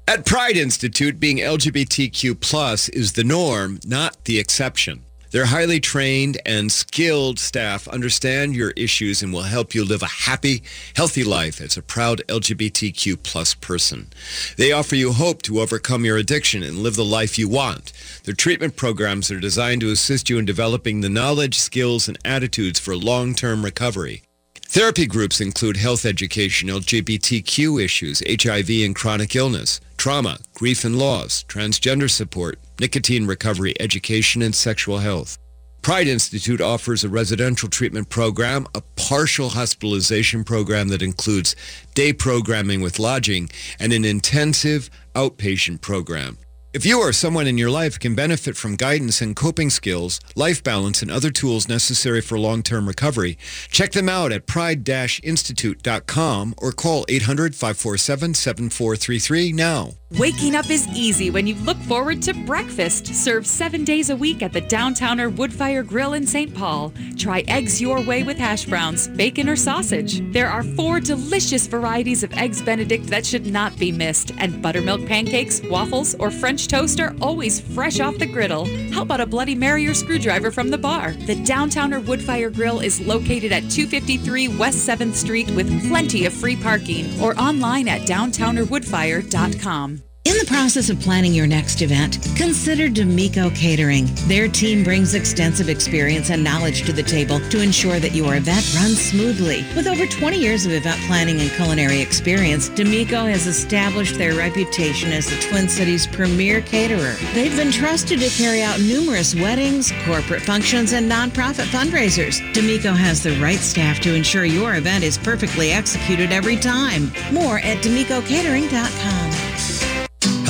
At 0.08 0.26
Pride 0.26 0.56
Institute, 0.56 1.20
being 1.20 1.38
LGBTQ 1.38 2.40
plus 2.40 2.88
is 2.88 3.12
the 3.12 3.24
norm, 3.24 3.78
not 3.84 4.24
the 4.24 4.38
exception. 4.38 5.04
Their 5.32 5.46
highly 5.46 5.80
trained 5.80 6.38
and 6.44 6.70
skilled 6.70 7.38
staff 7.38 7.88
understand 7.88 8.54
your 8.54 8.72
issues 8.72 9.22
and 9.22 9.32
will 9.32 9.42
help 9.42 9.74
you 9.74 9.82
live 9.82 10.02
a 10.02 10.26
happy, 10.28 10.62
healthy 10.94 11.24
life 11.24 11.58
as 11.58 11.78
a 11.78 11.82
proud 11.82 12.20
LGBTQ 12.28 13.22
plus 13.22 13.54
person. 13.54 14.12
They 14.58 14.72
offer 14.72 14.94
you 14.94 15.12
hope 15.12 15.40
to 15.42 15.60
overcome 15.60 16.04
your 16.04 16.18
addiction 16.18 16.62
and 16.62 16.78
live 16.82 16.96
the 16.96 17.04
life 17.04 17.38
you 17.38 17.48
want. 17.48 17.94
Their 18.24 18.34
treatment 18.34 18.76
programs 18.76 19.30
are 19.30 19.40
designed 19.40 19.80
to 19.80 19.90
assist 19.90 20.28
you 20.28 20.36
in 20.38 20.44
developing 20.44 21.00
the 21.00 21.08
knowledge, 21.08 21.58
skills, 21.58 22.08
and 22.08 22.18
attitudes 22.26 22.78
for 22.78 22.94
long-term 22.94 23.64
recovery. 23.64 24.24
Therapy 24.72 25.04
groups 25.04 25.42
include 25.42 25.76
health 25.76 26.06
education, 26.06 26.70
LGBTQ 26.70 27.84
issues, 27.84 28.22
HIV 28.26 28.70
and 28.86 28.96
chronic 28.96 29.36
illness, 29.36 29.82
trauma, 29.98 30.38
grief 30.54 30.86
and 30.86 30.98
loss, 30.98 31.44
transgender 31.44 32.10
support, 32.10 32.58
nicotine 32.80 33.26
recovery 33.26 33.74
education, 33.78 34.40
and 34.40 34.54
sexual 34.54 34.96
health. 34.96 35.36
Pride 35.82 36.08
Institute 36.08 36.62
offers 36.62 37.04
a 37.04 37.10
residential 37.10 37.68
treatment 37.68 38.08
program, 38.08 38.66
a 38.74 38.80
partial 38.96 39.50
hospitalization 39.50 40.42
program 40.42 40.88
that 40.88 41.02
includes 41.02 41.54
day 41.94 42.14
programming 42.14 42.80
with 42.80 42.98
lodging, 42.98 43.50
and 43.78 43.92
an 43.92 44.06
intensive 44.06 44.88
outpatient 45.14 45.82
program. 45.82 46.38
If 46.74 46.86
you 46.86 47.00
or 47.00 47.12
someone 47.12 47.46
in 47.46 47.58
your 47.58 47.68
life 47.68 47.98
can 47.98 48.14
benefit 48.14 48.56
from 48.56 48.76
guidance 48.76 49.20
and 49.20 49.36
coping 49.36 49.68
skills, 49.68 50.20
life 50.34 50.64
balance, 50.64 51.02
and 51.02 51.10
other 51.10 51.30
tools 51.30 51.68
necessary 51.68 52.22
for 52.22 52.38
long-term 52.38 52.88
recovery, 52.88 53.36
check 53.70 53.92
them 53.92 54.08
out 54.08 54.32
at 54.32 54.46
pride-institute.com 54.46 56.54
or 56.56 56.72
call 56.72 57.04
800-547-7433 57.04 59.52
now. 59.52 59.90
Waking 60.18 60.56
up 60.56 60.68
is 60.68 60.86
easy 60.88 61.30
when 61.30 61.46
you 61.46 61.54
look 61.54 61.78
forward 61.78 62.20
to 62.22 62.34
breakfast, 62.34 63.06
served 63.06 63.46
seven 63.46 63.82
days 63.82 64.10
a 64.10 64.16
week 64.16 64.42
at 64.42 64.52
the 64.52 64.60
Downtowner 64.60 65.34
Woodfire 65.34 65.86
Grill 65.86 66.12
in 66.12 66.26
St. 66.26 66.54
Paul. 66.54 66.92
Try 67.16 67.44
eggs 67.48 67.80
your 67.80 67.98
way 68.02 68.22
with 68.22 68.36
hash 68.36 68.66
browns, 68.66 69.08
bacon, 69.08 69.48
or 69.48 69.56
sausage. 69.56 70.20
There 70.32 70.50
are 70.50 70.62
four 70.62 71.00
delicious 71.00 71.66
varieties 71.66 72.22
of 72.22 72.30
Eggs 72.34 72.60
Benedict 72.60 73.06
that 73.06 73.24
should 73.24 73.46
not 73.46 73.78
be 73.78 73.90
missed, 73.90 74.32
and 74.36 74.60
buttermilk 74.60 75.06
pancakes, 75.06 75.62
waffles, 75.62 76.14
or 76.16 76.30
French 76.30 76.61
toast 76.66 76.98
are 77.00 77.14
always 77.20 77.60
fresh 77.60 78.00
off 78.00 78.18
the 78.18 78.26
griddle. 78.26 78.66
How 78.92 79.02
about 79.02 79.20
a 79.20 79.26
Bloody 79.26 79.54
Mary 79.54 79.86
or 79.86 79.94
screwdriver 79.94 80.50
from 80.50 80.70
the 80.70 80.78
bar? 80.78 81.12
The 81.12 81.36
Downtowner 81.36 82.04
Woodfire 82.04 82.52
Grill 82.54 82.80
is 82.80 83.00
located 83.00 83.52
at 83.52 83.70
253 83.70 84.58
West 84.58 84.88
7th 84.88 85.14
Street 85.14 85.50
with 85.52 85.88
plenty 85.88 86.26
of 86.26 86.32
free 86.32 86.56
parking 86.56 87.20
or 87.20 87.38
online 87.38 87.86
at 87.88 88.02
downtownerwoodfire.com. 88.02 90.02
In 90.24 90.38
the 90.38 90.44
process 90.46 90.88
of 90.88 91.00
planning 91.00 91.34
your 91.34 91.48
next 91.48 91.82
event, 91.82 92.18
consider 92.36 92.88
D'Amico 92.88 93.50
Catering. 93.50 94.06
Their 94.28 94.46
team 94.46 94.84
brings 94.84 95.14
extensive 95.14 95.68
experience 95.68 96.30
and 96.30 96.44
knowledge 96.44 96.84
to 96.84 96.92
the 96.92 97.02
table 97.02 97.40
to 97.50 97.60
ensure 97.60 97.98
that 97.98 98.14
your 98.14 98.36
event 98.36 98.72
runs 98.76 99.00
smoothly. 99.00 99.64
With 99.74 99.88
over 99.88 100.06
20 100.06 100.38
years 100.38 100.64
of 100.64 100.70
event 100.72 101.00
planning 101.08 101.40
and 101.40 101.50
culinary 101.50 102.00
experience, 102.00 102.68
D'Amico 102.68 103.26
has 103.26 103.48
established 103.48 104.16
their 104.16 104.36
reputation 104.36 105.10
as 105.10 105.26
the 105.26 105.40
Twin 105.48 105.68
Cities' 105.68 106.06
premier 106.06 106.60
caterer. 106.60 107.16
They've 107.34 107.56
been 107.56 107.72
trusted 107.72 108.20
to 108.20 108.28
carry 108.28 108.62
out 108.62 108.78
numerous 108.78 109.34
weddings, 109.34 109.92
corporate 110.04 110.42
functions, 110.42 110.92
and 110.92 111.10
nonprofit 111.10 111.66
fundraisers. 111.66 112.38
D'Amico 112.54 112.92
has 112.92 113.24
the 113.24 113.36
right 113.40 113.58
staff 113.58 113.98
to 114.02 114.14
ensure 114.14 114.44
your 114.44 114.76
event 114.76 115.02
is 115.02 115.18
perfectly 115.18 115.72
executed 115.72 116.30
every 116.30 116.56
time. 116.56 117.10
More 117.32 117.58
at 117.58 117.78
DeMicoCatering.com. 117.78 119.41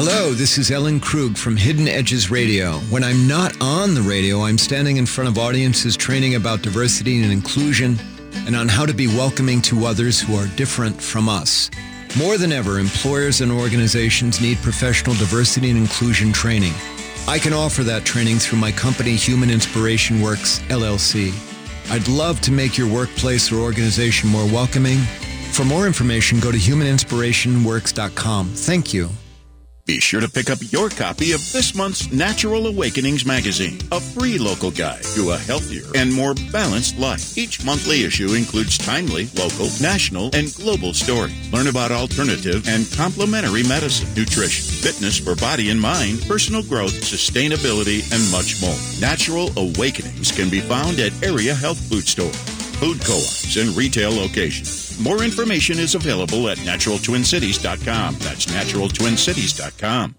Hello, 0.05 0.32
this 0.32 0.59
is 0.59 0.72
Ellen 0.72 0.98
Krug 0.98 1.36
from 1.36 1.57
Hidden 1.57 1.86
Edges 1.86 2.28
Radio. 2.28 2.80
When 2.90 3.05
I'm 3.05 3.28
not 3.28 3.55
on 3.61 3.94
the 3.94 4.03
radio, 4.03 4.40
I'm 4.40 4.59
standing 4.59 4.96
in 4.96 5.07
front 5.07 5.30
of 5.30 5.38
audiences 5.38 5.96
training 5.96 6.34
about 6.34 6.61
diversity 6.61 7.22
and 7.22 7.30
inclusion 7.30 7.96
and 8.44 8.57
on 8.57 8.66
how 8.66 8.84
to 8.84 8.92
be 8.92 9.07
welcoming 9.07 9.62
to 9.62 9.86
others 9.86 10.20
who 10.20 10.34
are 10.34 10.48
different 10.57 11.00
from 11.00 11.28
us. 11.28 11.70
More 12.18 12.36
than 12.36 12.50
ever, 12.50 12.80
employers 12.80 13.42
and 13.42 13.53
organizations 13.53 14.40
need 14.40 14.59
professional 14.59 15.14
diversity 15.14 15.70
and 15.70 15.78
inclusion 15.78 16.32
training. 16.32 16.74
I 17.28 17.38
can 17.38 17.53
offer 17.53 17.84
that 17.84 18.05
training 18.05 18.38
through 18.38 18.59
my 18.59 18.72
company, 18.72 19.14
Human 19.14 19.50
Inspiration 19.50 20.20
Works, 20.20 20.59
LLC. 20.62 21.32
I'd 21.92 22.09
love 22.09 22.40
to 22.40 22.50
make 22.50 22.76
your 22.76 22.92
workplace 22.92 23.53
or 23.53 23.61
organization 23.61 24.30
more 24.30 24.46
welcoming. 24.46 24.98
For 25.53 25.64
more 25.64 25.86
information, 25.86 26.40
go 26.40 26.50
to 26.50 26.59
humaninspirationworks.com. 26.59 28.48
Thank 28.48 28.92
you. 28.92 29.09
Be 29.84 29.98
sure 29.98 30.20
to 30.20 30.28
pick 30.28 30.48
up 30.48 30.58
your 30.70 30.88
copy 30.88 31.32
of 31.32 31.40
this 31.52 31.74
month's 31.74 32.12
Natural 32.12 32.68
Awakenings 32.68 33.26
magazine, 33.26 33.80
a 33.90 33.98
free 33.98 34.38
local 34.38 34.70
guide 34.70 35.02
to 35.16 35.32
a 35.32 35.36
healthier 35.36 35.82
and 35.96 36.12
more 36.12 36.34
balanced 36.52 36.98
life. 36.98 37.36
Each 37.36 37.64
monthly 37.64 38.04
issue 38.04 38.34
includes 38.34 38.78
timely, 38.78 39.26
local, 39.36 39.66
national, 39.80 40.30
and 40.36 40.54
global 40.54 40.94
stories. 40.94 41.52
Learn 41.52 41.66
about 41.66 41.90
alternative 41.90 42.68
and 42.68 42.86
complementary 42.92 43.64
medicine, 43.64 44.08
nutrition, 44.14 44.62
fitness 44.62 45.18
for 45.18 45.34
body 45.34 45.70
and 45.70 45.80
mind, 45.80 46.22
personal 46.28 46.62
growth, 46.62 46.92
sustainability, 46.92 48.06
and 48.14 48.22
much 48.30 48.62
more. 48.62 48.78
Natural 49.00 49.50
Awakenings 49.58 50.30
can 50.30 50.48
be 50.48 50.60
found 50.60 51.00
at 51.00 51.12
area 51.24 51.54
health 51.54 51.80
food 51.88 52.06
stores, 52.06 52.38
food 52.78 53.04
co-ops, 53.04 53.56
and 53.56 53.76
retail 53.76 54.12
locations. 54.12 54.91
More 55.03 55.24
information 55.24 55.80
is 55.80 55.96
available 55.96 56.48
at 56.48 56.59
naturaltwincities.com. 56.59 58.14
That's 58.20 58.46
naturaltwincities.com. 58.46 60.14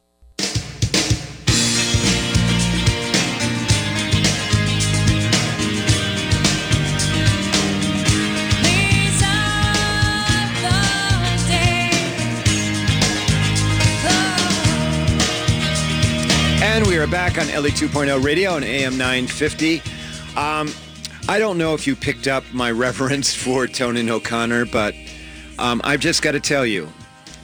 And 16.61 16.87
we 16.87 16.97
are 16.97 17.07
back 17.07 17.37
on 17.37 17.49
Ellie 17.51 17.71
2.0 17.71 18.21
radio 18.21 18.55
on 18.55 18.63
AM 18.63 18.97
950. 18.97 19.81
Um, 20.35 20.67
I 21.29 21.39
don't 21.39 21.57
know 21.57 21.73
if 21.73 21.87
you 21.87 21.95
picked 21.95 22.27
up 22.27 22.43
my 22.51 22.69
reverence 22.85 23.33
for 23.33 23.65
Tonen 23.65 24.09
O'Connor, 24.09 24.65
but 24.65 24.93
um, 25.57 25.79
I've 25.85 26.01
just 26.01 26.21
got 26.21 26.33
to 26.33 26.39
tell 26.41 26.65
you, 26.65 26.89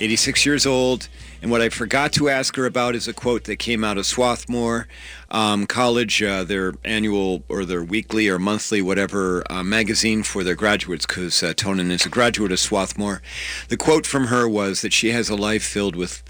86 0.01 0.45
years 0.45 0.65
old, 0.65 1.07
and 1.41 1.49
what 1.49 1.61
I 1.61 1.69
forgot 1.69 2.11
to 2.13 2.27
ask 2.27 2.57
her 2.57 2.65
about 2.65 2.93
is 2.93 3.07
a 3.07 3.13
quote 3.13 3.45
that 3.45 3.55
came 3.55 3.85
out 3.85 3.97
of 3.97 4.05
Swarthmore 4.05 4.89
um, 5.31 5.65
College, 5.65 6.21
uh, 6.21 6.43
their 6.43 6.73
annual 6.83 7.43
or 7.47 7.63
their 7.63 7.81
weekly 7.81 8.27
or 8.27 8.37
monthly, 8.37 8.81
whatever, 8.81 9.49
uh, 9.49 9.63
magazine 9.63 10.23
for 10.23 10.43
their 10.43 10.55
graduates, 10.55 11.05
because 11.05 11.41
uh, 11.41 11.53
Tonen 11.53 11.89
is 11.89 12.05
a 12.05 12.09
graduate 12.09 12.51
of 12.51 12.59
Swarthmore. 12.59 13.21
The 13.69 13.77
quote 13.77 14.05
from 14.05 14.27
her 14.27 14.47
was 14.49 14.81
that 14.81 14.91
she 14.91 15.11
has 15.11 15.29
a 15.29 15.37
life 15.37 15.63
filled 15.63 15.95
with 15.95 16.21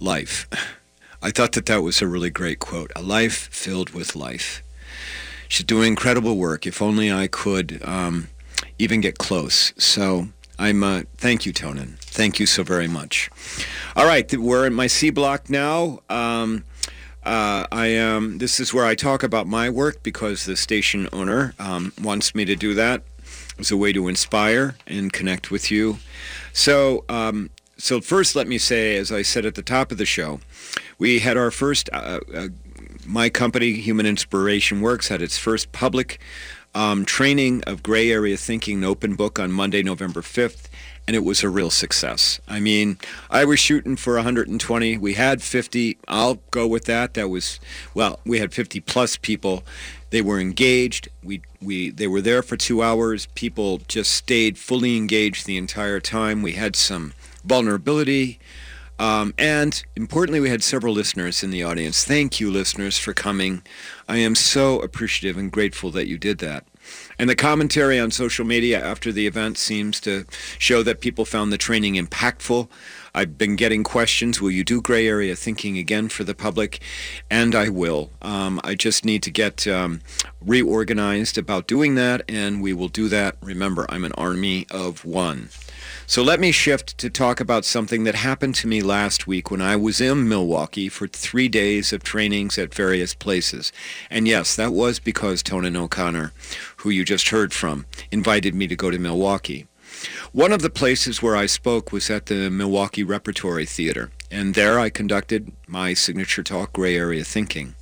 life. 0.00 0.48
I 1.22 1.30
thought 1.30 1.52
that 1.52 1.66
that 1.66 1.82
was 1.82 2.02
a 2.02 2.08
really 2.08 2.30
great 2.30 2.58
quote. 2.58 2.90
A 2.96 3.02
life 3.02 3.48
filled 3.52 3.90
with 3.90 4.16
life. 4.16 4.62
She's 5.48 5.66
doing 5.66 5.88
incredible 5.88 6.36
work. 6.36 6.66
If 6.66 6.82
only 6.82 7.12
I 7.12 7.26
could 7.26 7.80
um, 7.84 8.28
even 8.78 9.00
get 9.00 9.18
close. 9.18 9.72
So 9.78 10.28
I'm 10.58 10.82
uh, 10.82 11.02
thank 11.16 11.46
you, 11.46 11.52
Tonen. 11.52 11.98
Thank 11.98 12.40
you 12.40 12.46
so 12.46 12.62
very 12.62 12.88
much. 12.88 13.30
All 13.94 14.06
right, 14.06 14.30
we're 14.36 14.66
in 14.66 14.74
my 14.74 14.86
C 14.86 15.10
block 15.10 15.50
now. 15.50 16.00
Um, 16.08 16.64
uh, 17.24 17.66
I 17.72 17.88
am. 17.88 18.38
This 18.38 18.60
is 18.60 18.72
where 18.72 18.86
I 18.86 18.94
talk 18.94 19.22
about 19.22 19.46
my 19.46 19.68
work 19.68 20.02
because 20.02 20.44
the 20.44 20.56
station 20.56 21.08
owner 21.12 21.54
um, 21.58 21.92
wants 22.00 22.34
me 22.34 22.44
to 22.44 22.54
do 22.54 22.72
that 22.74 23.02
as 23.58 23.70
a 23.70 23.76
way 23.76 23.92
to 23.92 24.06
inspire 24.08 24.76
and 24.86 25.12
connect 25.12 25.50
with 25.50 25.70
you. 25.70 25.98
So, 26.52 27.04
um, 27.08 27.50
so 27.76 28.00
first, 28.00 28.36
let 28.36 28.46
me 28.46 28.58
say, 28.58 28.96
as 28.96 29.10
I 29.10 29.22
said 29.22 29.44
at 29.44 29.56
the 29.56 29.62
top 29.62 29.90
of 29.90 29.98
the 29.98 30.06
show, 30.06 30.40
we 30.98 31.18
had 31.18 31.36
our 31.36 31.50
first. 31.50 31.90
Uh, 31.92 32.20
uh, 32.34 32.48
my 33.06 33.28
company, 33.30 33.72
Human 33.72 34.06
Inspiration 34.06 34.80
Works, 34.80 35.08
had 35.08 35.22
its 35.22 35.38
first 35.38 35.72
public 35.72 36.18
um, 36.74 37.04
training 37.06 37.62
of 37.64 37.82
gray 37.82 38.10
area 38.10 38.36
thinking, 38.36 38.78
an 38.78 38.84
open 38.84 39.14
book 39.14 39.38
on 39.38 39.50
Monday, 39.50 39.82
November 39.82 40.20
5th, 40.20 40.68
and 41.06 41.16
it 41.16 41.24
was 41.24 41.42
a 41.42 41.48
real 41.48 41.70
success. 41.70 42.40
I 42.46 42.60
mean, 42.60 42.98
I 43.30 43.44
was 43.44 43.58
shooting 43.58 43.96
for 43.96 44.16
120. 44.16 44.98
We 44.98 45.14
had 45.14 45.40
50. 45.40 45.96
I'll 46.08 46.40
go 46.50 46.66
with 46.66 46.84
that. 46.84 47.14
That 47.14 47.28
was, 47.28 47.60
well, 47.94 48.20
we 48.26 48.40
had 48.40 48.52
50 48.52 48.80
plus 48.80 49.16
people. 49.16 49.64
They 50.10 50.20
were 50.20 50.38
engaged. 50.38 51.08
We, 51.22 51.42
we, 51.62 51.90
they 51.90 52.08
were 52.08 52.20
there 52.20 52.42
for 52.42 52.56
two 52.56 52.82
hours. 52.82 53.26
People 53.34 53.78
just 53.88 54.12
stayed 54.12 54.58
fully 54.58 54.96
engaged 54.96 55.46
the 55.46 55.56
entire 55.56 56.00
time. 56.00 56.42
We 56.42 56.52
had 56.52 56.76
some 56.76 57.14
vulnerability. 57.44 58.38
Um, 58.98 59.34
and 59.38 59.82
importantly, 59.94 60.40
we 60.40 60.50
had 60.50 60.62
several 60.62 60.94
listeners 60.94 61.42
in 61.42 61.50
the 61.50 61.62
audience. 61.62 62.04
Thank 62.04 62.40
you, 62.40 62.50
listeners, 62.50 62.98
for 62.98 63.12
coming. 63.12 63.62
I 64.08 64.18
am 64.18 64.34
so 64.34 64.80
appreciative 64.80 65.36
and 65.36 65.52
grateful 65.52 65.90
that 65.90 66.06
you 66.06 66.18
did 66.18 66.38
that. 66.38 66.64
And 67.18 67.28
the 67.28 67.34
commentary 67.34 67.98
on 67.98 68.10
social 68.10 68.44
media 68.44 68.82
after 68.82 69.10
the 69.10 69.26
event 69.26 69.58
seems 69.58 70.00
to 70.00 70.24
show 70.58 70.82
that 70.82 71.00
people 71.00 71.24
found 71.24 71.52
the 71.52 71.58
training 71.58 71.94
impactful. 71.94 72.68
I've 73.14 73.38
been 73.38 73.56
getting 73.56 73.82
questions, 73.82 74.40
will 74.40 74.50
you 74.50 74.62
do 74.62 74.82
gray 74.82 75.08
area 75.08 75.34
thinking 75.34 75.78
again 75.78 76.08
for 76.08 76.22
the 76.22 76.34
public? 76.34 76.80
And 77.30 77.54
I 77.54 77.70
will. 77.70 78.10
Um, 78.20 78.60
I 78.62 78.74
just 78.74 79.04
need 79.04 79.22
to 79.22 79.30
get 79.30 79.66
um, 79.66 80.02
reorganized 80.40 81.38
about 81.38 81.66
doing 81.66 81.94
that, 81.94 82.22
and 82.28 82.62
we 82.62 82.74
will 82.74 82.88
do 82.88 83.08
that. 83.08 83.36
Remember, 83.40 83.86
I'm 83.88 84.04
an 84.04 84.12
army 84.12 84.66
of 84.70 85.04
one. 85.04 85.48
So 86.08 86.22
let 86.22 86.38
me 86.38 86.52
shift 86.52 86.96
to 86.98 87.10
talk 87.10 87.40
about 87.40 87.64
something 87.64 88.04
that 88.04 88.14
happened 88.14 88.54
to 88.56 88.68
me 88.68 88.80
last 88.80 89.26
week 89.26 89.50
when 89.50 89.60
I 89.60 89.74
was 89.74 90.00
in 90.00 90.28
Milwaukee 90.28 90.88
for 90.88 91.08
three 91.08 91.48
days 91.48 91.92
of 91.92 92.04
trainings 92.04 92.56
at 92.58 92.72
various 92.72 93.12
places. 93.12 93.72
And 94.08 94.28
yes, 94.28 94.54
that 94.54 94.72
was 94.72 95.00
because 95.00 95.42
Tonen 95.42 95.76
O'Connor, 95.76 96.32
who 96.78 96.90
you 96.90 97.04
just 97.04 97.30
heard 97.30 97.52
from, 97.52 97.86
invited 98.12 98.54
me 98.54 98.68
to 98.68 98.76
go 98.76 98.92
to 98.92 99.00
Milwaukee. 99.00 99.66
One 100.30 100.52
of 100.52 100.62
the 100.62 100.70
places 100.70 101.22
where 101.22 101.34
I 101.34 101.46
spoke 101.46 101.90
was 101.90 102.08
at 102.08 102.26
the 102.26 102.50
Milwaukee 102.50 103.02
Repertory 103.02 103.66
Theater, 103.66 104.12
and 104.30 104.54
there 104.54 104.78
I 104.78 104.90
conducted 104.90 105.50
my 105.66 105.92
signature 105.92 106.44
talk, 106.44 106.72
Gray 106.72 106.96
Area 106.96 107.24
Thinking. 107.24 107.74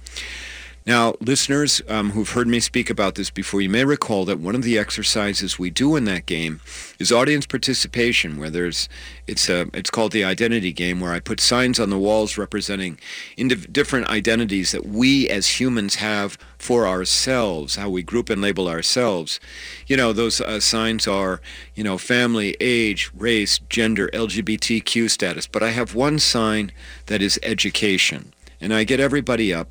Now, 0.86 1.14
listeners 1.18 1.80
um, 1.88 2.10
who've 2.10 2.28
heard 2.28 2.46
me 2.46 2.60
speak 2.60 2.90
about 2.90 3.14
this 3.14 3.30
before, 3.30 3.62
you 3.62 3.70
may 3.70 3.86
recall 3.86 4.26
that 4.26 4.38
one 4.38 4.54
of 4.54 4.62
the 4.62 4.76
exercises 4.78 5.58
we 5.58 5.70
do 5.70 5.96
in 5.96 6.04
that 6.04 6.26
game 6.26 6.60
is 6.98 7.10
audience 7.10 7.46
participation, 7.46 8.36
where 8.36 8.50
there's 8.50 8.86
it's 9.26 9.48
a 9.48 9.62
it's 9.72 9.88
called 9.88 10.12
the 10.12 10.24
identity 10.24 10.74
game, 10.74 11.00
where 11.00 11.14
I 11.14 11.20
put 11.20 11.40
signs 11.40 11.80
on 11.80 11.88
the 11.88 11.98
walls 11.98 12.36
representing 12.36 12.98
indiv- 13.38 13.72
different 13.72 14.08
identities 14.08 14.72
that 14.72 14.84
we 14.84 15.26
as 15.30 15.58
humans 15.58 15.94
have 15.96 16.36
for 16.58 16.86
ourselves, 16.86 17.76
how 17.76 17.88
we 17.88 18.02
group 18.02 18.28
and 18.28 18.42
label 18.42 18.68
ourselves. 18.68 19.40
You 19.86 19.96
know, 19.96 20.12
those 20.12 20.42
uh, 20.42 20.60
signs 20.60 21.08
are 21.08 21.40
you 21.74 21.82
know 21.82 21.96
family, 21.96 22.58
age, 22.60 23.10
race, 23.16 23.58
gender, 23.70 24.10
LGBTQ 24.12 25.08
status. 25.08 25.46
But 25.46 25.62
I 25.62 25.70
have 25.70 25.94
one 25.94 26.18
sign 26.18 26.72
that 27.06 27.22
is 27.22 27.40
education, 27.42 28.34
and 28.60 28.74
I 28.74 28.84
get 28.84 29.00
everybody 29.00 29.50
up 29.50 29.70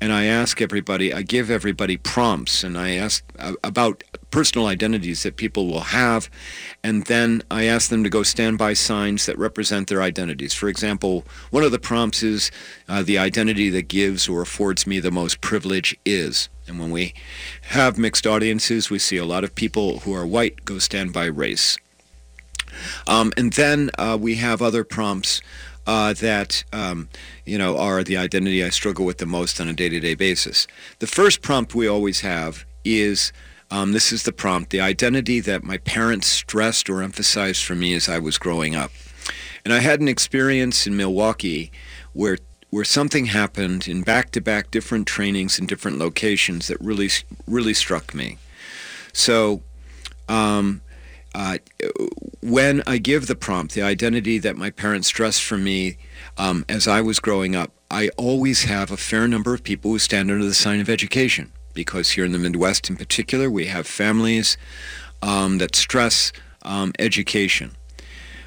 and 0.00 0.12
I 0.12 0.24
ask 0.24 0.60
everybody, 0.60 1.12
I 1.12 1.22
give 1.22 1.50
everybody 1.50 1.96
prompts, 1.96 2.62
and 2.64 2.76
I 2.76 2.92
ask 2.92 3.24
uh, 3.38 3.54
about 3.62 4.04
personal 4.30 4.66
identities 4.66 5.22
that 5.22 5.36
people 5.36 5.66
will 5.66 5.80
have, 5.80 6.28
and 6.82 7.06
then 7.06 7.42
I 7.50 7.64
ask 7.64 7.88
them 7.88 8.04
to 8.04 8.10
go 8.10 8.22
stand 8.22 8.58
by 8.58 8.72
signs 8.72 9.26
that 9.26 9.38
represent 9.38 9.88
their 9.88 10.02
identities. 10.02 10.52
For 10.52 10.68
example, 10.68 11.24
one 11.50 11.62
of 11.62 11.72
the 11.72 11.78
prompts 11.78 12.22
is 12.22 12.50
uh, 12.88 13.02
the 13.02 13.18
identity 13.18 13.70
that 13.70 13.88
gives 13.88 14.28
or 14.28 14.42
affords 14.42 14.86
me 14.86 15.00
the 15.00 15.10
most 15.10 15.40
privilege 15.40 15.96
is. 16.04 16.48
And 16.66 16.78
when 16.78 16.90
we 16.90 17.14
have 17.62 17.98
mixed 17.98 18.26
audiences, 18.26 18.90
we 18.90 18.98
see 18.98 19.16
a 19.16 19.24
lot 19.24 19.44
of 19.44 19.54
people 19.54 20.00
who 20.00 20.14
are 20.14 20.26
white 20.26 20.64
go 20.64 20.78
stand 20.78 21.12
by 21.12 21.26
race. 21.26 21.78
Um, 23.06 23.32
and 23.36 23.52
then 23.52 23.90
uh, 23.98 24.18
we 24.20 24.36
have 24.36 24.60
other 24.60 24.84
prompts 24.84 25.40
uh, 25.86 26.12
that 26.14 26.64
um, 26.72 27.08
you 27.44 27.58
know 27.58 27.78
are 27.78 28.02
the 28.02 28.16
identity 28.16 28.64
I 28.64 28.70
struggle 28.70 29.04
with 29.04 29.18
the 29.18 29.26
most 29.26 29.60
on 29.60 29.68
a 29.68 29.72
day-to-day 29.72 30.14
basis. 30.14 30.66
The 30.98 31.06
first 31.06 31.42
prompt 31.42 31.74
we 31.74 31.86
always 31.86 32.20
have 32.20 32.64
is 32.84 33.32
um, 33.70 33.92
this 33.92 34.12
is 34.12 34.22
the 34.22 34.32
prompt: 34.32 34.70
the 34.70 34.80
identity 34.80 35.40
that 35.40 35.62
my 35.62 35.78
parents 35.78 36.26
stressed 36.26 36.88
or 36.88 37.02
emphasized 37.02 37.64
for 37.64 37.74
me 37.74 37.94
as 37.94 38.08
I 38.08 38.18
was 38.18 38.38
growing 38.38 38.74
up. 38.74 38.90
And 39.64 39.72
I 39.72 39.80
had 39.80 40.00
an 40.00 40.08
experience 40.08 40.86
in 40.86 40.96
Milwaukee 40.96 41.72
where 42.12 42.38
where 42.70 42.84
something 42.84 43.26
happened 43.26 43.86
in 43.86 44.02
back-to-back 44.02 44.70
different 44.72 45.06
trainings 45.06 45.60
in 45.60 45.66
different 45.66 45.98
locations 45.98 46.66
that 46.66 46.80
really 46.80 47.10
really 47.46 47.74
struck 47.74 48.14
me. 48.14 48.38
So. 49.12 49.62
Um, 50.26 50.80
uh, 51.34 51.58
when 52.40 52.82
I 52.86 52.98
give 52.98 53.26
the 53.26 53.34
prompt, 53.34 53.74
the 53.74 53.82
identity 53.82 54.38
that 54.38 54.56
my 54.56 54.70
parents 54.70 55.08
stressed 55.08 55.42
for 55.42 55.58
me 55.58 55.96
um, 56.38 56.64
as 56.68 56.86
I 56.86 57.00
was 57.00 57.18
growing 57.18 57.56
up, 57.56 57.72
I 57.90 58.08
always 58.16 58.64
have 58.64 58.90
a 58.90 58.96
fair 58.96 59.26
number 59.26 59.52
of 59.52 59.64
people 59.64 59.90
who 59.90 59.98
stand 59.98 60.30
under 60.30 60.44
the 60.44 60.54
sign 60.54 60.80
of 60.80 60.88
education 60.88 61.52
because 61.74 62.10
here 62.12 62.24
in 62.24 62.32
the 62.32 62.38
Midwest 62.38 62.88
in 62.88 62.96
particular, 62.96 63.50
we 63.50 63.66
have 63.66 63.86
families 63.86 64.56
um, 65.22 65.58
that 65.58 65.74
stress 65.74 66.32
um, 66.62 66.92
education. 66.98 67.72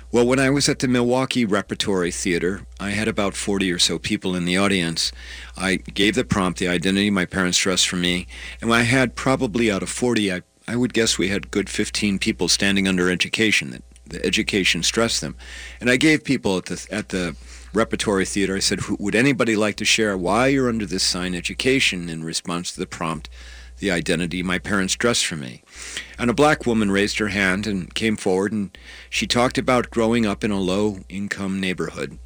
Well, 0.09 0.25
when 0.25 0.39
I 0.39 0.49
was 0.49 0.69
at 0.69 0.79
the 0.79 0.87
Milwaukee 0.87 1.43
Repertory 1.43 2.11
Theater, 2.11 2.61
I 2.79 2.91
had 2.91 3.09
about 3.09 3.35
40 3.35 3.69
or 3.73 3.77
so 3.77 3.99
people 3.99 4.35
in 4.37 4.45
the 4.45 4.55
audience. 4.55 5.11
I 5.57 5.75
gave 5.75 6.15
the 6.15 6.23
prompt, 6.23 6.59
the 6.59 6.69
identity 6.69 7.09
my 7.09 7.25
parents 7.25 7.57
stressed 7.57 7.89
for 7.89 7.97
me, 7.97 8.25
and 8.61 8.73
I 8.73 8.83
had 8.83 9.15
probably 9.15 9.69
out 9.69 9.83
of 9.83 9.89
40, 9.89 10.31
I 10.31 10.41
I 10.67 10.75
would 10.75 10.93
guess 10.93 11.17
we 11.17 11.29
had 11.29 11.51
good 11.51 11.69
15 11.69 12.19
people 12.19 12.47
standing 12.47 12.87
under 12.87 13.09
education 13.09 13.71
that 13.71 13.83
the 14.05 14.25
education 14.25 14.83
stressed 14.83 15.21
them. 15.21 15.35
And 15.79 15.89
I 15.89 15.97
gave 15.97 16.23
people 16.23 16.57
at 16.57 16.65
the 16.65 16.87
at 16.91 17.09
the 17.09 17.35
repertory 17.73 18.25
theater. 18.25 18.55
I 18.55 18.59
said, 18.59 18.81
would 18.99 19.15
anybody 19.15 19.55
like 19.55 19.75
to 19.77 19.85
share 19.85 20.17
why 20.17 20.47
you're 20.47 20.69
under 20.69 20.85
this 20.85 21.03
sign 21.03 21.35
education 21.35 22.09
in 22.09 22.23
response 22.23 22.71
to 22.71 22.79
the 22.79 22.87
prompt, 22.87 23.29
the 23.79 23.91
identity 23.91 24.41
my 24.41 24.57
parents 24.59 24.95
dressed 24.95 25.25
for 25.25 25.35
me? 25.35 25.61
And 26.17 26.29
a 26.29 26.33
black 26.33 26.65
woman 26.65 26.91
raised 26.91 27.19
her 27.19 27.27
hand 27.27 27.67
and 27.67 27.93
came 27.93 28.17
forward 28.17 28.51
and 28.51 28.77
she 29.09 29.27
talked 29.27 29.57
about 29.57 29.89
growing 29.89 30.25
up 30.25 30.43
in 30.43 30.51
a 30.51 30.59
low 30.59 30.99
income 31.09 31.59
neighborhood 31.59 32.17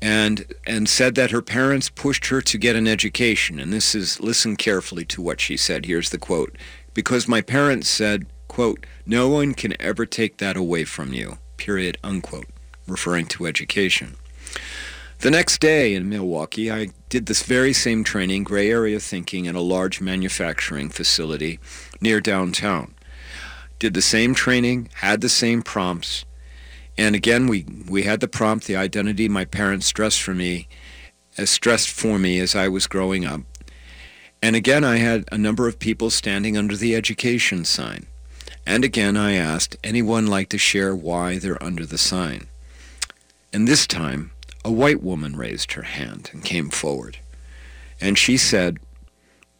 and 0.00 0.54
and 0.66 0.88
said 0.88 1.14
that 1.16 1.32
her 1.32 1.42
parents 1.42 1.88
pushed 1.88 2.26
her 2.26 2.40
to 2.40 2.56
get 2.56 2.76
an 2.76 2.86
education 2.86 3.58
and 3.58 3.72
this 3.72 3.94
is 3.94 4.20
listen 4.20 4.54
carefully 4.54 5.04
to 5.04 5.20
what 5.20 5.40
she 5.40 5.56
said 5.56 5.86
here's 5.86 6.10
the 6.10 6.18
quote 6.18 6.56
because 6.98 7.28
my 7.28 7.40
parents 7.40 7.88
said 7.88 8.26
quote 8.48 8.84
no 9.06 9.28
one 9.28 9.54
can 9.54 9.72
ever 9.80 10.04
take 10.04 10.38
that 10.38 10.56
away 10.56 10.82
from 10.84 11.12
you 11.12 11.38
period 11.56 11.96
unquote 12.02 12.48
referring 12.88 13.24
to 13.24 13.46
education 13.46 14.16
the 15.20 15.30
next 15.30 15.60
day 15.60 15.94
in 15.94 16.08
Milwaukee, 16.08 16.70
I 16.70 16.90
did 17.08 17.26
this 17.26 17.42
very 17.42 17.72
same 17.72 18.04
training, 18.04 18.44
gray 18.44 18.70
area 18.70 19.00
thinking, 19.00 19.46
in 19.46 19.56
a 19.56 19.60
large 19.60 20.00
manufacturing 20.00 20.90
facility 20.90 21.58
near 22.00 22.20
downtown. 22.20 22.94
Did 23.80 23.94
the 23.94 24.02
same 24.02 24.32
training, 24.32 24.90
had 24.94 25.20
the 25.20 25.28
same 25.28 25.62
prompts, 25.62 26.24
and 26.96 27.16
again, 27.16 27.48
we, 27.48 27.66
we 27.88 28.04
had 28.04 28.20
the 28.20 28.28
prompt, 28.28 28.66
the 28.66 28.76
identity 28.76 29.28
my 29.28 29.44
parents 29.44 29.86
stressed 29.86 30.22
for 30.22 30.34
me, 30.34 30.68
as 31.36 31.42
uh, 31.42 31.46
stressed 31.46 31.90
for 31.90 32.16
me 32.16 32.38
as 32.38 32.54
I 32.54 32.68
was 32.68 32.86
growing 32.86 33.24
up. 33.24 33.40
And 34.42 34.54
again, 34.54 34.84
I 34.84 34.96
had 34.98 35.24
a 35.32 35.38
number 35.38 35.66
of 35.66 35.78
people 35.78 36.10
standing 36.10 36.56
under 36.56 36.76
the 36.76 36.94
education 36.94 37.64
sign. 37.64 38.06
And 38.64 38.84
again, 38.84 39.16
I 39.16 39.32
asked, 39.32 39.76
anyone 39.82 40.26
like 40.26 40.48
to 40.50 40.58
share 40.58 40.94
why 40.94 41.38
they're 41.38 41.62
under 41.62 41.86
the 41.86 41.98
sign? 41.98 42.48
And 43.52 43.66
this 43.66 43.86
time, 43.86 44.30
a 44.64 44.70
white 44.70 45.02
woman 45.02 45.34
raised 45.36 45.72
her 45.72 45.82
hand 45.82 46.30
and 46.32 46.44
came 46.44 46.68
forward. 46.68 47.18
And 48.00 48.18
she 48.18 48.36
said, 48.36 48.78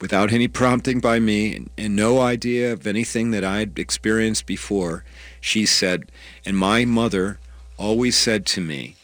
without 0.01 0.33
any 0.33 0.47
prompting 0.47 1.01
by 1.01 1.19
me 1.19 1.67
and, 1.77 1.97
no 1.97 2.21
idea 2.21 2.73
of 2.73 2.87
anything 2.87 3.31
that 3.33 3.43
I'd 3.43 3.79
experienced 3.79 4.47
before, 4.47 5.05
she 5.41 5.67
said, 5.67 6.13
and 6.45 6.57
my 6.57 6.85
mother 6.85 7.41
always 7.79 8.17
said 8.17 8.47
to 8.47 8.61
me 8.61 8.95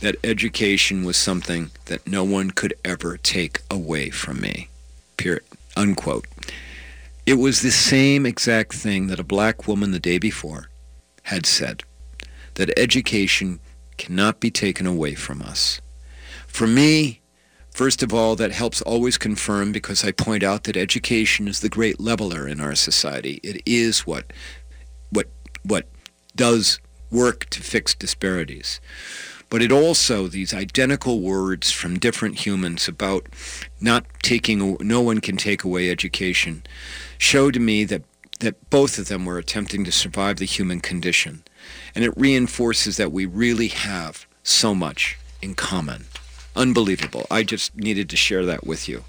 that 0.00 0.16
education 0.24 1.04
was 1.04 1.16
something 1.16 1.70
that 1.84 2.08
no 2.08 2.24
one 2.24 2.50
could 2.50 2.74
ever 2.84 3.18
take 3.18 3.60
away 3.70 4.10
from 4.10 4.40
me. 4.40 4.69
Unquote. 5.76 6.26
It 7.26 7.34
was 7.34 7.60
the 7.60 7.70
same 7.70 8.26
exact 8.26 8.74
thing 8.74 9.06
that 9.06 9.20
a 9.20 9.24
black 9.24 9.68
woman 9.68 9.92
the 9.92 10.00
day 10.00 10.18
before 10.18 10.70
had 11.24 11.46
said, 11.46 11.84
that 12.54 12.76
education 12.78 13.60
cannot 13.96 14.40
be 14.40 14.50
taken 14.50 14.86
away 14.86 15.14
from 15.14 15.42
us. 15.42 15.80
For 16.46 16.66
me, 16.66 17.20
first 17.70 18.02
of 18.02 18.12
all, 18.12 18.34
that 18.36 18.50
helps 18.50 18.82
always 18.82 19.16
confirm 19.18 19.72
because 19.72 20.04
I 20.04 20.12
point 20.12 20.42
out 20.42 20.64
that 20.64 20.76
education 20.76 21.46
is 21.46 21.60
the 21.60 21.68
great 21.68 22.00
leveler 22.00 22.48
in 22.48 22.60
our 22.60 22.74
society. 22.74 23.40
It 23.42 23.62
is 23.64 24.06
what 24.06 24.32
what 25.10 25.28
what 25.62 25.86
does 26.34 26.80
work 27.10 27.48
to 27.50 27.62
fix 27.62 27.94
disparities. 27.94 28.80
But 29.50 29.62
it 29.62 29.72
also, 29.72 30.28
these 30.28 30.54
identical 30.54 31.20
words 31.20 31.72
from 31.72 31.98
different 31.98 32.46
humans 32.46 32.86
about 32.86 33.26
not 33.80 34.06
taking, 34.22 34.76
no 34.80 35.00
one 35.00 35.20
can 35.20 35.36
take 35.36 35.64
away 35.64 35.90
education, 35.90 36.62
show 37.18 37.50
to 37.50 37.58
me 37.58 37.84
that, 37.84 38.02
that 38.38 38.70
both 38.70 38.96
of 38.96 39.08
them 39.08 39.26
were 39.26 39.38
attempting 39.38 39.84
to 39.84 39.92
survive 39.92 40.36
the 40.36 40.44
human 40.44 40.80
condition. 40.80 41.42
And 41.96 42.04
it 42.04 42.16
reinforces 42.16 42.96
that 42.96 43.10
we 43.10 43.26
really 43.26 43.68
have 43.68 44.24
so 44.44 44.72
much 44.72 45.18
in 45.42 45.54
common. 45.54 46.04
Unbelievable. 46.54 47.26
I 47.28 47.42
just 47.42 47.74
needed 47.76 48.08
to 48.10 48.16
share 48.16 48.44
that 48.46 48.64
with 48.64 48.88
you. 48.88 49.04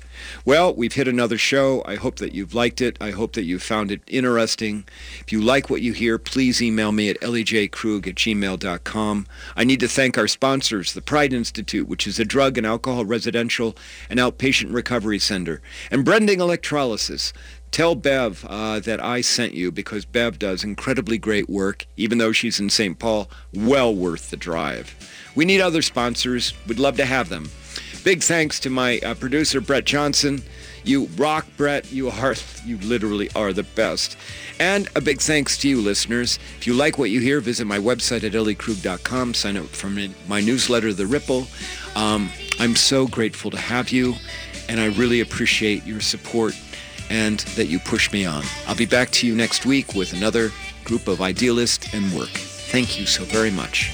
Well, 0.46 0.74
we've 0.74 0.94
hit 0.94 1.08
another 1.08 1.38
show. 1.38 1.84
I 1.86 1.96
hope 1.96 2.18
that 2.18 2.34
you've 2.34 2.54
liked 2.54 2.82
it. 2.82 2.98
I 3.00 3.12
hope 3.12 3.34
that 3.34 3.44
you 3.44 3.60
found 3.60 3.92
it 3.92 4.02
interesting. 4.08 4.86
If 5.20 5.32
you 5.32 5.42
like 5.42 5.70
what 5.70 5.82
you 5.82 5.94
hear, 5.94 6.18
please 6.18 6.62
email 6.62 6.92
me 6.92 7.10
at 7.10 7.20
lejkrug 7.22 8.08
at 8.08 8.16
gmail.com. 8.16 9.28
I 9.56 9.64
need 9.64 9.80
to 9.80 9.88
thank 9.88 10.18
our 10.18 10.28
sponsors, 10.28 10.94
the 10.94 11.02
Pride 11.02 11.34
Institute, 11.34 11.88
which 11.88 12.08
is 12.08 12.20
a 12.20 12.26
drug 12.26 12.58
and 12.58 12.68
alcohol 12.68 13.06
residential 13.06 13.76
and 14.10 14.20
outpatient 14.20 14.74
recovery 14.74 15.20
center, 15.20 15.62
and 15.90 16.06
Brending 16.06 16.40
Electrolysis. 16.40 17.34
Tell 17.72 17.96
Bev 17.96 18.46
uh, 18.50 18.82
that 18.82 19.02
I 19.02 19.22
sent 19.22 19.54
you 19.54 19.72
because 19.72 20.04
Bev 20.04 20.38
does 20.38 20.62
incredibly 20.62 21.18
great 21.18 21.50
work, 21.50 21.86
even 21.96 22.18
though 22.18 22.34
she's 22.34 22.60
in 22.60 22.70
St. 22.70 23.00
Paul. 23.00 23.30
Well 23.54 23.96
worth 23.96 24.30
the 24.30 24.36
drive. 24.36 24.94
We 25.36 25.46
need 25.46 25.62
other 25.62 25.82
sponsors. 25.82 26.54
We'd 26.68 26.80
love 26.80 26.98
to 26.98 27.06
have 27.06 27.30
them. 27.30 27.50
Big 28.04 28.24
thanks 28.24 28.60
to 28.62 28.70
my 28.72 29.00
uh, 29.00 29.14
producer, 29.14 29.62
Brett 29.62 29.86
Johnson. 29.86 30.42
You 30.84 31.06
rock, 31.18 31.46
Brett. 31.56 31.92
You 31.92 32.10
are, 32.10 32.36
you 32.66 32.78
literally 32.80 33.30
are 33.36 33.54
the 33.54 33.62
best. 33.64 34.18
And 34.60 34.90
a 34.96 35.02
big 35.02 35.20
thanks 35.20 35.58
to 35.60 35.70
you, 35.70 35.80
listeners. 35.80 36.40
If 36.58 36.66
you 36.66 36.74
like 36.74 36.98
what 36.98 37.12
you 37.12 37.20
hear, 37.20 37.40
visit 37.42 37.66
my 37.66 37.78
website 37.78 38.24
at 38.24 38.32
elliekrug.com. 38.32 39.36
Sign 39.36 39.56
up 39.56 39.68
for 39.68 39.92
my 40.28 40.42
newsletter, 40.42 40.94
The 40.94 41.06
Ripple. 41.06 41.46
Um, 41.96 42.32
I'm 42.60 42.76
so 42.76 43.06
grateful 43.08 43.52
to 43.52 43.58
have 43.58 43.90
you, 43.90 44.16
and 44.68 44.80
I 44.80 44.88
really 44.88 45.20
appreciate 45.20 45.86
your 45.86 46.02
support 46.02 46.60
and 47.12 47.40
that 47.56 47.68
you 47.68 47.78
push 47.78 48.12
me 48.12 48.26
on. 48.26 48.44
I'll 48.68 48.76
be 48.76 48.86
back 48.86 49.12
to 49.12 49.28
you 49.28 49.36
next 49.36 49.66
week 49.66 49.94
with 49.94 50.14
another 50.14 50.52
group 50.86 51.08
of 51.08 51.22
idealists 51.22 51.94
and 51.94 52.12
work. 52.14 52.30
Thank 52.30 53.00
you 53.00 53.06
so 53.06 53.26
very 53.26 53.52
much. 53.52 53.92